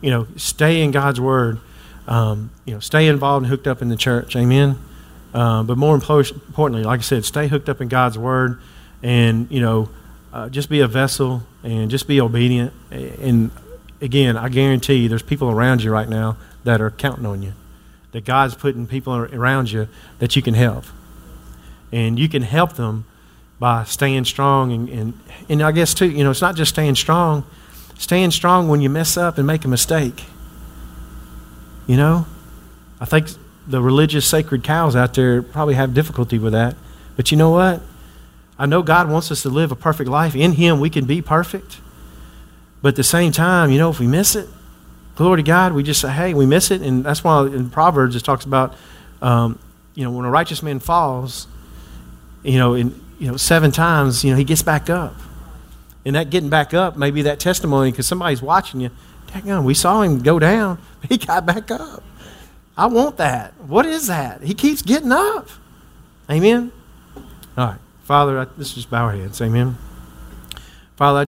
You 0.01 0.11
know, 0.11 0.27
stay 0.37 0.83
in 0.83 0.91
God's 0.91 1.21
Word. 1.21 1.61
Um, 2.07 2.51
you 2.65 2.73
know, 2.73 2.81
stay 2.81 3.09
involved 3.09 3.45
and 3.45 3.51
hooked 3.51 3.67
up 3.67 3.83
in 3.83 3.89
the 3.89 3.97
church. 3.97 4.35
Amen. 4.35 4.79
Um, 5.35 5.67
but 5.67 5.77
more 5.77 5.95
importantly, 5.95 6.83
like 6.83 7.01
I 7.01 7.03
said, 7.03 7.25
stay 7.25 7.49
hooked 7.49 7.69
up 7.69 7.81
in 7.81 7.89
God's 7.89 8.17
Word, 8.17 8.61
and 9.03 9.51
you 9.51 9.61
know, 9.61 9.91
uh, 10.33 10.49
just 10.49 10.71
be 10.71 10.81
a 10.81 10.89
vessel 10.89 11.43
and 11.63 11.91
just 11.91 12.09
be 12.09 12.21
obedient. 12.21 12.73
And 12.91 13.51
again, 14.01 14.37
I 14.37 14.49
guarantee 14.49 14.95
you, 14.95 15.09
there's 15.09 15.23
people 15.23 15.51
around 15.51 15.83
you 15.83 15.91
right 15.91 16.09
now 16.09 16.39
that 16.69 16.83
are 16.83 16.91
counting 16.91 17.25
on 17.25 17.41
you. 17.43 17.55
That 18.13 18.27
God's 18.27 18.55
putting 18.55 18.87
people 18.87 19.15
around 19.15 19.73
you 19.73 19.89
that 20.19 20.37
you 20.37 20.43
can 20.43 20.53
help, 20.53 20.85
and 21.91 22.19
you 22.19 22.29
can 22.29 22.43
help 22.43 22.75
them 22.75 23.07
by 23.59 23.85
staying 23.85 24.25
strong 24.25 24.71
and, 24.71 24.89
and, 24.89 25.21
and 25.49 25.63
I 25.63 25.73
guess 25.73 25.95
too, 25.95 26.09
you 26.09 26.23
know, 26.23 26.31
it's 26.31 26.43
not 26.43 26.55
just 26.55 26.73
staying 26.73 26.95
strong, 26.95 27.45
staying 27.97 28.31
strong 28.31 28.69
when 28.69 28.81
you 28.81 28.91
mess 28.91 29.17
up 29.17 29.39
and 29.39 29.47
make 29.47 29.65
a 29.65 29.69
mistake. 29.69 30.25
You 31.87 31.97
know? 31.97 32.27
I 33.01 33.07
think 33.07 33.29
the 33.67 33.81
religious 33.81 34.27
sacred 34.27 34.63
cows 34.63 34.95
out 34.95 35.15
there 35.15 35.43
probably 35.43 35.75
have 35.75 35.95
difficulty 35.95 36.39
with 36.39 36.53
that. 36.53 36.77
But 37.17 37.31
you 37.31 37.37
know 37.37 37.51
what? 37.51 37.81
I 38.59 38.67
know 38.67 38.83
God 38.83 39.09
wants 39.11 39.33
us 39.33 39.43
to 39.43 39.49
live 39.49 39.73
a 39.73 39.77
perfect 39.77 40.11
life. 40.11 40.37
In 40.37 40.53
Him, 40.53 40.81
we 40.81 40.91
can 40.91 41.07
be 41.07 41.23
perfect. 41.23 41.81
But 42.83 42.91
at 42.91 42.97
the 42.97 43.05
same 43.05 43.33
time, 43.33 43.71
you 43.71 43.79
know, 43.79 43.91
if 43.91 43.99
we 43.99 44.07
miss 44.07 44.37
it, 44.37 44.49
glory 45.19 45.39
to 45.39 45.43
God, 45.43 45.73
we 45.73 45.83
just 45.83 46.01
say, 46.01 46.13
hey, 46.13 46.33
we 46.33 46.47
miss 46.47 46.71
it. 46.71 46.81
And 46.81 47.05
that's 47.05 47.25
why 47.25 47.45
in 47.47 47.71
Proverbs 47.71 48.15
it 48.15 48.21
talks 48.21 48.45
about, 48.45 48.77
um, 49.21 49.59
you 49.97 50.05
know, 50.05 50.13
when 50.13 50.25
a 50.25 50.31
righteous 50.31 50.63
man 50.63 50.79
falls, 50.79 51.49
you 52.45 52.57
know, 52.57 52.75
in, 52.75 52.95
you 53.19 53.27
know, 53.29 53.37
seven 53.37 53.73
times, 53.73 54.23
you 54.23 54.31
know, 54.31 54.37
he 54.37 54.45
gets 54.45 54.63
back 54.63 54.89
up. 54.89 55.17
And 56.05 56.15
that 56.15 56.31
getting 56.31 56.51
back 56.51 56.73
up 56.73 56.97
may 56.97 57.11
be 57.11 57.23
that 57.23 57.41
testimony 57.41 57.91
because 57.91 58.07
somebody's 58.07 58.41
watching 58.41 58.81
you. 58.81 58.91
Dang 59.33 59.51
on, 59.51 59.65
we 59.65 59.75
saw 59.75 60.03
him 60.03 60.21
go 60.21 60.39
down, 60.39 60.79
he 61.09 61.17
got 61.17 61.45
back 61.45 61.69
up. 61.73 62.05
I 62.77 62.87
want 62.87 63.17
that. 63.17 63.55
What 63.67 63.87
is 63.87 64.07
that? 64.07 64.43
He 64.45 64.55
keeps 64.55 64.83
getting 64.83 65.11
up. 65.11 65.49
Amen. 66.31 66.71
All 67.57 67.67
right. 67.67 67.79
Father, 68.05 68.39
I, 68.39 68.47
let's 68.57 68.73
just 68.73 68.89
bow 68.89 69.07
our 69.07 69.13
heads. 69.17 69.43
Amen. 69.43 69.77
Father, 70.95 71.19
Thanks 71.19 71.28